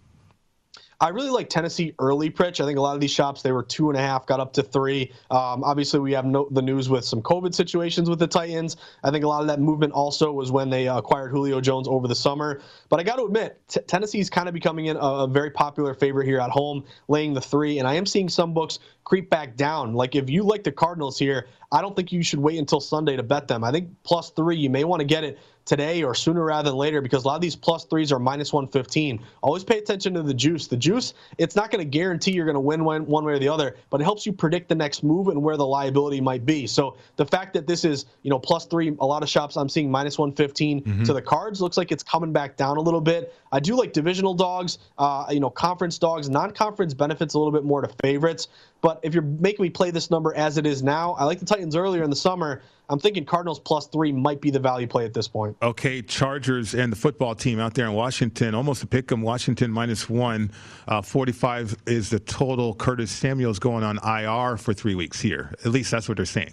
I 1.03 1.09
really 1.09 1.31
like 1.31 1.49
Tennessee 1.49 1.95
early, 1.99 2.31
Pritch. 2.31 2.61
I 2.61 2.65
think 2.65 2.79
a 2.79 2.81
lot 2.81 2.95
of 2.95 3.01
these 3.01 3.11
shops, 3.11 3.43
they 3.43 3.51
were 3.51 3.65
two 3.65 3.91
and 3.91 3.99
a 3.99 4.01
half, 4.01 4.25
got 4.25 4.39
up 4.39 4.53
to 4.53 4.63
three. 4.63 5.13
Um, 5.33 5.65
obviously, 5.65 5.99
we 5.99 6.13
have 6.13 6.25
no, 6.25 6.47
the 6.53 6.63
news 6.63 6.89
with 6.89 7.05
some 7.05 7.21
COVID 7.21 7.53
situations 7.53 8.09
with 8.09 8.21
the 8.21 8.29
Titans. 8.29 8.77
I 9.03 9.11
think 9.11 9.25
a 9.25 9.29
lot 9.29 9.41
of 9.41 9.49
that 9.49 9.59
movement 9.59 9.95
also 9.95 10.31
was 10.31 10.53
when 10.53 10.71
they 10.71 10.87
acquired 10.87 11.31
Julio 11.31 11.61
Jones 11.61 11.89
over 11.89 12.07
the 12.07 12.15
summer. 12.15 12.61
But 12.89 13.01
I 13.01 13.03
got 13.03 13.17
to 13.17 13.25
admit, 13.25 13.61
t- 13.67 13.81
Tennessee's 13.81 14.31
kind 14.31 14.47
of 14.47 14.55
becoming 14.55 14.91
a, 14.91 14.95
a 14.95 15.27
very 15.27 15.51
popular 15.51 15.93
favorite 15.93 16.27
here 16.27 16.39
at 16.39 16.51
home, 16.51 16.85
laying 17.09 17.35
the 17.35 17.41
three. 17.41 17.81
And 17.81 17.89
I 17.89 17.95
am 17.95 18.07
seeing 18.07 18.29
some 18.29 18.55
books 18.55 18.79
creep 19.03 19.29
back 19.29 19.57
down. 19.57 19.95
Like 19.95 20.15
if 20.15 20.31
you 20.31 20.45
like 20.45 20.63
the 20.63 20.71
Cardinals 20.71 21.19
here, 21.19 21.49
I 21.73 21.83
don't 21.83 21.97
think 21.97 22.13
you 22.13 22.23
should 22.23 22.39
wait 22.39 22.61
until 22.61 22.79
Sunday 22.81 23.17
to 23.17 23.25
bet 23.25 23.49
them. 23.49 23.65
I 23.65 23.73
think 23.73 23.91
plus 24.05 24.31
three, 24.31 24.57
you 24.57 24.71
may 24.71 24.85
want 24.85 25.01
to 25.01 25.07
get 25.07 25.25
it 25.25 25.41
today 25.65 26.03
or 26.03 26.15
sooner 26.15 26.45
rather 26.45 26.71
than 26.71 26.79
later 26.79 27.01
because 27.01 27.25
a 27.25 27.29
lot 27.29 27.37
of 27.37 27.41
these 27.41 27.57
plus 27.57 27.85
threes 27.85 28.13
are 28.13 28.19
minus 28.19 28.53
115. 28.53 29.23
Always 29.43 29.65
pay 29.65 29.79
attention 29.79 30.15
to 30.15 30.23
the 30.23 30.35
juice. 30.35 30.67
The 30.67 30.77
juice, 30.77 31.15
it's 31.39 31.57
not 31.57 31.71
going 31.71 31.85
to 31.85 31.89
guarantee 31.89 32.33
you're 32.33 32.45
going 32.45 32.55
to 32.55 32.61
win 32.61 32.85
one, 32.85 33.07
one 33.07 33.25
way 33.25 33.35
or 33.35 33.39
the 33.39 33.49
other, 33.49 33.77
but 33.91 34.01
it 34.01 34.05
helps 34.05 34.27
you 34.27 34.33
predict 34.33 34.69
the 34.69 34.75
next 34.75 35.03
move 35.03 35.29
and 35.29 35.43
where 35.43 35.57
the 35.57 35.67
liability 35.67 36.21
might 36.21 36.45
be. 36.45 36.67
So 36.67 36.97
the 37.17 37.27
fact 37.27 37.53
that 37.55 37.67
this 37.67 37.85
is, 37.85 38.07
you 38.23 38.31
know, 38.31 38.39
plus 38.39 38.67
three, 38.67 38.95
a 39.01 39.07
lot 39.07 39.23
of 39.23 39.29
shops 39.29 39.57
I'm 39.57 39.69
seeing 39.69 39.91
minus 39.91 40.19
115 40.19 40.83
mm-hmm. 40.83 41.05
to 41.05 41.13
the 41.13 41.23
cards 41.23 41.61
looks 41.61 41.77
like 41.77 41.93
it's 41.93 42.03
coming 42.03 42.33
back 42.33 42.57
down 42.57 42.77
a 42.77 42.81
little 42.81 43.01
bit. 43.01 43.35
I 43.53 43.61
do 43.61 43.77
like 43.77 43.93
divisional 43.93 44.35
dogs, 44.35 44.79
uh, 44.99 45.27
you 45.31 45.41
know, 45.41 45.51
conference 45.51 45.99
dogs. 45.99 46.29
Non 46.29 46.53
conference 46.53 46.95
benefits 46.95 47.35
a 47.35 47.39
little 47.39 47.53
bit 47.53 47.65
more 47.65 47.83
to 47.83 47.89
favorites. 48.03 48.49
But 48.81 48.99
if 49.03 49.15
you're 49.15 49.23
making 49.23 49.63
me 49.63 49.71
play 49.71 49.91
this 49.91 50.11
number 50.11 50.35
as 50.35 50.59
it 50.59 50.67
is 50.67 50.83
now, 50.83 51.13
I 51.13 51.25
like 51.25 51.39
the 51.39 51.47
Titans 51.47 51.77
earlier 51.77 52.03
in 52.03 52.11
the 52.11 52.17
summer. 52.17 52.63
I'm 52.93 52.99
thinking 52.99 53.24
Cardinals 53.24 53.59
plus 53.59 53.86
three 53.86 54.12
might 54.12 54.40
be 54.40 54.51
the 54.51 54.59
value 54.59 54.86
play 54.86 55.07
at 55.07 55.14
this 55.14 55.26
point. 55.26 55.57
Okay, 55.62 56.03
Chargers 56.03 56.74
and 56.74 56.93
the 56.93 56.97
football 56.97 57.34
team 57.34 57.59
out 57.59 57.72
there 57.72 57.86
in 57.86 57.95
Washington, 57.95 58.55
almost 58.55 58.82
a 58.82 58.86
pick 58.86 59.11
'em. 59.11 59.22
Washington 59.22 59.70
minus 59.70 60.11
one, 60.11 60.51
uh, 60.86 61.01
45 61.01 61.74
is 61.86 62.11
the 62.11 62.20
total. 62.20 62.74
Curtis 62.74 63.11
Samuel's 63.11 63.59
going 63.59 63.82
on 63.82 63.99
IR 64.05 64.59
for 64.59 64.74
three 64.74 64.95
weeks 64.95 65.20
here. 65.20 65.55
At 65.64 65.72
least 65.72 65.90
that's 65.90 66.07
what 66.07 66.18
they're 66.18 66.26
saying. 66.26 66.53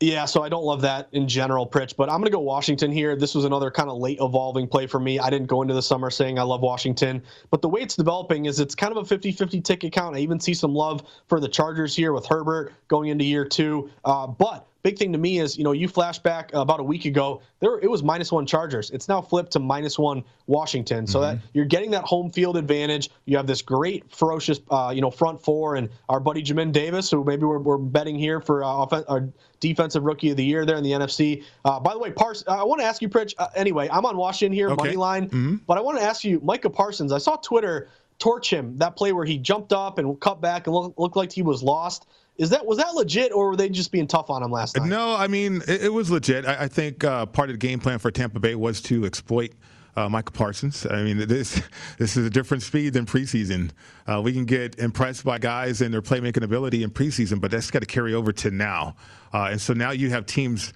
Yeah, 0.00 0.26
so 0.26 0.44
I 0.44 0.48
don't 0.48 0.62
love 0.62 0.80
that 0.82 1.08
in 1.10 1.26
general, 1.26 1.66
Pritch, 1.66 1.96
but 1.96 2.08
I'm 2.08 2.18
going 2.18 2.26
to 2.26 2.30
go 2.30 2.38
Washington 2.38 2.92
here. 2.92 3.16
This 3.16 3.34
was 3.34 3.44
another 3.44 3.68
kind 3.68 3.90
of 3.90 3.98
late 3.98 4.18
evolving 4.20 4.68
play 4.68 4.86
for 4.86 5.00
me. 5.00 5.18
I 5.18 5.28
didn't 5.28 5.48
go 5.48 5.60
into 5.60 5.74
the 5.74 5.82
summer 5.82 6.08
saying 6.08 6.38
I 6.38 6.42
love 6.42 6.60
Washington, 6.60 7.20
but 7.50 7.62
the 7.62 7.68
way 7.68 7.80
it's 7.80 7.96
developing 7.96 8.46
is 8.46 8.60
it's 8.60 8.76
kind 8.76 8.92
of 8.92 8.98
a 8.98 9.04
50 9.04 9.32
50 9.32 9.60
ticket 9.60 9.92
count. 9.92 10.14
I 10.14 10.20
even 10.20 10.38
see 10.38 10.54
some 10.54 10.72
love 10.72 11.02
for 11.26 11.40
the 11.40 11.48
Chargers 11.48 11.96
here 11.96 12.12
with 12.12 12.26
Herbert 12.26 12.74
going 12.86 13.08
into 13.08 13.24
year 13.24 13.44
two. 13.44 13.90
Uh, 14.04 14.28
but 14.28 14.68
big 14.88 14.98
thing 14.98 15.12
to 15.12 15.18
me 15.18 15.38
is, 15.38 15.58
you 15.58 15.64
know, 15.64 15.72
you 15.72 15.86
flash 15.86 16.18
back 16.18 16.50
about 16.54 16.80
a 16.80 16.82
week 16.82 17.04
ago, 17.04 17.42
there 17.60 17.78
it 17.78 17.90
was 17.90 18.02
minus 18.02 18.32
one 18.32 18.46
Chargers. 18.46 18.88
It's 18.90 19.06
now 19.06 19.20
flipped 19.20 19.52
to 19.52 19.58
minus 19.58 19.98
one 19.98 20.24
Washington. 20.46 21.06
So 21.06 21.20
mm-hmm. 21.20 21.36
that 21.36 21.44
you're 21.52 21.66
getting 21.66 21.90
that 21.90 22.04
home 22.04 22.30
field 22.30 22.56
advantage. 22.56 23.10
You 23.26 23.36
have 23.36 23.46
this 23.46 23.60
great, 23.60 24.10
ferocious, 24.10 24.60
uh, 24.70 24.90
you 24.94 25.02
know, 25.02 25.10
front 25.10 25.42
four, 25.42 25.76
and 25.76 25.90
our 26.08 26.20
buddy 26.20 26.42
Jamin 26.42 26.72
Davis, 26.72 27.10
who 27.10 27.22
maybe 27.22 27.44
we're, 27.44 27.58
we're 27.58 27.76
betting 27.76 28.18
here 28.18 28.40
for 28.40 28.64
uh, 28.64 28.66
off- 28.66 29.04
our 29.08 29.28
defensive 29.60 30.04
rookie 30.04 30.30
of 30.30 30.38
the 30.38 30.44
year 30.44 30.64
there 30.64 30.76
in 30.76 30.84
the 30.84 30.92
NFC. 30.92 31.44
Uh, 31.66 31.78
by 31.78 31.92
the 31.92 31.98
way, 31.98 32.10
Pars, 32.10 32.42
I 32.48 32.64
want 32.64 32.80
to 32.80 32.86
ask 32.86 33.02
you, 33.02 33.10
Pritch. 33.10 33.34
Uh, 33.36 33.48
anyway, 33.54 33.90
I'm 33.92 34.06
on 34.06 34.16
Washington 34.16 34.54
here, 34.54 34.70
okay. 34.70 34.84
money 34.84 34.96
line, 34.96 35.26
mm-hmm. 35.26 35.56
but 35.66 35.76
I 35.76 35.82
want 35.82 35.98
to 35.98 36.04
ask 36.04 36.24
you, 36.24 36.40
Micah 36.42 36.70
Parsons. 36.70 37.12
I 37.12 37.18
saw 37.18 37.36
Twitter 37.36 37.90
torch 38.18 38.50
him 38.50 38.76
that 38.78 38.96
play 38.96 39.12
where 39.12 39.26
he 39.26 39.36
jumped 39.36 39.72
up 39.72 39.98
and 39.98 40.18
cut 40.18 40.40
back 40.40 40.66
and 40.66 40.74
look, 40.74 40.94
looked 40.98 41.16
like 41.16 41.30
he 41.30 41.42
was 41.42 41.62
lost. 41.62 42.06
Is 42.38 42.50
that 42.50 42.64
was 42.64 42.78
that 42.78 42.94
legit, 42.94 43.32
or 43.32 43.50
were 43.50 43.56
they 43.56 43.68
just 43.68 43.90
being 43.90 44.06
tough 44.06 44.30
on 44.30 44.42
him 44.42 44.52
last 44.52 44.76
night? 44.76 44.88
No, 44.88 45.14
I 45.14 45.26
mean 45.26 45.60
it, 45.66 45.84
it 45.84 45.92
was 45.92 46.10
legit. 46.10 46.46
I, 46.46 46.64
I 46.64 46.68
think 46.68 47.02
uh, 47.02 47.26
part 47.26 47.50
of 47.50 47.54
the 47.54 47.58
game 47.58 47.80
plan 47.80 47.98
for 47.98 48.10
Tampa 48.12 48.38
Bay 48.38 48.54
was 48.54 48.80
to 48.82 49.04
exploit 49.04 49.52
uh, 49.98 50.08
Micah 50.08 50.30
Parsons. 50.32 50.86
I 50.88 51.02
mean, 51.02 51.18
this 51.28 51.60
this 51.98 52.16
is 52.16 52.26
a 52.26 52.30
different 52.30 52.62
speed 52.62 52.92
than 52.92 53.06
preseason. 53.06 53.70
Uh, 54.06 54.20
we 54.22 54.32
can 54.32 54.44
get 54.44 54.78
impressed 54.78 55.24
by 55.24 55.38
guys 55.38 55.80
and 55.80 55.92
their 55.92 56.02
playmaking 56.02 56.44
ability 56.44 56.82
in 56.82 56.90
preseason, 56.90 57.40
but 57.40 57.50
that's 57.50 57.70
got 57.70 57.80
to 57.80 57.86
carry 57.86 58.14
over 58.14 58.32
to 58.32 58.50
now. 58.50 58.94
Uh, 59.34 59.48
and 59.50 59.60
so 59.60 59.74
now 59.74 59.90
you 59.90 60.10
have 60.10 60.24
teams 60.24 60.72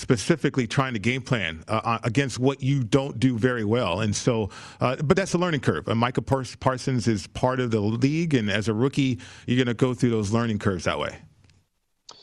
specifically 0.00 0.66
trying 0.66 0.94
to 0.94 0.98
game 0.98 1.22
plan 1.22 1.62
uh, 1.68 1.80
uh 1.84 1.98
against 2.02 2.38
what 2.38 2.62
you 2.62 2.82
don't 2.82 3.20
do 3.20 3.38
very 3.38 3.64
well. 3.64 4.00
And 4.00 4.14
so, 4.14 4.50
uh, 4.80 4.96
but 4.96 5.16
that's 5.16 5.34
a 5.34 5.38
learning 5.38 5.60
curve. 5.60 5.86
And 5.88 5.98
Micah 5.98 6.22
Parsons 6.22 7.06
is 7.06 7.26
part 7.28 7.60
of 7.60 7.70
the 7.70 7.80
league, 7.80 8.34
and 8.34 8.50
as 8.50 8.68
a 8.68 8.74
rookie, 8.74 9.18
you're 9.46 9.56
going 9.56 9.66
to 9.66 9.74
go 9.74 9.94
through 9.94 10.10
those 10.10 10.32
learning 10.32 10.58
curves 10.58 10.84
that 10.84 10.98
way. 10.98 11.18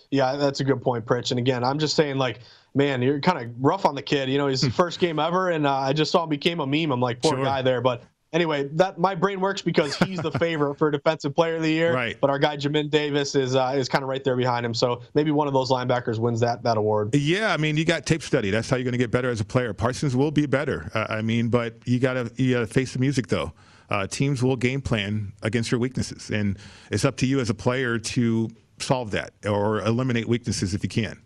Yeah, 0.10 0.38
that's 0.38 0.62
a 0.62 0.64
good 0.64 0.82
point, 0.82 1.06
Pritch. 1.06 1.32
And 1.32 1.40
again, 1.40 1.64
I'm 1.64 1.80
just 1.80 1.96
saying, 1.96 2.18
like, 2.18 2.40
man, 2.74 3.02
you're 3.02 3.20
kind 3.20 3.44
of 3.44 3.54
rough 3.60 3.86
on 3.86 3.96
the 3.96 4.02
kid. 4.02 4.30
You 4.30 4.38
know, 4.38 4.48
his 4.48 4.66
first 4.76 5.00
game 5.00 5.20
ever, 5.20 5.50
and 5.50 5.68
uh, 5.68 5.74
I 5.76 5.94
just 5.94 6.12
saw 6.12 6.24
him 6.24 6.30
became 6.30 6.60
a 6.60 6.68
meme. 6.68 6.92
I'm 6.92 7.02
like, 7.02 7.22
poor 7.22 7.36
sure. 7.36 7.44
guy 7.44 7.62
there. 7.62 7.82
But 7.82 8.04
anyway, 8.34 8.68
that 8.74 8.98
my 8.98 9.16
brain 9.16 9.40
works 9.40 9.62
because 9.62 9.96
he's 9.98 10.20
the 10.20 10.32
favorite 10.40 10.76
for 10.76 10.92
defensive 10.92 11.36
player 11.36 11.56
of 11.56 11.64
the 11.64 11.72
year. 11.72 11.94
Right. 11.94 12.18
But 12.20 12.30
our 12.30 12.40
guy 12.40 12.58
Jamin 12.58 12.90
Davis 12.90 13.36
is 13.36 13.56
uh, 13.56 13.74
is 13.76 13.90
kind 13.90 14.04
of 14.04 14.10
right 14.10 14.24
there 14.24 14.36
behind 14.36 14.66
him. 14.66 14.74
So 14.74 15.02
maybe 15.14 15.32
one 15.32 15.48
of 15.48 15.54
those 15.54 15.70
linebackers 15.70 16.20
wins 16.20 16.40
that 16.42 16.64
that 16.64 16.78
award. 16.78 17.16
Yeah, 17.16 17.54
I 17.54 17.58
mean, 17.58 17.78
you 17.78 17.86
got 17.86 18.06
tape 18.06 18.22
study. 18.22 18.50
That's 18.50 18.70
how 18.70 18.78
you're 18.78 18.84
going 18.84 18.94
to 18.94 18.98
get 18.98 19.12
better 19.12 19.30
as 19.30 19.42
a 19.42 19.46
player. 19.46 19.74
Parsons 19.74 20.16
will 20.16 20.32
be 20.32 20.46
better. 20.46 20.90
Uh, 20.94 21.08
I 21.10 21.22
mean, 21.22 21.50
but 21.50 21.76
you 21.86 22.00
got 22.00 22.14
to 22.14 22.32
you 22.36 22.54
got 22.54 22.60
to 22.62 22.68
face 22.68 22.94
the 22.94 23.00
music 23.00 23.28
though. 23.28 23.54
Uh, 23.90 24.06
teams 24.06 24.44
will 24.44 24.58
game 24.58 24.82
plan 24.82 25.32
against 25.44 25.72
your 25.72 25.80
weaknesses, 25.80 26.30
and 26.30 26.58
it's 26.92 27.06
up 27.06 27.16
to 27.18 27.26
you 27.26 27.40
as 27.40 27.50
a 27.50 27.54
player 27.54 27.98
to 27.98 28.50
solve 28.80 29.12
that 29.12 29.34
or 29.46 29.82
eliminate 29.82 30.28
weaknesses 30.28 30.74
if 30.74 30.84
you 30.84 30.90
can. 30.90 31.22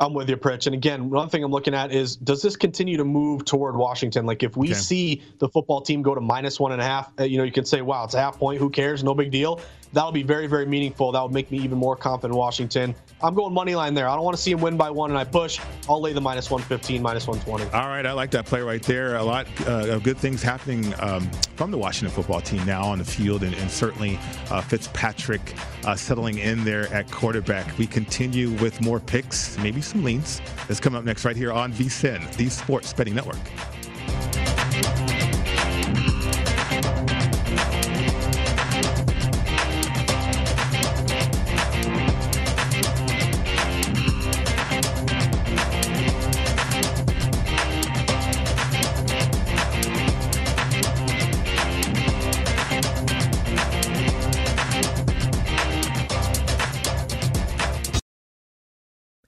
I'm 0.00 0.12
with 0.12 0.28
you, 0.28 0.36
Pritch. 0.36 0.66
And 0.66 0.74
again, 0.74 1.08
one 1.08 1.28
thing 1.28 1.44
I'm 1.44 1.52
looking 1.52 1.74
at 1.74 1.92
is 1.92 2.16
does 2.16 2.42
this 2.42 2.56
continue 2.56 2.96
to 2.96 3.04
move 3.04 3.44
toward 3.44 3.76
Washington? 3.76 4.26
Like 4.26 4.42
if 4.42 4.56
we 4.56 4.68
okay. 4.70 4.74
see 4.74 5.22
the 5.38 5.48
football 5.48 5.80
team 5.80 6.02
go 6.02 6.14
to 6.14 6.20
minus 6.20 6.58
one 6.58 6.72
and 6.72 6.80
a 6.80 6.84
half, 6.84 7.12
uh, 7.20 7.24
you 7.24 7.38
know, 7.38 7.44
you 7.44 7.52
can 7.52 7.64
say, 7.64 7.80
wow, 7.80 8.04
it's 8.04 8.14
a 8.14 8.20
half 8.20 8.38
point. 8.38 8.58
Who 8.58 8.70
cares? 8.70 9.04
No 9.04 9.14
big 9.14 9.30
deal. 9.30 9.60
That'll 9.94 10.10
be 10.10 10.24
very, 10.24 10.48
very 10.48 10.66
meaningful. 10.66 11.12
That 11.12 11.22
would 11.22 11.32
make 11.32 11.52
me 11.52 11.58
even 11.58 11.78
more 11.78 11.94
confident 11.94 12.34
in 12.34 12.38
Washington. 12.38 12.96
I'm 13.22 13.32
going 13.32 13.54
money 13.54 13.76
line 13.76 13.94
there. 13.94 14.08
I 14.08 14.16
don't 14.16 14.24
want 14.24 14.36
to 14.36 14.42
see 14.42 14.50
him 14.50 14.60
win 14.60 14.76
by 14.76 14.90
one, 14.90 15.10
and 15.10 15.18
I 15.18 15.22
push. 15.22 15.60
I'll 15.88 16.00
lay 16.00 16.12
the 16.12 16.20
minus 16.20 16.50
115, 16.50 17.00
minus 17.00 17.28
120. 17.28 17.72
All 17.72 17.88
right, 17.88 18.04
I 18.04 18.10
like 18.10 18.32
that 18.32 18.44
play 18.44 18.60
right 18.60 18.82
there. 18.82 19.14
A 19.14 19.22
lot 19.22 19.46
uh, 19.68 19.94
of 19.94 20.02
good 20.02 20.18
things 20.18 20.42
happening 20.42 20.92
um, 20.98 21.30
from 21.54 21.70
the 21.70 21.78
Washington 21.78 22.12
football 22.12 22.40
team 22.40 22.64
now 22.66 22.82
on 22.82 22.98
the 22.98 23.04
field, 23.04 23.44
and, 23.44 23.54
and 23.54 23.70
certainly 23.70 24.18
uh, 24.50 24.60
Fitzpatrick 24.60 25.54
uh, 25.84 25.94
settling 25.94 26.38
in 26.38 26.64
there 26.64 26.92
at 26.92 27.08
quarterback. 27.12 27.78
We 27.78 27.86
continue 27.86 28.50
with 28.54 28.80
more 28.80 28.98
picks, 28.98 29.56
maybe 29.58 29.80
some 29.80 30.02
leans. 30.02 30.40
That's 30.66 30.80
coming 30.80 30.98
up 30.98 31.04
next 31.04 31.24
right 31.24 31.36
here 31.36 31.52
on 31.52 31.72
VSIN, 31.72 32.34
the 32.36 32.48
Sports 32.48 32.92
Betting 32.92 33.14
Network. 33.14 33.38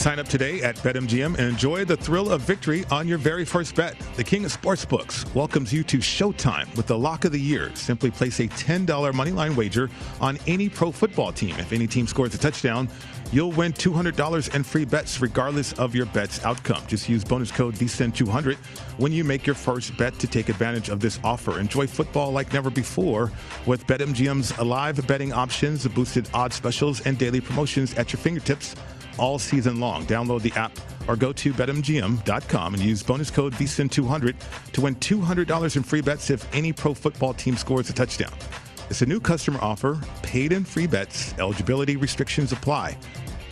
Sign 0.00 0.18
up 0.18 0.28
today 0.28 0.62
at 0.62 0.76
BetMGM 0.76 1.36
and 1.36 1.40
enjoy 1.40 1.84
the 1.84 1.94
thrill 1.94 2.32
of 2.32 2.40
victory 2.40 2.86
on 2.90 3.06
your 3.06 3.18
very 3.18 3.44
first 3.44 3.74
bet. 3.74 3.98
The 4.16 4.24
King 4.24 4.46
of 4.46 4.50
Sportsbooks 4.58 5.34
welcomes 5.34 5.74
you 5.74 5.84
to 5.84 5.98
Showtime 5.98 6.74
with 6.74 6.86
the 6.86 6.96
lock 6.96 7.26
of 7.26 7.32
the 7.32 7.38
year. 7.38 7.70
Simply 7.74 8.10
place 8.10 8.40
a 8.40 8.48
$10 8.48 8.86
moneyline 8.86 9.54
wager 9.54 9.90
on 10.18 10.38
any 10.46 10.70
pro 10.70 10.90
football 10.90 11.32
team. 11.32 11.54
If 11.58 11.74
any 11.74 11.86
team 11.86 12.06
scores 12.06 12.34
a 12.34 12.38
touchdown, 12.38 12.88
you'll 13.30 13.52
win 13.52 13.74
$200 13.74 14.54
in 14.54 14.62
free 14.62 14.86
bets 14.86 15.20
regardless 15.20 15.74
of 15.74 15.94
your 15.94 16.06
bet's 16.06 16.42
outcome. 16.46 16.82
Just 16.86 17.06
use 17.06 17.22
bonus 17.22 17.52
code 17.52 17.74
VSIN200 17.74 18.56
when 18.96 19.12
you 19.12 19.22
make 19.22 19.46
your 19.46 19.54
first 19.54 19.94
bet 19.98 20.18
to 20.18 20.26
take 20.26 20.48
advantage 20.48 20.88
of 20.88 21.00
this 21.00 21.20
offer. 21.22 21.60
Enjoy 21.60 21.86
football 21.86 22.32
like 22.32 22.54
never 22.54 22.70
before 22.70 23.30
with 23.66 23.86
BetMGM's 23.86 24.58
live 24.60 25.06
betting 25.06 25.34
options, 25.34 25.86
boosted 25.88 26.26
odds 26.32 26.56
specials, 26.56 27.02
and 27.02 27.18
daily 27.18 27.42
promotions 27.42 27.92
at 27.96 28.14
your 28.14 28.18
fingertips 28.18 28.74
all 29.18 29.38
season 29.38 29.80
long. 29.80 30.04
Download 30.06 30.42
the 30.42 30.52
app 30.52 30.72
or 31.08 31.16
go 31.16 31.32
to 31.32 31.52
betmgm.com 31.52 32.74
and 32.74 32.82
use 32.82 33.02
bonus 33.02 33.30
code 33.30 33.52
VSIN200 33.54 34.34
to 34.72 34.80
win 34.80 34.94
$200 34.96 35.76
in 35.76 35.82
free 35.82 36.00
bets 36.00 36.30
if 36.30 36.46
any 36.54 36.72
pro 36.72 36.94
football 36.94 37.34
team 37.34 37.56
scores 37.56 37.90
a 37.90 37.92
touchdown. 37.92 38.32
It's 38.90 39.02
a 39.02 39.06
new 39.06 39.20
customer 39.20 39.58
offer, 39.62 40.00
paid 40.22 40.52
and 40.52 40.66
free 40.66 40.86
bets. 40.86 41.34
Eligibility 41.38 41.96
restrictions 41.96 42.52
apply. 42.52 42.96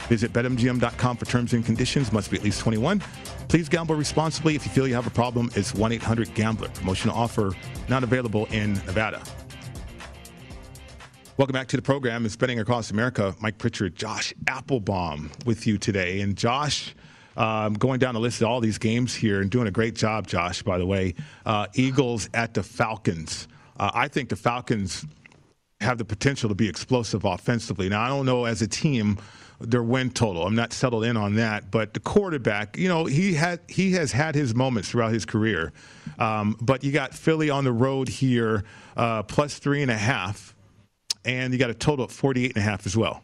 Visit 0.09 0.33
betmgm.com 0.33 1.17
for 1.17 1.27
terms 1.27 1.53
and 1.53 1.65
conditions. 1.65 2.13
Must 2.13 2.31
be 2.31 2.39
at 2.39 2.43
least 2.43 2.61
21. 2.61 3.03
Please 3.49 3.69
gamble 3.69 3.95
responsibly. 3.95 4.55
If 4.55 4.65
you 4.65 4.73
feel 4.73 4.89
you 4.89 4.95
have 4.95 5.07
a 5.07 5.11
problem, 5.11 5.51
it's 5.55 5.75
1 5.75 5.93
800 5.93 6.35
Gambler. 6.35 6.69
Promotional 6.71 7.17
offer 7.17 7.53
not 7.89 8.03
available 8.03 8.47
in 8.47 8.75
Nevada. 8.87 9.23
Welcome 11.39 11.53
back 11.53 11.69
to 11.69 11.77
the 11.77 11.83
program. 11.83 12.27
It's 12.27 12.35
Betting 12.35 12.59
Across 12.59 12.91
America. 12.91 13.33
Mike 13.39 13.59
Pritchard, 13.59 13.95
Josh 13.95 14.35
Applebaum 14.49 15.31
with 15.47 15.69
you 15.69 15.79
today. 15.79 16.21
And 16.21 16.37
Josh, 16.37 16.97
um, 17.37 17.75
going 17.75 18.01
down 18.01 18.15
the 18.15 18.21
list 18.21 18.43
of 18.43 18.49
all 18.49 18.59
these 18.59 18.77
games 18.77 19.15
here 19.15 19.41
and 19.41 19.49
doing 19.49 19.69
a 19.69 19.71
great 19.71 19.95
job, 19.95 20.27
Josh, 20.27 20.65
by 20.65 20.79
the 20.79 20.85
way. 20.85 21.15
Uh, 21.47 21.69
Eagles 21.75 22.29
at 22.35 22.55
the 22.55 22.65
Falcons. 22.65 23.47
Uh, 23.79 23.89
I 23.95 24.09
think 24.09 24.31
the 24.31 24.35
Falcons 24.35 25.07
have 25.81 25.97
the 25.99 26.05
potential 26.05 26.49
to 26.49 26.57
be 26.57 26.69
explosive 26.69 27.25
offensively. 27.25 27.89
Now, 27.89 28.03
I 28.03 28.09
don't 28.09 28.27
know 28.27 28.45
as 28.45 28.61
a 28.61 28.67
team 28.67 29.19
their 29.61 29.85
win 29.85 30.11
total. 30.11 30.45
I'm 30.45 30.57
not 30.57 30.73
settled 30.73 31.05
in 31.05 31.17
on 31.17 31.37
that, 31.37 31.71
but 31.71 31.95
the 31.95 32.01
quarterback, 32.01 32.77
you 32.77 32.89
know, 32.89 33.05
he 33.05 33.35
had 33.35 33.61
he 33.69 33.93
has 33.93 34.11
had 34.11 34.35
his 34.35 34.57
moments 34.57 34.89
throughout 34.89 35.13
his 35.13 35.25
career. 35.25 35.73
Um, 36.19 36.57
but 36.61 36.83
you 36.83 36.91
got 36.91 37.15
Philly 37.15 37.49
on 37.49 37.63
the 37.63 37.73
road 37.73 38.09
here, 38.09 38.65
uh, 38.97 39.23
plus 39.23 39.61
three 39.61 39.83
and 39.83 39.91
a 39.91 39.97
half, 39.97 40.57
and 41.29 41.53
you 41.53 41.59
got 41.59 41.71
a 41.71 41.75
total 41.75 42.07
of 42.07 42.11
48 42.11 42.49
and 42.49 42.57
a 42.57 42.61
half 42.61 42.87
as 42.87 42.97
well. 42.97 43.23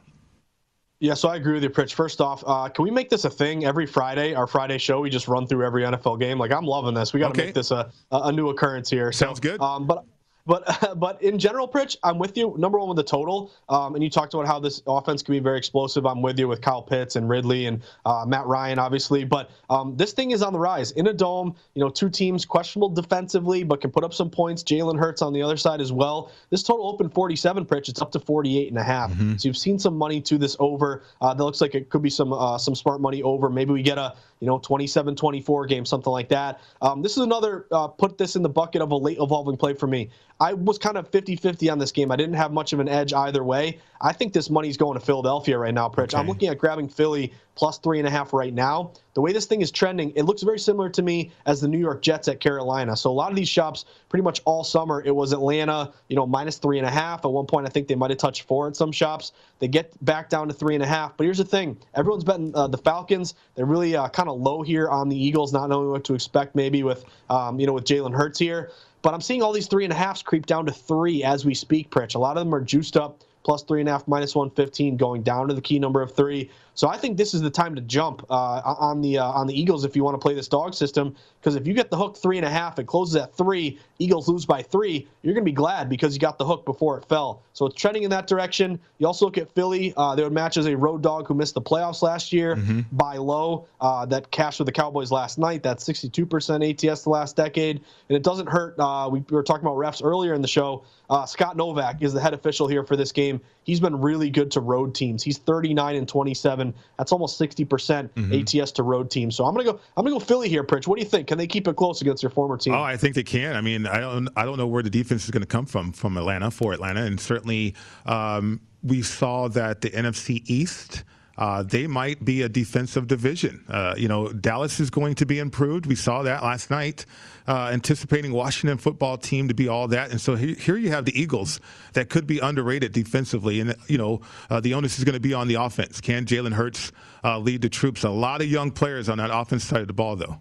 Yeah, 1.00 1.14
so 1.14 1.28
I 1.28 1.36
agree 1.36 1.54
with 1.54 1.62
you, 1.62 1.70
Pritch. 1.70 1.92
First 1.92 2.20
off, 2.20 2.44
uh, 2.46 2.68
can 2.68 2.84
we 2.84 2.90
make 2.90 3.10
this 3.10 3.24
a 3.24 3.30
thing 3.30 3.64
every 3.64 3.84
Friday? 3.84 4.34
Our 4.34 4.46
Friday 4.46 4.78
show, 4.78 5.00
we 5.00 5.10
just 5.10 5.26
run 5.26 5.46
through 5.46 5.66
every 5.66 5.82
NFL 5.82 6.20
game. 6.20 6.38
Like 6.38 6.52
I'm 6.52 6.64
loving 6.64 6.94
this. 6.94 7.12
We 7.12 7.20
got 7.20 7.34
to 7.34 7.40
okay. 7.40 7.46
make 7.46 7.54
this 7.54 7.70
a, 7.72 7.90
a 8.10 8.30
new 8.30 8.50
occurrence 8.50 8.88
here. 8.88 9.10
Sounds 9.10 9.38
so, 9.38 9.42
good. 9.42 9.60
Um, 9.60 9.86
but 9.86 10.04
but 10.46 10.94
but 10.98 11.22
in 11.22 11.38
general, 11.38 11.68
Pritch, 11.68 11.96
I'm 12.02 12.18
with 12.18 12.36
you. 12.36 12.54
Number 12.58 12.78
one 12.78 12.88
with 12.88 12.96
the 12.96 13.04
total, 13.04 13.52
um, 13.68 13.94
and 13.94 14.04
you 14.04 14.10
talked 14.10 14.34
about 14.34 14.46
how 14.46 14.58
this 14.58 14.82
offense 14.86 15.22
can 15.22 15.32
be 15.32 15.38
very 15.38 15.58
explosive. 15.58 16.06
I'm 16.06 16.22
with 16.22 16.38
you 16.38 16.48
with 16.48 16.60
Kyle 16.60 16.82
Pitts 16.82 17.16
and 17.16 17.28
Ridley 17.28 17.66
and 17.66 17.82
uh, 18.04 18.24
Matt 18.26 18.46
Ryan, 18.46 18.78
obviously. 18.78 19.24
But 19.24 19.50
um, 19.70 19.96
this 19.96 20.12
thing 20.12 20.32
is 20.32 20.42
on 20.42 20.52
the 20.52 20.58
rise 20.58 20.90
in 20.92 21.06
a 21.06 21.12
dome. 21.12 21.54
You 21.74 21.80
know, 21.80 21.88
two 21.88 22.10
teams 22.10 22.44
questionable 22.44 22.90
defensively, 22.90 23.64
but 23.64 23.80
can 23.80 23.90
put 23.90 24.04
up 24.04 24.12
some 24.12 24.30
points. 24.30 24.62
Jalen 24.62 24.98
Hurts 24.98 25.22
on 25.22 25.32
the 25.32 25.42
other 25.42 25.56
side 25.56 25.80
as 25.80 25.92
well. 25.92 26.30
This 26.50 26.62
total 26.62 26.88
open 26.88 27.08
47, 27.08 27.64
Pritch. 27.64 27.88
It's 27.88 28.02
up 28.02 28.12
to 28.12 28.20
48 28.20 28.68
and 28.68 28.78
a 28.78 28.82
half. 28.82 29.10
Mm-hmm. 29.12 29.36
So 29.36 29.48
you've 29.48 29.56
seen 29.56 29.78
some 29.78 29.96
money 29.96 30.20
to 30.22 30.38
this 30.38 30.56
over. 30.58 31.02
Uh, 31.20 31.34
that 31.34 31.42
looks 31.42 31.60
like 31.60 31.74
it 31.74 31.90
could 31.90 32.02
be 32.02 32.10
some 32.10 32.32
uh, 32.32 32.58
some 32.58 32.74
smart 32.74 33.00
money 33.00 33.22
over. 33.22 33.48
Maybe 33.48 33.72
we 33.72 33.82
get 33.82 33.98
a 33.98 34.14
you 34.40 34.46
know 34.46 34.58
27-24 34.58 35.68
game, 35.68 35.86
something 35.86 36.12
like 36.12 36.28
that. 36.28 36.60
Um, 36.82 37.00
this 37.00 37.12
is 37.12 37.22
another 37.22 37.66
uh, 37.72 37.88
put 37.88 38.18
this 38.18 38.36
in 38.36 38.42
the 38.42 38.48
bucket 38.48 38.82
of 38.82 38.90
a 38.90 38.96
late 38.96 39.18
evolving 39.20 39.56
play 39.56 39.72
for 39.74 39.86
me. 39.86 40.10
I 40.40 40.52
was 40.52 40.78
kind 40.78 40.96
of 40.96 41.08
50 41.08 41.36
50 41.36 41.70
on 41.70 41.78
this 41.78 41.92
game. 41.92 42.10
I 42.10 42.16
didn't 42.16 42.34
have 42.34 42.52
much 42.52 42.72
of 42.72 42.80
an 42.80 42.88
edge 42.88 43.12
either 43.12 43.44
way. 43.44 43.78
I 44.00 44.12
think 44.12 44.32
this 44.32 44.50
money's 44.50 44.76
going 44.76 44.98
to 44.98 45.04
Philadelphia 45.04 45.56
right 45.56 45.72
now, 45.72 45.88
Pritch. 45.88 46.12
Okay. 46.12 46.18
I'm 46.18 46.26
looking 46.26 46.48
at 46.48 46.58
grabbing 46.58 46.88
Philly 46.88 47.32
plus 47.54 47.78
three 47.78 47.98
and 47.98 48.08
a 48.08 48.10
half 48.10 48.32
right 48.32 48.52
now. 48.52 48.92
The 49.14 49.20
way 49.20 49.32
this 49.32 49.46
thing 49.46 49.62
is 49.62 49.70
trending, 49.70 50.10
it 50.16 50.22
looks 50.24 50.42
very 50.42 50.58
similar 50.58 50.90
to 50.90 51.02
me 51.02 51.30
as 51.46 51.60
the 51.60 51.68
New 51.68 51.78
York 51.78 52.02
Jets 52.02 52.26
at 52.26 52.40
Carolina. 52.40 52.96
So 52.96 53.10
a 53.10 53.12
lot 53.12 53.30
of 53.30 53.36
these 53.36 53.48
shops, 53.48 53.84
pretty 54.08 54.24
much 54.24 54.42
all 54.44 54.64
summer, 54.64 55.02
it 55.06 55.14
was 55.14 55.32
Atlanta, 55.32 55.92
you 56.08 56.16
know, 56.16 56.26
minus 56.26 56.58
three 56.58 56.78
and 56.78 56.86
a 56.86 56.90
half. 56.90 57.24
At 57.24 57.30
one 57.30 57.46
point, 57.46 57.66
I 57.66 57.70
think 57.70 57.86
they 57.86 57.94
might 57.94 58.10
have 58.10 58.18
touched 58.18 58.42
four 58.42 58.66
at 58.66 58.74
some 58.74 58.90
shops. 58.90 59.32
They 59.60 59.68
get 59.68 59.92
back 60.04 60.28
down 60.28 60.48
to 60.48 60.54
three 60.54 60.74
and 60.74 60.82
a 60.82 60.86
half. 60.86 61.16
But 61.16 61.24
here's 61.24 61.38
the 61.38 61.44
thing: 61.44 61.78
everyone's 61.94 62.24
betting 62.24 62.54
uh, 62.56 62.66
the 62.66 62.78
Falcons. 62.78 63.34
They're 63.54 63.66
really 63.66 63.94
uh, 63.94 64.08
kind 64.08 64.28
of 64.28 64.40
low 64.40 64.62
here 64.62 64.88
on 64.88 65.08
the 65.08 65.16
Eagles, 65.16 65.52
not 65.52 65.68
knowing 65.68 65.90
what 65.90 66.04
to 66.04 66.14
expect. 66.14 66.56
Maybe 66.56 66.82
with, 66.82 67.04
um, 67.30 67.60
you 67.60 67.66
know, 67.68 67.72
with 67.72 67.84
Jalen 67.84 68.14
Hurts 68.14 68.38
here. 68.38 68.72
But 69.04 69.12
I'm 69.12 69.20
seeing 69.20 69.42
all 69.42 69.52
these 69.52 69.66
three 69.66 69.84
and 69.84 69.92
a 69.92 69.96
halfs 69.96 70.22
creep 70.22 70.46
down 70.46 70.64
to 70.64 70.72
three 70.72 71.22
as 71.22 71.44
we 71.44 71.52
speak, 71.52 71.90
Pritch. 71.90 72.14
A 72.14 72.18
lot 72.18 72.38
of 72.38 72.44
them 72.46 72.54
are 72.54 72.60
juiced 72.62 72.96
up 72.96 73.22
plus 73.44 73.62
three 73.62 73.80
and 73.80 73.88
a 73.88 73.92
half, 73.92 74.08
minus 74.08 74.34
115, 74.34 74.96
going 74.96 75.22
down 75.22 75.46
to 75.46 75.52
the 75.52 75.60
key 75.60 75.78
number 75.78 76.00
of 76.00 76.16
three. 76.16 76.50
So 76.74 76.88
I 76.88 76.96
think 76.96 77.16
this 77.16 77.34
is 77.34 77.40
the 77.40 77.50
time 77.50 77.74
to 77.76 77.80
jump 77.80 78.24
uh, 78.30 78.60
on 78.64 79.00
the 79.00 79.18
uh, 79.18 79.24
on 79.24 79.46
the 79.46 79.58
Eagles 79.58 79.84
if 79.84 79.94
you 79.94 80.02
want 80.02 80.14
to 80.14 80.18
play 80.18 80.34
this 80.34 80.48
dog 80.48 80.74
system. 80.74 81.14
Because 81.40 81.56
if 81.56 81.66
you 81.66 81.74
get 81.74 81.90
the 81.90 81.96
hook 81.96 82.16
three 82.16 82.38
and 82.38 82.46
a 82.46 82.50
half, 82.50 82.78
it 82.78 82.86
closes 82.86 83.16
at 83.16 83.34
three. 83.34 83.78
Eagles 83.98 84.28
lose 84.28 84.46
buy 84.46 84.62
three. 84.62 85.06
You're 85.22 85.34
going 85.34 85.44
to 85.44 85.50
be 85.50 85.54
glad 85.54 85.88
because 85.88 86.14
you 86.14 86.20
got 86.20 86.38
the 86.38 86.44
hook 86.44 86.64
before 86.64 86.98
it 86.98 87.04
fell. 87.04 87.42
So 87.52 87.66
it's 87.66 87.74
trending 87.76 88.02
in 88.02 88.10
that 88.10 88.26
direction. 88.26 88.80
You 88.98 89.06
also 89.06 89.26
look 89.26 89.38
at 89.38 89.50
Philly. 89.50 89.92
Uh, 89.96 90.14
they 90.14 90.22
would 90.22 90.32
match 90.32 90.56
as 90.56 90.66
a 90.66 90.76
road 90.76 91.02
dog 91.02 91.28
who 91.28 91.34
missed 91.34 91.54
the 91.54 91.60
playoffs 91.60 92.02
last 92.02 92.32
year 92.32 92.56
mm-hmm. 92.56 92.80
by 92.92 93.18
low. 93.18 93.66
Uh, 93.80 94.06
that 94.06 94.30
cashed 94.30 94.58
with 94.58 94.66
the 94.66 94.72
Cowboys 94.72 95.12
last 95.12 95.38
night. 95.38 95.62
That's 95.62 95.86
62% 95.86 96.90
ATS 96.90 97.02
the 97.02 97.10
last 97.10 97.36
decade, 97.36 97.82
and 98.08 98.16
it 98.16 98.22
doesn't 98.22 98.48
hurt. 98.48 98.74
Uh, 98.78 99.08
we, 99.12 99.20
we, 99.20 99.36
were 99.36 99.42
talking 99.42 99.66
about 99.66 99.76
refs 99.76 100.02
earlier 100.02 100.32
in 100.32 100.40
the 100.40 100.48
show. 100.48 100.84
Uh, 101.10 101.26
Scott 101.26 101.56
Novack 101.56 102.02
is 102.02 102.14
the 102.14 102.20
head 102.20 102.32
official 102.32 102.66
here 102.66 102.82
for 102.82 102.96
this 102.96 103.12
game. 103.12 103.40
He's 103.64 103.80
been 103.80 104.00
really 104.00 104.30
good 104.30 104.50
to 104.52 104.60
road 104.60 104.94
teams. 104.94 105.22
He's 105.22 105.38
39 105.38 105.96
and 105.96 106.08
27 106.08 106.74
that's 106.98 107.12
almost 107.12 107.40
60% 107.40 107.64
mm 107.64 108.10
hmm 108.14 108.34
ATS 108.34 108.72
to 108.72 108.82
road 108.82 109.10
teams. 109.10 109.36
So 109.36 109.44
I'm 109.44 109.54
gonna 109.54 109.64
go. 109.64 109.80
I'm 109.96 110.04
gonna 110.04 110.16
go 110.16 110.20
Philly 110.20 110.48
here, 110.48 110.64
Pritch. 110.64 110.86
What 110.86 110.96
do 110.96 111.04
you 111.04 111.08
think? 111.08 111.28
Can 111.28 111.38
they 111.38 111.46
keep 111.46 111.68
it 111.68 111.76
close 111.76 112.00
against 112.00 112.22
your 112.22 112.30
former 112.30 112.56
team? 112.56 112.74
Oh, 112.74 112.82
I 112.82 112.96
think 112.96 113.14
they 113.14 113.22
can. 113.22 113.54
I 113.56 113.60
mean, 113.60 113.86
I 113.86 114.00
don't. 114.00 114.28
I 114.36 114.44
don't 114.44 114.58
know 114.58 114.66
where 114.66 114.82
the 114.82 114.90
defense 114.90 115.24
is 115.24 115.30
going 115.30 115.42
to 115.42 115.46
come 115.46 115.66
from 115.66 115.92
from 115.92 116.16
Atlanta 116.16 116.50
for 116.50 116.72
Atlanta, 116.72 117.04
and 117.04 117.18
certainly 117.18 117.74
um, 118.06 118.60
we 118.82 119.02
saw 119.02 119.48
that 119.48 119.80
the 119.80 119.90
NFC 119.90 120.42
East 120.46 121.04
uh, 121.36 121.62
they 121.62 121.86
might 121.86 122.24
be 122.24 122.42
a 122.42 122.48
defensive 122.48 123.06
division. 123.06 123.64
Uh, 123.68 123.94
you 123.96 124.08
know, 124.08 124.32
Dallas 124.32 124.80
is 124.80 124.90
going 124.90 125.14
to 125.16 125.26
be 125.26 125.38
improved. 125.38 125.86
We 125.86 125.94
saw 125.94 126.22
that 126.22 126.42
last 126.42 126.70
night, 126.70 127.06
uh, 127.46 127.70
anticipating 127.72 128.32
Washington 128.32 128.78
football 128.78 129.18
team 129.18 129.48
to 129.48 129.54
be 129.54 129.68
all 129.68 129.88
that. 129.88 130.10
And 130.10 130.20
so 130.20 130.34
here, 130.36 130.54
here 130.54 130.76
you 130.76 130.90
have 130.90 131.04
the 131.04 131.18
Eagles 131.18 131.60
that 131.94 132.08
could 132.08 132.26
be 132.26 132.38
underrated 132.38 132.92
defensively. 132.92 133.60
And, 133.60 133.74
you 133.88 133.98
know, 133.98 134.20
uh, 134.48 134.60
the 134.60 134.74
onus 134.74 134.98
is 134.98 135.04
going 135.04 135.14
to 135.14 135.20
be 135.20 135.34
on 135.34 135.48
the 135.48 135.54
offense. 135.54 136.00
Can 136.00 136.24
Jalen 136.24 136.52
Hurts 136.52 136.92
uh, 137.22 137.38
lead 137.38 137.62
the 137.62 137.68
troops? 137.68 138.04
A 138.04 138.10
lot 138.10 138.40
of 138.40 138.48
young 138.48 138.70
players 138.70 139.08
on 139.08 139.18
that 139.18 139.30
offense 139.32 139.64
side 139.64 139.80
of 139.80 139.88
the 139.88 139.92
ball, 139.92 140.16
though. 140.16 140.38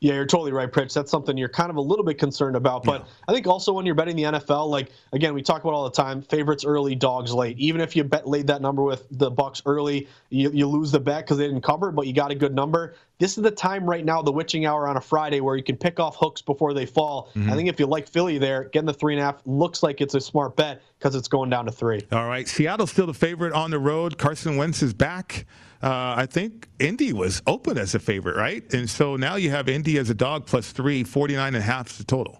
Yeah, 0.00 0.14
you're 0.14 0.26
totally 0.26 0.52
right, 0.52 0.70
Pritch. 0.70 0.92
That's 0.92 1.10
something 1.10 1.36
you're 1.36 1.48
kind 1.48 1.70
of 1.70 1.76
a 1.76 1.80
little 1.80 2.04
bit 2.04 2.18
concerned 2.18 2.56
about. 2.56 2.84
But 2.84 3.02
yeah. 3.02 3.08
I 3.28 3.32
think 3.32 3.46
also 3.46 3.72
when 3.72 3.86
you're 3.86 3.94
betting 3.94 4.16
the 4.16 4.24
NFL, 4.24 4.68
like 4.68 4.90
again, 5.12 5.34
we 5.34 5.42
talk 5.42 5.62
about 5.62 5.72
all 5.72 5.84
the 5.84 5.90
time, 5.90 6.22
favorites 6.22 6.64
early, 6.64 6.94
dogs 6.94 7.32
late. 7.32 7.58
Even 7.58 7.80
if 7.80 7.96
you 7.96 8.04
bet 8.04 8.28
laid 8.28 8.46
that 8.48 8.60
number 8.60 8.82
with 8.82 9.06
the 9.10 9.30
Bucks 9.30 9.62
early, 9.66 10.08
you, 10.30 10.50
you 10.52 10.66
lose 10.66 10.92
the 10.92 11.00
bet 11.00 11.24
because 11.24 11.38
they 11.38 11.46
didn't 11.46 11.62
cover, 11.62 11.90
but 11.90 12.06
you 12.06 12.12
got 12.12 12.30
a 12.30 12.34
good 12.34 12.54
number. 12.54 12.94
This 13.18 13.38
is 13.38 13.42
the 13.42 13.50
time 13.50 13.88
right 13.88 14.04
now, 14.04 14.20
the 14.20 14.32
witching 14.32 14.66
hour 14.66 14.86
on 14.86 14.98
a 14.98 15.00
Friday, 15.00 15.40
where 15.40 15.56
you 15.56 15.62
can 15.62 15.76
pick 15.76 15.98
off 15.98 16.16
hooks 16.16 16.42
before 16.42 16.74
they 16.74 16.84
fall. 16.84 17.30
Mm-hmm. 17.34 17.50
I 17.50 17.56
think 17.56 17.68
if 17.68 17.80
you 17.80 17.86
like 17.86 18.06
Philly 18.06 18.36
there, 18.36 18.64
getting 18.64 18.86
the 18.86 18.92
three 18.92 19.14
and 19.14 19.22
a 19.22 19.24
half 19.24 19.40
looks 19.46 19.82
like 19.82 20.02
it's 20.02 20.14
a 20.14 20.20
smart 20.20 20.56
bet 20.56 20.82
because 20.98 21.14
it's 21.14 21.28
going 21.28 21.48
down 21.48 21.64
to 21.64 21.72
three. 21.72 22.02
All 22.12 22.26
right, 22.26 22.46
Seattle's 22.46 22.90
still 22.90 23.06
the 23.06 23.14
favorite 23.14 23.54
on 23.54 23.70
the 23.70 23.78
road. 23.78 24.18
Carson 24.18 24.56
Wentz 24.56 24.82
is 24.82 24.92
back 24.92 25.46
uh, 25.82 26.14
I 26.16 26.26
think 26.26 26.68
Indy 26.78 27.12
was 27.12 27.42
open 27.46 27.78
as 27.78 27.94
a 27.94 27.98
favorite, 27.98 28.36
right? 28.36 28.72
And 28.72 28.88
so 28.88 29.16
now 29.16 29.36
you 29.36 29.50
have 29.50 29.68
Indy 29.68 29.98
as 29.98 30.10
a 30.10 30.14
dog 30.14 30.46
plus 30.46 30.72
three, 30.72 31.04
49 31.04 31.46
and 31.48 31.56
a 31.56 31.60
half 31.60 31.90
is 31.90 31.98
the 31.98 32.04
total. 32.04 32.38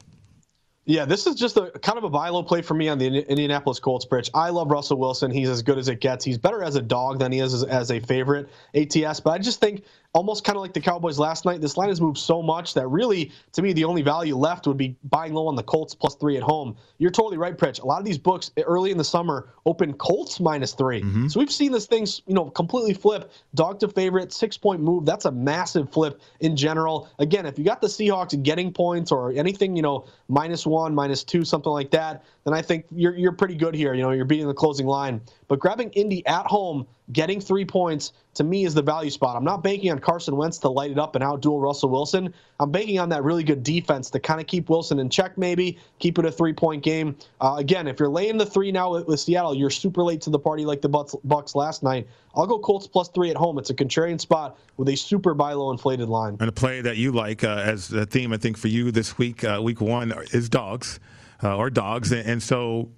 Yeah, 0.89 1.05
this 1.05 1.27
is 1.27 1.35
just 1.35 1.57
a 1.57 1.73
kind 1.83 1.99
of 1.99 2.05
a 2.05 2.09
buy 2.09 2.29
low 2.29 2.45
play 2.45 2.63
for 2.63 2.75
me 2.75 2.89
on 2.89 2.99
the 2.99 3.07
Indianapolis 3.29 3.81
Colts 3.81 4.07
Pritch. 4.07 4.31
I 4.35 4.51
love 4.51 4.71
Russell 4.71 4.99
Wilson. 4.99 5.33
He's 5.33 5.49
as 5.49 5.61
good 5.61 5.79
as 5.79 5.89
it 5.89 6.01
gets. 6.01 6.25
He's 6.25 6.39
better 6.39 6.63
as 6.63 6.77
a 6.77 6.83
dog 6.83 7.19
than 7.19 7.33
he 7.33 7.41
is 7.41 7.53
as, 7.53 7.65
as 7.65 7.91
a 7.91 7.99
favorite 7.99 8.49
ATS. 8.73 9.19
But 9.19 9.31
I 9.31 9.39
just 9.39 9.59
think 9.59 9.83
almost 10.17 10.45
kind 10.45 10.57
of 10.57 10.63
like 10.63 10.73
the 10.73 10.81
Cowboys 10.81 11.19
last 11.19 11.45
night. 11.45 11.61
This 11.61 11.77
line 11.77 11.91
has 11.91 12.01
moved 12.01 12.17
so 12.17 12.43
much 12.43 12.73
that 12.73 12.87
really, 12.89 13.31
to 13.53 13.61
me, 13.61 13.75
the 13.75 13.85
only 13.85 14.01
value 14.01 14.35
left 14.35 14.67
would 14.67 14.79
be 14.79 14.97
buying 15.05 15.35
low 15.35 15.47
on 15.47 15.57
the 15.57 15.63
Colts 15.63 15.95
plus 15.95 16.15
three 16.15 16.39
at 16.39 16.43
home. 16.43 16.75
You're 16.97 17.11
totally 17.11 17.37
right, 17.37 17.57
Pritch. 17.57 17.83
A 17.83 17.87
lot 17.87 17.99
of 17.99 18.07
these 18.07 18.17
books 18.17 18.51
early 18.65 18.91
in 18.91 18.97
the 18.97 19.05
summer 19.05 19.51
open 19.67 19.93
Colts 19.93 20.41
minus 20.41 20.73
3 20.73 21.03
mm-hmm. 21.03 21.29
So 21.29 21.39
we've 21.39 21.53
seen 21.53 21.71
this 21.71 21.87
thing, 21.87 22.07
you 22.27 22.35
know, 22.35 22.47
completely 22.47 22.95
flip. 22.95 23.31
Dog 23.55 23.79
to 23.81 23.89
favorite, 23.89 24.33
six 24.33 24.57
point 24.57 24.81
move. 24.81 25.05
That's 25.05 25.27
a 25.27 25.31
massive 25.31 25.93
flip 25.93 26.23
in 26.41 26.57
general. 26.57 27.11
Again, 27.19 27.45
if 27.45 27.59
you 27.59 27.65
got 27.65 27.83
the 27.83 27.87
Seahawks 27.87 28.43
getting 28.43 28.73
points 28.73 29.13
or 29.13 29.33
anything, 29.33 29.77
you 29.77 29.83
know, 29.83 30.07
minus 30.29 30.67
one, 30.67 30.95
minus 30.95 31.25
two, 31.25 31.45
something 31.45 31.73
like 31.73 31.91
that, 31.91 32.25
then 32.45 32.55
I 32.55 32.63
think 32.63 32.87
you're 32.91 33.15
you're 33.15 33.33
pretty 33.33 33.55
good 33.55 33.75
here. 33.75 33.93
You 33.93 34.03
know, 34.03 34.13
you're 34.13 34.25
beating 34.25 34.49
the 34.49 34.55
closing 34.55 34.87
line. 34.87 35.21
But 35.49 35.59
grabbing 35.59 35.91
Indy 35.91 36.27
at 36.27 36.47
home, 36.47 36.87
getting 37.13 37.41
three 37.41 37.65
points, 37.65 38.13
to 38.35 38.45
me 38.45 38.65
is 38.65 38.75
the 38.75 38.83
value 38.83 39.11
spot. 39.11 39.37
I'm 39.37 39.45
not 39.45 39.63
banking 39.63 39.91
on 39.91 39.99
Carson 39.99 40.37
Wentz 40.37 40.59
to 40.59 40.69
light 40.69 40.91
it 40.91 40.99
up 40.99 41.15
and 41.15 41.25
outduel 41.25 41.63
Russell 41.63 41.89
Wilson. 41.89 42.35
I'm 42.61 42.71
banking 42.71 42.99
on 42.99 43.09
that 43.11 43.23
really 43.23 43.45
good 43.45 43.63
defense 43.63 44.11
to 44.11 44.21
kind 44.21 44.41
of 44.41 44.47
keep 44.47 44.69
Wilson 44.69 44.99
in 44.99 45.09
check, 45.09 45.39
maybe 45.39 45.79
keep 45.99 46.19
it 46.19 46.25
a 46.25 46.33
three 46.33 46.53
point 46.53 46.83
game. 46.83 47.17
Uh, 47.41 47.57
again, 47.59 47.87
if 47.87 47.99
you're 48.01 48.09
laying 48.09 48.37
the 48.37 48.47
three 48.47 48.73
now 48.73 48.93
with, 48.93 49.07
with, 49.07 49.21
Seattle, 49.21 49.55
you're 49.55 49.71
super 49.71 50.03
late 50.03 50.21
to 50.23 50.31
the 50.31 50.39
party 50.39 50.65
like 50.65 50.83
the 50.83 50.89
Bucks, 50.89 51.55
last 51.55 51.83
night. 51.83 52.07
I'll 52.35 52.47
go 52.47 52.59
Colts 52.59 52.87
plus 52.87 53.09
three 53.09 53.31
at 53.31 53.37
home. 53.37 53.59
It's 53.59 53.71
a 53.71 53.75
contrarian 53.75 54.21
spot 54.21 54.59
with 54.77 54.89
a 54.89 54.97
super 54.97 55.33
buy 55.33 55.53
low 55.53 55.71
inflated 55.71 56.09
line. 56.09 56.37
And 56.41 56.49
a 56.49 56.53
play 56.53 56.81
that 56.83 56.97
you 56.97 57.13
like 57.13 57.45
uh, 57.45 57.63
as 57.65 57.93
a 57.93 58.05
theme, 58.05 58.33
I 58.33 58.37
think, 58.37 58.59
for 58.59 58.69
you 58.69 58.91
this 58.91 59.17
week, 59.17 59.45
uh, 59.45 59.61
week 59.63 59.81
one, 59.81 60.13
is 60.33 60.49
dogs 60.49 61.01
uh, 61.43 61.57
or 61.57 61.71
dogs. 61.71 62.13
And 62.13 62.43
so 62.43 62.91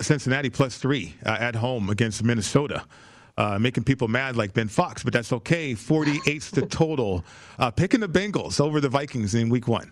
Cincinnati 0.00 0.50
plus 0.50 0.78
three 0.78 1.14
uh, 1.26 1.36
at 1.38 1.56
home 1.56 1.90
against 1.90 2.22
Minnesota. 2.22 2.84
Uh, 3.40 3.58
making 3.58 3.82
people 3.82 4.06
mad 4.06 4.36
like 4.36 4.52
Ben 4.52 4.68
Fawkes, 4.68 5.02
but 5.02 5.14
that's 5.14 5.32
okay. 5.32 5.72
48's 5.72 6.50
the 6.50 6.66
total. 6.66 7.24
Uh, 7.58 7.70
picking 7.70 7.98
the 7.98 8.06
Bengals 8.06 8.60
over 8.60 8.82
the 8.82 8.88
Vikings 8.90 9.34
in 9.34 9.48
week 9.48 9.66
one. 9.66 9.90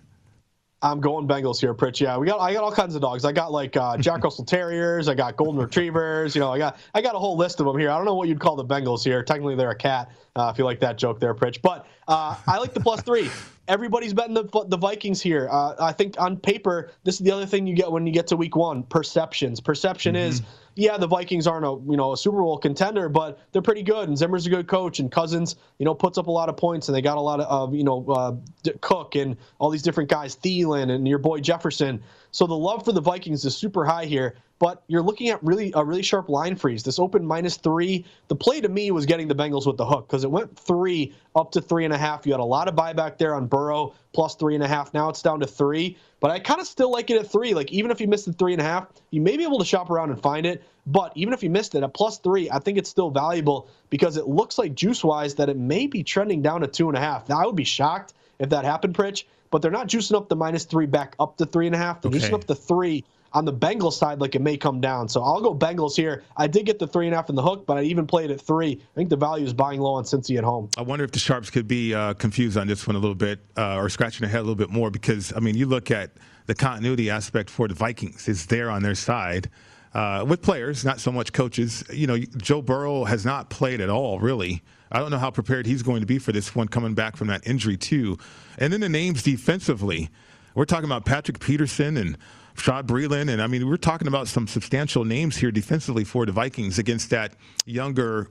I'm 0.83 1.01
going 1.01 1.27
Bengals 1.27 1.59
here, 1.59 1.73
Pritch. 1.73 1.99
Yeah, 1.99 2.19
we 2.19 2.27
got 2.27 2.41
I 2.41 2.53
got 2.53 2.63
all 2.63 2.71
kinds 2.71 2.95
of 2.95 3.01
dogs. 3.01 3.25
I 3.25 3.33
got 3.33 3.51
like 3.51 3.75
uh, 3.75 3.97
Jack 3.97 4.23
Russell 4.23 4.45
Terriers. 4.45 5.09
I 5.09 5.15
got 5.15 5.37
Golden 5.37 5.59
Retrievers. 5.59 6.35
You 6.37 6.41
know, 6.41 6.53
I 6.53 6.59
got 6.59 6.79
I 6.95 7.01
got 7.01 7.15
a 7.15 7.19
whole 7.19 7.39
list 7.39 7.59
of 7.59 7.67
them 7.67 7.79
here. 7.79 7.91
I 7.91 7.97
don't 7.97 8.05
know 8.05 8.15
what 8.15 8.29
you'd 8.29 8.39
call 8.39 8.55
the 8.55 8.67
Bengals 8.67 9.03
here. 9.03 9.23
Technically, 9.23 9.57
they're 9.57 9.71
a 9.71 9.75
cat. 9.75 10.13
Uh, 10.37 10.51
if 10.53 10.59
you 10.59 10.65
like 10.65 10.79
that 10.81 10.99
joke 10.99 11.19
there, 11.19 11.35
Pritch. 11.35 11.63
But 11.63 11.87
uh, 12.07 12.37
I 12.47 12.59
like 12.59 12.75
the 12.75 12.81
plus 12.81 13.01
three. 13.01 13.31
Everybody's 13.67 14.13
betting 14.13 14.35
the 14.35 14.45
the 14.69 14.77
Vikings 14.77 15.23
here. 15.23 15.49
Uh, 15.51 15.75
I 15.81 15.93
think 15.93 16.21
on 16.21 16.37
paper, 16.37 16.93
this 17.03 17.15
is 17.15 17.21
the 17.23 17.33
other 17.33 17.47
thing 17.47 17.67
you 17.67 17.75
get 17.75 17.91
when 17.91 18.07
you 18.07 18.13
get 18.13 18.27
to 18.29 18.37
week 18.37 18.55
one: 18.55 18.83
perceptions. 18.85 19.61
Perception 19.61 20.15
mm-hmm. 20.15 20.29
is 20.29 20.43
yeah, 20.79 20.97
the 20.97 21.09
Vikings 21.09 21.49
aren't 21.49 21.67
a 21.67 21.77
you 21.91 21.97
know 21.97 22.13
a 22.13 22.17
Super 22.17 22.41
Bowl 22.41 22.57
contender, 22.57 23.09
but 23.09 23.41
they're 23.51 23.61
pretty 23.61 23.83
good, 23.83 24.09
and 24.09 24.17
Zimmer's 24.17 24.47
a 24.47 24.51
good 24.51 24.69
coach, 24.69 25.01
and 25.01 25.11
Cousins 25.11 25.57
you 25.79 25.85
know 25.85 25.93
puts 25.93 26.19
up 26.19 26.29
a 26.29 26.31
lot 26.31 26.49
of 26.49 26.57
points, 26.57 26.89
and 26.89 26.95
they 26.97 27.03
got 27.03 27.19
a 27.19 27.21
lot 27.21 27.41
of 27.41 27.69
uh, 27.69 27.73
you 27.77 27.83
know 27.83 28.07
uh, 28.09 28.37
Cook 28.81 29.17
and 29.17 29.37
all 29.59 29.71
these 29.71 29.83
different 29.83 30.09
guys, 30.09 30.37
Thielen 30.37 30.89
and 30.91 31.09
your 31.09 31.19
boy 31.19 31.41
Jefferson. 31.41 32.01
So 32.31 32.47
the 32.47 32.57
love 32.57 32.85
for 32.85 32.93
the 32.93 33.01
Vikings 33.01 33.45
is 33.45 33.57
super 33.57 33.85
high 33.85 34.05
here, 34.05 34.37
but 34.59 34.83
you're 34.89 35.03
looking 35.03 35.29
at 35.29 35.43
really 35.43 35.73
a 35.75 35.85
really 35.85 36.03
sharp 36.03 36.29
line 36.29 36.57
freeze. 36.57 36.83
This 36.83 36.99
open 36.99 37.25
minus 37.25 37.57
three. 37.57 38.05
The 38.29 38.35
play 38.37 38.61
to 38.61 38.69
me 38.69 38.91
was 38.91 39.07
getting 39.07 39.29
the 39.29 39.35
Bengals 39.35 39.67
with 39.67 39.77
the 39.77 39.87
hook 39.87 40.09
because 40.09 40.25
it 40.25 40.31
went 40.31 40.59
three 40.59 41.15
up 41.35 41.53
to 41.53 41.61
three 41.61 41.85
and 41.85 41.95
a 41.95 41.99
half. 41.99 42.27
You 42.27 42.33
had 42.33 42.41
a 42.41 42.45
lot 42.45 42.69
of 42.69 42.75
buyback 42.75 43.19
there 43.19 43.35
on 43.35 43.47
Burrow 43.47 43.95
plus 44.13 44.35
three 44.35 44.55
and 44.55 44.65
a 44.65 44.69
half. 44.69 44.93
Now 44.93 45.09
it's 45.09 45.23
down 45.23 45.41
to 45.41 45.47
three, 45.47 45.97
but 46.21 46.31
I 46.31 46.39
kind 46.39 46.61
of 46.61 46.67
still 46.67 46.91
like 46.91 47.11
it 47.11 47.19
at 47.19 47.31
three. 47.31 47.55
Like 47.55 47.73
even 47.73 47.91
if 47.91 48.01
you 48.01 48.09
missed 48.09 48.27
the 48.27 48.33
three 48.33 48.53
and 48.53 48.61
a 48.61 48.65
half, 48.65 48.89
you 49.11 49.21
may 49.21 49.37
be 49.37 49.45
able 49.45 49.59
to 49.59 49.65
shop 49.65 49.91
around 49.91 50.11
and 50.11 50.21
find 50.21 50.45
it. 50.45 50.63
But 50.87 51.13
even 51.15 51.35
if 51.35 51.43
you 51.43 51.51
missed 51.51 51.75
it 51.75 51.83
at 51.83 51.95
plus 51.95 52.19
three, 52.19 52.51
I 52.51 52.59
think 52.59 52.79
it's 52.79 52.91
still 52.91 53.11
valuable 53.11 53.69
because 53.91 54.17
it 54.17 54.27
looks 54.27 54.59
like 54.59 54.75
juice 54.75 55.05
wise 55.05 55.35
that 55.37 55.49
it 55.49 55.57
may 55.57 55.87
be 55.87 56.03
trending 56.03 56.43
down 56.43 56.63
to 56.63 56.67
two 56.67 56.89
and 56.89 56.97
a 56.97 57.01
half. 57.01 57.29
Now 57.29 57.43
I 57.43 57.47
would 57.47 57.57
be 57.57 57.65
shocked 57.65 58.15
if 58.39 58.51
that 58.51 58.65
happened, 58.65 58.95
Pritch 58.95 59.25
but 59.51 59.63
they're 59.63 59.71
not 59.71 59.89
juicing 59.89 60.17
up 60.17 60.29
the 60.29 60.37
minus 60.37 60.65
three 60.65 60.87
back 60.87 61.17
up 61.19 61.37
to 61.39 61.47
three 61.47 61.67
and 61.67 61.75
a 61.75 61.79
half. 61.79 62.03
They're 62.03 62.11
okay. 62.11 62.19
juicing 62.19 62.35
up 62.35 62.47
the 62.47 62.55
three 62.55 63.05
on 63.33 63.45
the 63.45 63.53
Bengals 63.53 63.95
side, 63.95 64.21
like 64.21 64.35
it 64.35 64.43
may 64.43 64.57
come 64.57 64.81
down. 64.81 65.09
So 65.09 65.23
I'll 65.23 65.41
go 65.41 65.55
Bengals 65.55 65.95
here. 65.95 66.25
I 66.37 66.47
did 66.47 66.67
get 66.67 66.79
the 66.79 66.87
three 66.87 67.07
and 67.07 67.15
a 67.15 67.19
half 67.19 67.29
in 67.29 67.35
the 67.35 67.43
hook, 67.43 67.67
but 67.67 67.77
I 67.77 67.83
even 67.83 68.07
played 68.07 68.31
at 68.31 68.41
three. 68.41 68.81
I 68.81 68.95
think 68.95 69.11
the 69.11 69.17
value 69.17 69.45
is 69.45 69.53
buying 69.53 69.81
low 69.81 69.95
on 69.95 70.05
Cincy 70.05 70.39
at 70.39 70.45
home. 70.45 70.71
I 70.79 70.83
wonder 70.83 71.05
if 71.05 71.13
the 71.13 71.19
sharps 71.19 71.51
could 71.51 71.69
be 71.69 71.95
uh, 71.95 72.15
confused 72.15 72.57
on 72.57 72.67
this 72.67 72.87
one 72.87 72.97
a 72.97 72.99
little 72.99 73.15
bit 73.15 73.41
uh, 73.57 73.77
or 73.77 73.89
scratching 73.89 74.21
their 74.21 74.31
head 74.31 74.41
a 74.41 74.43
little 74.43 74.55
bit 74.55 74.71
more 74.71 74.91
because 74.91 75.33
I 75.35 75.41
mean, 75.41 75.57
you 75.57 75.67
look 75.67 75.91
at 75.91 76.13
the 76.47 76.55
continuity 76.55 77.11
aspect 77.11 77.51
for 77.51 77.69
the 77.69 77.75
Vikings 77.75 78.29
is 78.29 78.47
there 78.47 78.71
on 78.71 78.83
their 78.83 78.95
side. 78.95 79.51
Uh, 79.95 80.25
with 80.27 80.43
players, 80.43 80.85
not 80.85 81.01
so 81.01 81.11
much 81.11 81.33
coaches. 81.33 81.83
You 81.93 82.07
know, 82.07 82.19
Joe 82.19 82.63
Burrow 82.63 83.05
has 83.05 83.25
not 83.25 83.51
played 83.51 83.81
at 83.81 83.89
all, 83.89 84.21
really. 84.21 84.63
I 84.91 84.99
don't 85.01 85.11
know 85.11 85.19
how 85.19 85.31
prepared 85.31 85.67
he's 85.67 85.83
going 85.83 86.01
to 86.01 86.07
be 86.07 86.19
for 86.19 86.33
this 86.33 86.55
one 86.55 86.69
coming 86.69 86.95
back 86.95 87.17
from 87.17 87.29
that 87.29 87.47
injury, 87.47 87.77
too. 87.77 88.19
And 88.59 88.73
then 88.73 88.81
the 88.81 88.89
names 88.89 89.23
defensively. 89.23 90.11
We're 90.55 90.65
talking 90.65 90.87
about 90.87 91.05
Patrick 91.05 91.41
Peterson 91.41 91.97
and 91.97 92.19
Bashaud 92.57 92.87
Breeland. 92.87 93.31
And 93.31 93.41
I 93.41 93.47
mean, 93.47 93.69
we're 93.69 93.77
talking 93.77 94.09
about 94.09 94.29
some 94.29 94.47
substantial 94.47 95.05
names 95.05 95.37
here 95.37 95.51
defensively 95.51 96.05
for 96.05 96.27
the 96.27 96.33
Vikings 96.33 96.79
against 96.79 97.11
that 97.11 97.35
younger 97.65 98.29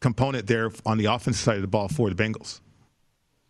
component 0.00 0.46
there 0.46 0.70
on 0.84 0.98
the 0.98 1.06
offensive 1.06 1.42
side 1.42 1.56
of 1.56 1.62
the 1.62 1.68
ball 1.68 1.88
for 1.88 2.10
the 2.10 2.22
Bengals. 2.22 2.60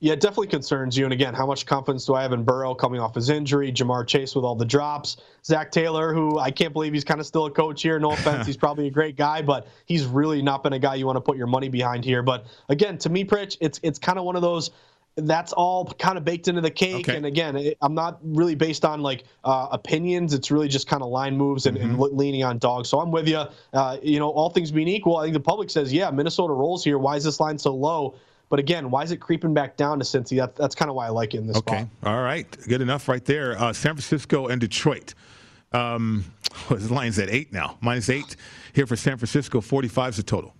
Yeah, 0.05 0.13
it 0.13 0.21
definitely 0.21 0.49
concerns 0.49 0.99
you. 0.99 1.05
And 1.05 1.15
again, 1.15 1.33
how 1.33 1.47
much 1.47 1.65
confidence 1.65 2.05
do 2.05 2.15
I 2.15 2.21
have 2.21 2.35
in 2.35 2.45
Burrow 2.45 2.75
coming 2.75 3.01
off 3.01 3.15
his 3.15 3.31
injury? 3.31 3.73
Ja'Marr 3.73 4.07
Chase 4.07 4.35
with 4.35 4.45
all 4.45 4.55
the 4.55 4.67
drops. 4.67 5.17
Zac 5.47 5.73
Taylor, 5.73 6.13
who 6.13 6.39
I 6.39 6.51
can't 6.51 6.75
believe 6.75 6.93
he's 6.93 7.05
kind 7.05 7.21
of 7.21 7.27
still 7.27 7.47
a 7.47 7.51
coach 7.51 7.81
here. 7.81 7.99
No 7.99 8.11
offense, 8.13 8.47
he's 8.47 8.59
probably 8.59 8.87
a 8.87 8.91
great 8.91 9.17
guy, 9.17 9.41
but 9.41 9.67
he's 9.87 10.05
really 10.05 10.43
not 10.43 10.63
been 10.63 10.75
a 10.75 10.79
guy 10.79 10.97
you 10.97 11.07
want 11.07 11.17
to 11.17 11.23
put 11.23 11.39
your 11.39 11.47
money 11.47 11.71
behind 11.71 12.05
here. 12.05 12.23
But 12.23 12.45
again, 12.69 12.99
to 12.99 13.09
me, 13.09 13.25
Pritch, 13.25 13.57
it's 13.63 13.81
it's 13.83 13.99
kind 13.99 14.19
of 14.19 14.27
one 14.27 14.37
of 14.37 14.43
those 14.43 14.73
that's 15.17 15.55
all 15.55 15.87
kind 15.87 16.19
of 16.19 16.25
baked 16.27 16.49
into 16.49 16.61
the 16.61 16.71
cake. 16.71 17.09
Okay. 17.09 17.17
And 17.17 17.25
again, 17.25 17.57
it, 17.57 17.79
I'm 17.81 17.95
not 17.95 18.19
really 18.23 18.57
based 18.57 18.85
on 18.85 19.01
like 19.01 19.25
uh, 19.43 19.69
opinions. 19.73 20.35
It's 20.35 20.51
really 20.51 20.69
just 20.69 20.87
kind 20.87 21.03
of 21.03 21.09
line 21.09 21.35
moves 21.35 21.65
and, 21.65 21.79
mm-hmm. 21.79 22.03
and, 22.03 22.13
leaning 22.13 22.45
on 22.45 22.59
dogs. 22.59 22.91
So 22.91 23.01
I'm 23.01 23.11
with 23.11 23.27
you. 23.27 23.45
Uh, 23.73 23.97
you 24.03 24.19
know, 24.19 24.29
all 24.29 24.51
things 24.51 24.71
being 24.71 24.89
equal, 24.89 25.17
I 25.17 25.23
think 25.23 25.33
the 25.33 25.41
public 25.41 25.71
says, 25.71 25.95
yeah, 25.95 26.11
Minnesota 26.11 26.53
rolls 26.53 26.85
here. 26.85 26.99
Why 26.99 27.17
is 27.17 27.25
this 27.25 27.41
line 27.41 27.57
so 27.57 27.75
low? 27.75 28.17
But 28.49 28.59
again, 28.59 28.91
why 28.91 29.03
is 29.03 29.11
it 29.11 29.19
creeping 29.19 29.55
back 29.55 29.77
down 29.77 29.99
to 29.99 30.05
Cincy? 30.05 30.37
That, 30.37 30.55
that's 30.55 30.75
kind 30.75 30.89
of 30.89 30.95
why 30.95 31.07
I 31.07 31.11
like 31.11 31.35
it 31.35 31.39
in 31.39 31.47
this 31.47 31.57
okay. 31.59 31.79
spot. 31.79 31.89
All 32.05 32.23
right. 32.23 32.51
Good 32.69 32.83
enough 32.83 33.09
right 33.09 33.25
there. 33.25 33.59
Uh, 33.59 33.73
San 33.73 33.95
Francisco 33.95 34.49
and 34.49 34.61
Detroit. 34.61 35.15
Um, 35.73 36.25
well, 36.71 36.79
the 36.79 36.93
line's 36.93 37.19
at 37.19 37.31
eight 37.31 37.53
now. 37.53 37.79
Minus 37.81 38.09
eight 38.11 38.37
here 38.75 38.87
for 38.87 38.97
San 38.97 39.17
Francisco. 39.17 39.61
45 39.61 40.11
is 40.11 40.17
the 40.19 40.23
total. 40.23 40.55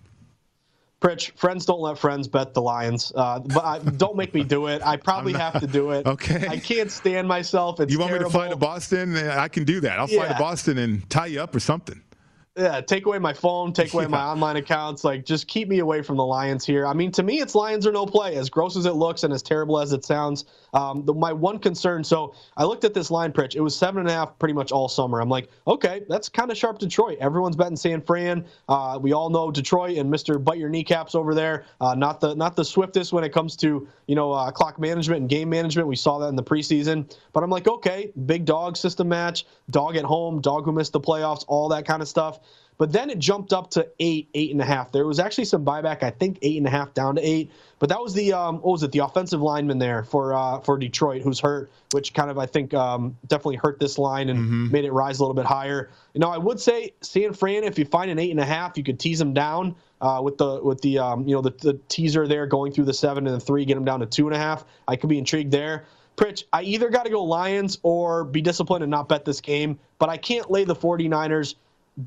Pritch, 1.01 1.31
friends 1.37 1.65
don't 1.65 1.81
let 1.81 1.99
friends 1.99 2.27
bet 2.27 2.53
the 2.53 2.61
Lions. 2.61 3.11
Uh, 3.15 3.39
but 3.39 3.63
I, 3.63 3.79
don't 3.79 4.15
make 4.15 4.33
me 4.33 4.43
do 4.43 4.67
it. 4.67 4.81
I 4.83 4.97
probably 4.97 5.33
not, 5.33 5.53
have 5.53 5.61
to 5.61 5.67
do 5.67 5.91
it. 5.91 6.07
Okay. 6.07 6.47
I 6.47 6.57
can't 6.57 6.89
stand 6.89 7.27
myself. 7.27 7.79
It's 7.79 7.91
you 7.91 7.99
want 7.99 8.09
terrible. 8.09 8.29
me 8.29 8.31
to 8.31 8.37
fly 8.37 8.49
to 8.49 8.55
Boston? 8.55 9.15
I 9.15 9.47
can 9.47 9.65
do 9.65 9.81
that. 9.81 9.99
I'll 9.99 10.07
fly 10.07 10.23
yeah. 10.23 10.33
to 10.33 10.39
Boston 10.39 10.77
and 10.79 11.07
tie 11.09 11.27
you 11.27 11.41
up 11.41 11.53
or 11.53 11.59
something 11.59 12.01
yeah, 12.57 12.79
take 12.79 13.05
away 13.05 13.19
my 13.19 13.33
phone, 13.33 13.73
take 13.73 13.93
away 13.93 14.03
yeah. 14.05 14.09
my 14.09 14.23
online 14.23 14.55
accounts. 14.55 15.03
Like, 15.03 15.25
just 15.25 15.47
keep 15.47 15.67
me 15.67 15.79
away 15.79 16.01
from 16.01 16.15
the 16.15 16.23
Lions 16.23 16.65
here. 16.65 16.87
I 16.87 16.93
mean, 16.93 17.11
to 17.11 17.23
me, 17.23 17.41
it's 17.41 17.53
Lions 17.53 17.85
or 17.85 17.91
no 17.91 18.05
play. 18.05 18.35
As 18.35 18.49
gross 18.49 18.77
as 18.77 18.85
it 18.85 18.93
looks 18.93 19.23
and 19.23 19.33
as 19.33 19.43
terrible 19.43 19.77
as 19.79 19.91
it 19.91 20.05
sounds, 20.05 20.45
um, 20.73 21.03
the, 21.05 21.13
my 21.13 21.33
one 21.33 21.59
concern. 21.59 22.03
So 22.03 22.33
I 22.55 22.63
looked 22.63 22.85
at 22.85 22.93
this 22.93 23.11
line, 23.11 23.33
Pritch. 23.33 23.55
It 23.55 23.61
was 23.61 23.75
seven 23.75 23.99
and 23.99 24.09
a 24.09 24.13
half 24.13 24.39
pretty 24.39 24.53
much 24.53 24.71
all 24.71 24.87
summer. 24.87 25.19
I'm 25.19 25.27
like, 25.27 25.49
okay, 25.67 26.03
that's 26.07 26.29
kind 26.29 26.49
of 26.49 26.57
sharp 26.57 26.79
Detroit. 26.79 27.17
Everyone's 27.19 27.57
betting 27.57 27.75
San 27.75 28.01
Fran. 28.01 28.45
Uh, 28.69 28.99
we 29.01 29.11
all 29.11 29.29
know 29.29 29.51
Detroit 29.51 29.97
and 29.97 30.09
Mister 30.09 30.39
Bite 30.39 30.57
Your 30.57 30.69
Kneecaps 30.69 31.13
over 31.13 31.33
there. 31.33 31.65
Uh, 31.81 31.93
not 31.93 32.21
the 32.21 32.35
not 32.35 32.55
the 32.55 32.63
swiftest 32.63 33.11
when 33.11 33.25
it 33.25 33.33
comes 33.33 33.57
to 33.57 33.85
you 34.07 34.15
know 34.15 34.31
uh, 34.31 34.49
clock 34.49 34.79
management 34.79 35.21
and 35.21 35.29
game 35.29 35.49
management. 35.49 35.89
We 35.89 35.97
saw 35.97 36.19
that 36.19 36.27
in 36.27 36.37
the 36.37 36.43
preseason. 36.43 37.13
But 37.33 37.43
I'm 37.43 37.49
like, 37.49 37.67
okay, 37.67 38.13
big 38.25 38.45
dog 38.45 38.77
system 38.77 39.09
match, 39.09 39.45
dog 39.71 39.97
at 39.97 40.05
home, 40.05 40.39
dog 40.39 40.63
who 40.63 40.71
missed 40.71 40.93
the 40.93 41.01
playoffs, 41.01 41.43
all 41.49 41.67
that 41.69 41.85
kind 41.85 42.01
of 42.01 42.07
stuff. 42.07 42.39
But 42.77 42.91
then 42.91 43.09
it 43.09 43.19
jumped 43.19 43.53
up 43.53 43.71
to 43.71 43.87
eight, 43.99 44.29
eight 44.33 44.51
and 44.51 44.61
a 44.61 44.65
half. 44.65 44.91
There 44.91 45.05
was 45.05 45.19
actually 45.19 45.45
some 45.45 45.63
buyback, 45.63 46.03
I 46.03 46.09
think 46.09 46.39
eight 46.41 46.57
and 46.57 46.67
a 46.67 46.69
half 46.69 46.93
down 46.93 47.15
to 47.15 47.21
eight. 47.21 47.51
But 47.79 47.89
that 47.89 48.01
was 48.01 48.13
the 48.13 48.33
um, 48.33 48.55
what 48.55 48.71
was 48.71 48.83
it? 48.83 48.91
The 48.91 48.99
offensive 48.99 49.41
lineman 49.41 49.79
there 49.79 50.03
for 50.03 50.33
uh, 50.33 50.59
for 50.59 50.77
Detroit 50.77 51.21
who's 51.21 51.39
hurt, 51.39 51.71
which 51.91 52.13
kind 52.13 52.29
of 52.29 52.37
I 52.37 52.45
think 52.45 52.73
um, 52.73 53.17
definitely 53.27 53.57
hurt 53.57 53.79
this 53.79 53.97
line 53.97 54.29
and 54.29 54.39
mm-hmm. 54.39 54.71
made 54.71 54.85
it 54.85 54.91
rise 54.91 55.19
a 55.19 55.23
little 55.23 55.35
bit 55.35 55.45
higher. 55.45 55.89
You 56.13 56.19
know, 56.19 56.29
I 56.29 56.37
would 56.37 56.59
say 56.59 56.93
San 57.01 57.33
Fran, 57.33 57.63
if 57.63 57.79
you 57.79 57.85
find 57.85 58.11
an 58.11 58.19
eight 58.19 58.31
and 58.31 58.39
a 58.39 58.45
half, 58.45 58.77
you 58.77 58.83
could 58.83 58.99
tease 58.99 59.19
them 59.19 59.33
down. 59.33 59.75
Uh, 60.01 60.21
with 60.21 60.37
the 60.37 60.61
with 60.61 60.81
the 60.81 60.99
um, 60.99 61.25
you 61.25 61.33
know 61.33 61.41
the, 61.41 61.51
the 61.51 61.79
teaser 61.87 62.27
there 62.27 62.45
going 62.45 62.71
through 62.71 62.83
the 62.83 62.93
seven 62.93 63.25
and 63.27 63.35
the 63.35 63.39
three, 63.39 63.63
get 63.63 63.75
them 63.75 63.85
down 63.85 64.01
to 64.01 64.05
two 64.05 64.27
and 64.27 64.35
a 64.35 64.37
half. 64.37 64.65
I 64.87 64.97
could 64.97 65.09
be 65.09 65.17
intrigued 65.17 65.51
there. 65.51 65.85
Pritch, 66.17 66.43
I 66.53 66.61
either 66.63 66.89
got 66.89 67.03
to 67.03 67.09
go 67.09 67.23
Lions 67.23 67.79
or 67.83 68.23
be 68.23 68.41
disciplined 68.41 68.83
and 68.83 68.91
not 68.91 69.09
bet 69.09 69.25
this 69.25 69.41
game, 69.41 69.79
but 69.99 70.09
I 70.09 70.17
can't 70.17 70.49
lay 70.49 70.63
the 70.63 70.75
49ers 70.75 71.55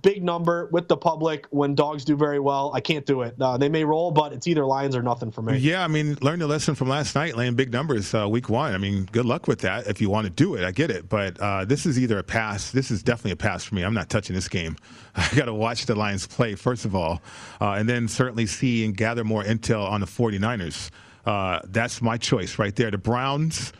big 0.02 0.22
number 0.22 0.68
with 0.70 0.88
the 0.88 0.96
public 0.96 1.46
when 1.50 1.74
dogs 1.74 2.04
do 2.04 2.16
very 2.16 2.38
well. 2.38 2.70
I 2.74 2.80
can't 2.80 3.06
do 3.06 3.22
it. 3.22 3.34
Uh, 3.40 3.56
they 3.56 3.68
may 3.68 3.84
roll, 3.84 4.10
but 4.10 4.32
it's 4.32 4.46
either 4.46 4.64
Lions 4.66 4.94
or 4.94 5.02
nothing 5.02 5.30
for 5.30 5.42
me. 5.42 5.56
Yeah, 5.58 5.82
I 5.82 5.88
mean, 5.88 6.18
learn 6.20 6.38
the 6.38 6.46
lesson 6.46 6.74
from 6.74 6.88
last 6.88 7.14
night, 7.14 7.36
laying 7.36 7.54
big 7.54 7.72
numbers 7.72 8.14
uh, 8.14 8.28
week 8.28 8.48
one. 8.48 8.74
I 8.74 8.78
mean, 8.78 9.08
good 9.10 9.24
luck 9.24 9.48
with 9.48 9.60
that 9.60 9.86
if 9.86 10.00
you 10.00 10.10
want 10.10 10.26
to 10.26 10.30
do 10.30 10.54
it. 10.54 10.64
I 10.64 10.70
get 10.72 10.90
it, 10.90 11.08
but 11.08 11.38
uh, 11.40 11.64
this 11.64 11.86
is 11.86 11.98
either 11.98 12.18
a 12.18 12.22
pass. 12.22 12.70
This 12.70 12.90
is 12.90 13.02
definitely 13.02 13.32
a 13.32 13.36
pass 13.36 13.64
for 13.64 13.74
me. 13.74 13.82
I'm 13.82 13.94
not 13.94 14.10
touching 14.10 14.34
this 14.34 14.48
game. 14.48 14.76
I 15.16 15.28
got 15.34 15.46
to 15.46 15.54
watch 15.54 15.86
the 15.86 15.94
Lions 15.94 16.26
play 16.26 16.54
first 16.54 16.84
of 16.84 16.94
all, 16.94 17.22
uh, 17.60 17.72
and 17.72 17.88
then 17.88 18.08
certainly 18.08 18.46
see 18.46 18.84
and 18.84 18.96
gather 18.96 19.24
more 19.24 19.42
intel 19.42 19.88
on 19.88 20.00
the 20.00 20.06
49ers. 20.06 20.90
Uh, 21.24 21.60
that's 21.64 22.00
my 22.00 22.16
choice 22.16 22.58
right 22.58 22.74
there. 22.76 22.90
The 22.90 22.98
Browns 22.98 23.72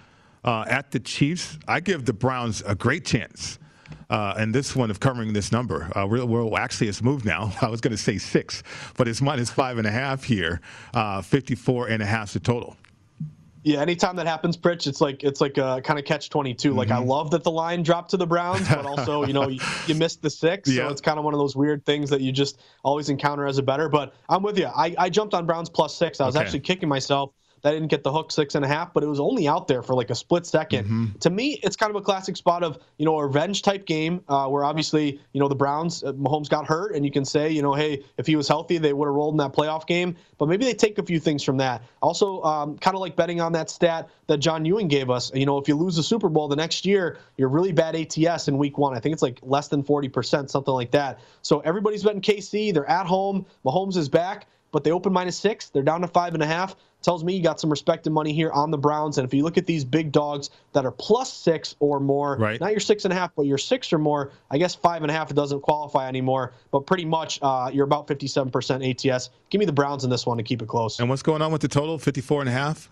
uh, 0.44 0.64
at 0.68 0.90
the 0.90 1.00
Chiefs. 1.00 1.58
I 1.66 1.80
give 1.80 2.04
the 2.04 2.12
Browns 2.12 2.62
a 2.66 2.74
great 2.74 3.04
chance 3.04 3.58
uh, 4.10 4.34
and 4.36 4.54
this 4.54 4.74
one 4.74 4.90
of 4.90 5.00
covering 5.00 5.32
this 5.32 5.52
number. 5.52 5.90
Uh, 5.96 6.06
we're, 6.06 6.24
we're, 6.24 6.58
actually, 6.58 6.88
it's 6.88 7.02
moved 7.02 7.24
now. 7.24 7.52
I 7.62 7.68
was 7.68 7.80
going 7.80 7.92
to 7.92 8.02
say 8.02 8.18
six, 8.18 8.62
but 8.96 9.08
it's 9.08 9.20
minus 9.20 9.50
five 9.50 9.78
and 9.78 9.86
a 9.86 9.90
half 9.90 10.24
here. 10.24 10.60
Uh, 10.94 11.22
54 11.22 11.88
and 11.88 12.02
a 12.02 12.06
half 12.06 12.32
the 12.32 12.40
total. 12.40 12.76
Yeah, 13.64 13.80
anytime 13.80 14.16
that 14.16 14.26
happens, 14.26 14.56
Pritch, 14.56 14.86
it's 14.86 15.00
like 15.00 15.24
it's 15.24 15.40
like 15.40 15.58
a 15.58 15.82
kind 15.84 15.98
of 15.98 16.04
catch 16.04 16.30
twenty 16.30 16.54
two. 16.54 16.70
Mm-hmm. 16.70 16.78
Like 16.78 16.90
I 16.90 17.00
mm-hmm. 17.00 17.08
love 17.08 17.30
that 17.32 17.42
the 17.42 17.50
line 17.50 17.82
dropped 17.82 18.10
to 18.12 18.16
the 18.16 18.26
Browns, 18.26 18.66
but 18.68 18.86
also 18.86 19.26
you 19.26 19.32
know 19.32 19.48
you, 19.48 19.60
you 19.86 19.94
missed 19.94 20.22
the 20.22 20.30
six, 20.30 20.70
yeah. 20.70 20.86
so 20.86 20.92
it's 20.92 21.00
kind 21.00 21.18
of 21.18 21.24
one 21.24 21.34
of 21.34 21.38
those 21.38 21.56
weird 21.56 21.84
things 21.84 22.08
that 22.08 22.20
you 22.20 22.30
just 22.30 22.60
always 22.84 23.10
encounter 23.10 23.46
as 23.46 23.58
a 23.58 23.62
bettor. 23.62 23.88
But 23.88 24.14
I'm 24.28 24.42
with 24.42 24.58
you. 24.58 24.66
I, 24.66 24.94
I 24.96 25.10
jumped 25.10 25.34
on 25.34 25.44
Browns 25.44 25.68
plus 25.68 25.94
six. 25.94 26.20
I 26.20 26.26
was 26.26 26.36
okay. 26.36 26.44
actually 26.44 26.60
kicking 26.60 26.88
myself 26.88 27.32
that 27.68 27.74
didn't 27.74 27.88
get 27.88 28.02
the 28.02 28.10
hook 28.10 28.32
six 28.32 28.54
and 28.54 28.64
a 28.64 28.68
half, 28.68 28.94
but 28.94 29.02
it 29.02 29.08
was 29.08 29.20
only 29.20 29.46
out 29.46 29.68
there 29.68 29.82
for 29.82 29.94
like 29.94 30.08
a 30.08 30.14
split 30.14 30.44
2nd 30.44 30.84
mm-hmm. 30.84 31.06
To 31.20 31.28
me, 31.28 31.60
it's 31.62 31.76
kind 31.76 31.90
of 31.90 31.96
a 31.96 32.00
classic 32.00 32.34
spot 32.34 32.62
of 32.62 32.78
you 32.96 33.04
know 33.04 33.18
a 33.18 33.26
revenge 33.26 33.60
type 33.60 33.84
game 33.84 34.22
uh, 34.26 34.46
where 34.46 34.64
obviously 34.64 35.20
you 35.34 35.40
know 35.40 35.48
the 35.48 35.54
Browns, 35.54 36.02
uh, 36.02 36.14
Mahomes 36.14 36.48
got 36.48 36.66
hurt, 36.66 36.94
and 36.94 37.04
you 37.04 37.10
can 37.10 37.26
say 37.26 37.50
you 37.50 37.60
know 37.60 37.74
hey 37.74 38.02
if 38.16 38.26
he 38.26 38.36
was 38.36 38.48
healthy 38.48 38.78
they 38.78 38.94
would 38.94 39.04
have 39.04 39.14
rolled 39.14 39.34
in 39.34 39.38
that 39.38 39.52
playoff 39.52 39.86
game, 39.86 40.16
but 40.38 40.48
maybe 40.48 40.64
they 40.64 40.72
take 40.72 40.96
a 40.96 41.02
few 41.02 41.20
things 41.20 41.42
from 41.42 41.58
that. 41.58 41.82
Also, 42.00 42.42
um, 42.42 42.78
kind 42.78 42.94
of 42.94 43.02
like 43.02 43.16
betting 43.16 43.42
on 43.42 43.52
that 43.52 43.68
stat 43.68 44.08
that 44.28 44.38
John 44.38 44.64
Ewing 44.64 44.88
gave 44.88 45.10
us. 45.10 45.30
You 45.34 45.44
know 45.44 45.58
if 45.58 45.68
you 45.68 45.74
lose 45.74 45.96
the 45.96 46.02
Super 46.02 46.30
Bowl 46.30 46.48
the 46.48 46.56
next 46.56 46.86
year, 46.86 47.18
you're 47.36 47.50
really 47.50 47.72
bad 47.72 47.94
ATS 47.94 48.48
in 48.48 48.56
Week 48.56 48.78
One. 48.78 48.96
I 48.96 49.00
think 49.00 49.12
it's 49.12 49.22
like 49.22 49.40
less 49.42 49.68
than 49.68 49.82
forty 49.82 50.08
percent, 50.08 50.50
something 50.50 50.72
like 50.72 50.92
that. 50.92 51.18
So 51.42 51.60
everybody's 51.60 52.02
betting 52.02 52.22
KC. 52.22 52.72
They're 52.72 52.88
at 52.88 53.04
home. 53.04 53.44
Mahomes 53.62 53.98
is 53.98 54.08
back 54.08 54.46
but 54.70 54.84
they 54.84 54.90
open 54.90 55.12
minus 55.12 55.38
six. 55.38 55.70
They're 55.70 55.82
down 55.82 56.02
to 56.02 56.08
five 56.08 56.34
and 56.34 56.42
a 56.42 56.46
half. 56.46 56.76
Tells 57.00 57.22
me 57.22 57.36
you 57.36 57.42
got 57.42 57.60
some 57.60 57.70
respected 57.70 58.10
money 58.10 58.32
here 58.32 58.50
on 58.50 58.70
the 58.72 58.78
Browns. 58.78 59.18
And 59.18 59.26
if 59.26 59.32
you 59.32 59.44
look 59.44 59.56
at 59.56 59.66
these 59.66 59.84
big 59.84 60.10
dogs 60.10 60.50
that 60.72 60.84
are 60.84 60.90
plus 60.90 61.32
six 61.32 61.76
or 61.78 62.00
more, 62.00 62.36
right. 62.36 62.60
not 62.60 62.72
your 62.72 62.80
six 62.80 63.04
and 63.04 63.12
a 63.12 63.16
half, 63.16 63.30
but 63.36 63.46
your 63.46 63.58
six 63.58 63.92
or 63.92 63.98
more, 63.98 64.32
I 64.50 64.58
guess 64.58 64.74
five 64.74 65.02
and 65.02 65.10
a 65.10 65.14
half, 65.14 65.32
doesn't 65.32 65.60
qualify 65.60 66.08
anymore, 66.08 66.54
but 66.72 66.80
pretty 66.80 67.04
much 67.04 67.38
uh, 67.40 67.70
you're 67.72 67.84
about 67.84 68.08
57% 68.08 69.12
ATS. 69.14 69.30
Give 69.50 69.60
me 69.60 69.64
the 69.64 69.72
Browns 69.72 70.02
in 70.02 70.10
this 70.10 70.26
one 70.26 70.38
to 70.38 70.42
keep 70.42 70.60
it 70.60 70.66
close. 70.66 70.98
And 70.98 71.08
what's 71.08 71.22
going 71.22 71.40
on 71.40 71.52
with 71.52 71.60
the 71.60 71.68
total? 71.68 71.98
54 71.98 72.40
and 72.40 72.48
a 72.48 72.52
half? 72.52 72.90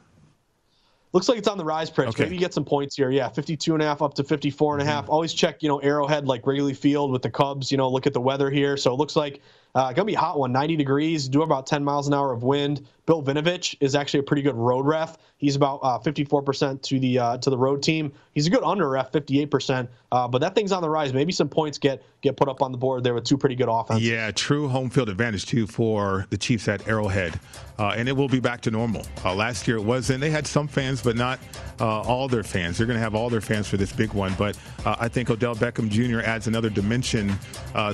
Looks 1.12 1.28
like 1.28 1.38
it's 1.38 1.48
on 1.48 1.56
the 1.56 1.64
rise, 1.64 1.90
Pritch. 1.90 2.08
Okay. 2.08 2.24
Maybe 2.24 2.34
you 2.34 2.40
get 2.40 2.52
some 2.52 2.64
points 2.64 2.94
here. 2.94 3.10
Yeah, 3.10 3.28
52 3.28 3.72
and 3.72 3.82
a 3.82 3.86
half 3.86 4.02
up 4.02 4.12
to 4.14 4.22
54 4.22 4.74
and 4.74 4.82
a 4.82 4.84
half. 4.84 5.04
Mm-hmm. 5.04 5.12
Always 5.12 5.32
check, 5.32 5.62
you 5.62 5.68
know, 5.68 5.78
Arrowhead 5.78 6.26
like 6.26 6.46
Wrigley 6.46 6.74
Field 6.74 7.10
with 7.10 7.22
the 7.22 7.30
Cubs. 7.30 7.70
You 7.70 7.78
know, 7.78 7.88
look 7.88 8.06
at 8.06 8.12
the 8.12 8.20
weather 8.20 8.50
here. 8.50 8.76
So 8.76 8.92
it 8.92 8.96
looks 8.96 9.16
like 9.16 9.40
uh, 9.76 9.92
gonna 9.92 10.06
be 10.06 10.14
a 10.14 10.18
hot 10.18 10.38
one, 10.38 10.52
90 10.52 10.76
degrees, 10.76 11.28
do 11.28 11.42
about 11.42 11.66
10 11.66 11.84
miles 11.84 12.08
an 12.08 12.14
hour 12.14 12.32
of 12.32 12.42
wind. 12.42 12.86
Bill 13.04 13.22
Vinovich 13.22 13.76
is 13.78 13.94
actually 13.94 14.20
a 14.20 14.22
pretty 14.24 14.42
good 14.42 14.56
road 14.56 14.84
ref. 14.84 15.16
He's 15.36 15.54
about 15.54 15.80
uh, 15.82 15.98
54% 15.98 16.82
to 16.82 16.98
the 16.98 17.18
uh, 17.18 17.38
to 17.38 17.50
the 17.50 17.58
road 17.58 17.82
team. 17.82 18.12
He's 18.32 18.46
a 18.46 18.50
good 18.50 18.64
under 18.64 18.88
ref, 18.88 19.12
58%. 19.12 19.86
Uh, 20.10 20.26
but 20.26 20.40
that 20.40 20.54
thing's 20.54 20.72
on 20.72 20.82
the 20.82 20.88
rise. 20.88 21.12
Maybe 21.12 21.30
some 21.30 21.48
points 21.48 21.78
get 21.78 22.02
get 22.22 22.36
put 22.36 22.48
up 22.48 22.62
on 22.62 22.72
the 22.72 22.78
board 22.78 23.04
there 23.04 23.14
with 23.14 23.24
two 23.24 23.36
pretty 23.38 23.54
good 23.54 23.68
offenses. 23.68 24.08
Yeah, 24.08 24.30
true 24.32 24.66
home 24.66 24.90
field 24.90 25.08
advantage 25.08 25.46
too 25.46 25.66
for 25.66 26.26
the 26.30 26.36
Chiefs 26.36 26.66
at 26.68 26.88
Arrowhead, 26.88 27.38
uh, 27.78 27.94
and 27.96 28.08
it 28.08 28.16
will 28.16 28.28
be 28.28 28.40
back 28.40 28.62
to 28.62 28.70
normal. 28.70 29.04
Uh, 29.24 29.34
last 29.34 29.68
year 29.68 29.76
it 29.76 29.84
wasn't. 29.84 30.20
They 30.20 30.30
had 30.30 30.46
some 30.46 30.66
fans, 30.66 31.02
but 31.02 31.16
not 31.16 31.38
all 31.78 32.26
their 32.26 32.42
fans. 32.42 32.78
They're 32.78 32.86
to 32.86 32.98
have 32.98 33.14
all 33.14 33.28
their 33.28 33.42
fans 33.42 33.68
for 33.68 33.76
this 33.76 33.92
big 33.92 34.14
one. 34.14 34.34
But 34.38 34.58
I 34.84 35.08
think 35.08 35.30
Odell 35.30 35.54
Beckham 35.54 35.90
Jr. 35.90 36.26
adds 36.26 36.46
another 36.46 36.70
dimension 36.70 37.38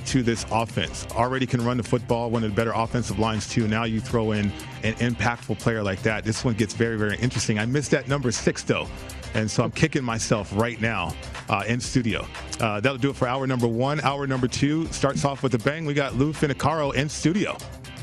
to 0.05 0.23
this 0.23 0.47
offense. 0.51 1.07
Already 1.13 1.47
can 1.47 1.65
run 1.65 1.72
the 1.77 1.83
football, 1.83 2.31
one 2.31 2.45
of 2.45 2.51
the 2.51 2.57
better 2.57 2.73
offensive 2.73 3.19
lines 3.19 3.49
too. 3.49 3.69
Now 3.69 3.85
you 3.85 4.01
throw 4.01 4.33
in 4.33 4.53
an 4.83 4.95
impactful 4.95 5.59
player 5.59 5.83
like 5.83 6.03
that. 6.03 6.25
This 6.25 6.45
one 6.45 6.55
gets 6.55 6.75
very, 6.75 6.97
very 6.97 7.17
interesting. 7.19 7.59
I 7.59 7.67
missed 7.67 7.91
that 7.93 8.09
number 8.09 8.33
six 8.33 8.63
though. 8.63 8.89
And 9.35 9.51
so 9.51 9.65
I'm 9.65 9.71
kicking 9.71 10.05
myself 10.05 10.51
right 10.55 10.81
now 10.81 11.15
uh, 11.49 11.65
in 11.67 11.81
studio. 11.81 12.27
Uh, 12.61 12.81
that'll 12.81 12.99
do 12.99 13.11
it 13.11 13.17
for 13.17 13.27
hour 13.27 13.47
number 13.47 13.67
one. 13.67 14.01
Hour 14.01 14.27
number 14.27 14.47
two 14.47 14.87
starts 14.89 15.25
off 15.25 15.43
with 15.43 15.55
a 15.55 15.59
bang. 15.59 15.87
We 15.87 15.95
got 15.95 16.17
Lou 16.17 16.33
Finocchiaro 16.33 16.95
in 16.95 17.09
studio. 17.09 17.57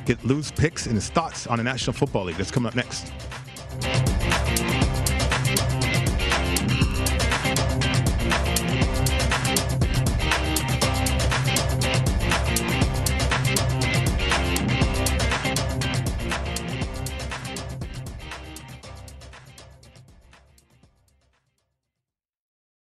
Get 0.06 0.24
Lou's 0.26 0.52
picks 0.52 0.88
and 0.88 0.96
his 0.96 1.10
thoughts 1.10 1.46
on 1.46 1.58
the 1.58 1.64
National 1.64 1.94
Football 1.94 2.26
League. 2.26 2.38
That's 2.38 2.52
coming 2.52 2.68
up 2.68 2.76
next. 2.76 3.12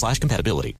slash 0.00 0.18
compatibility. 0.18 0.76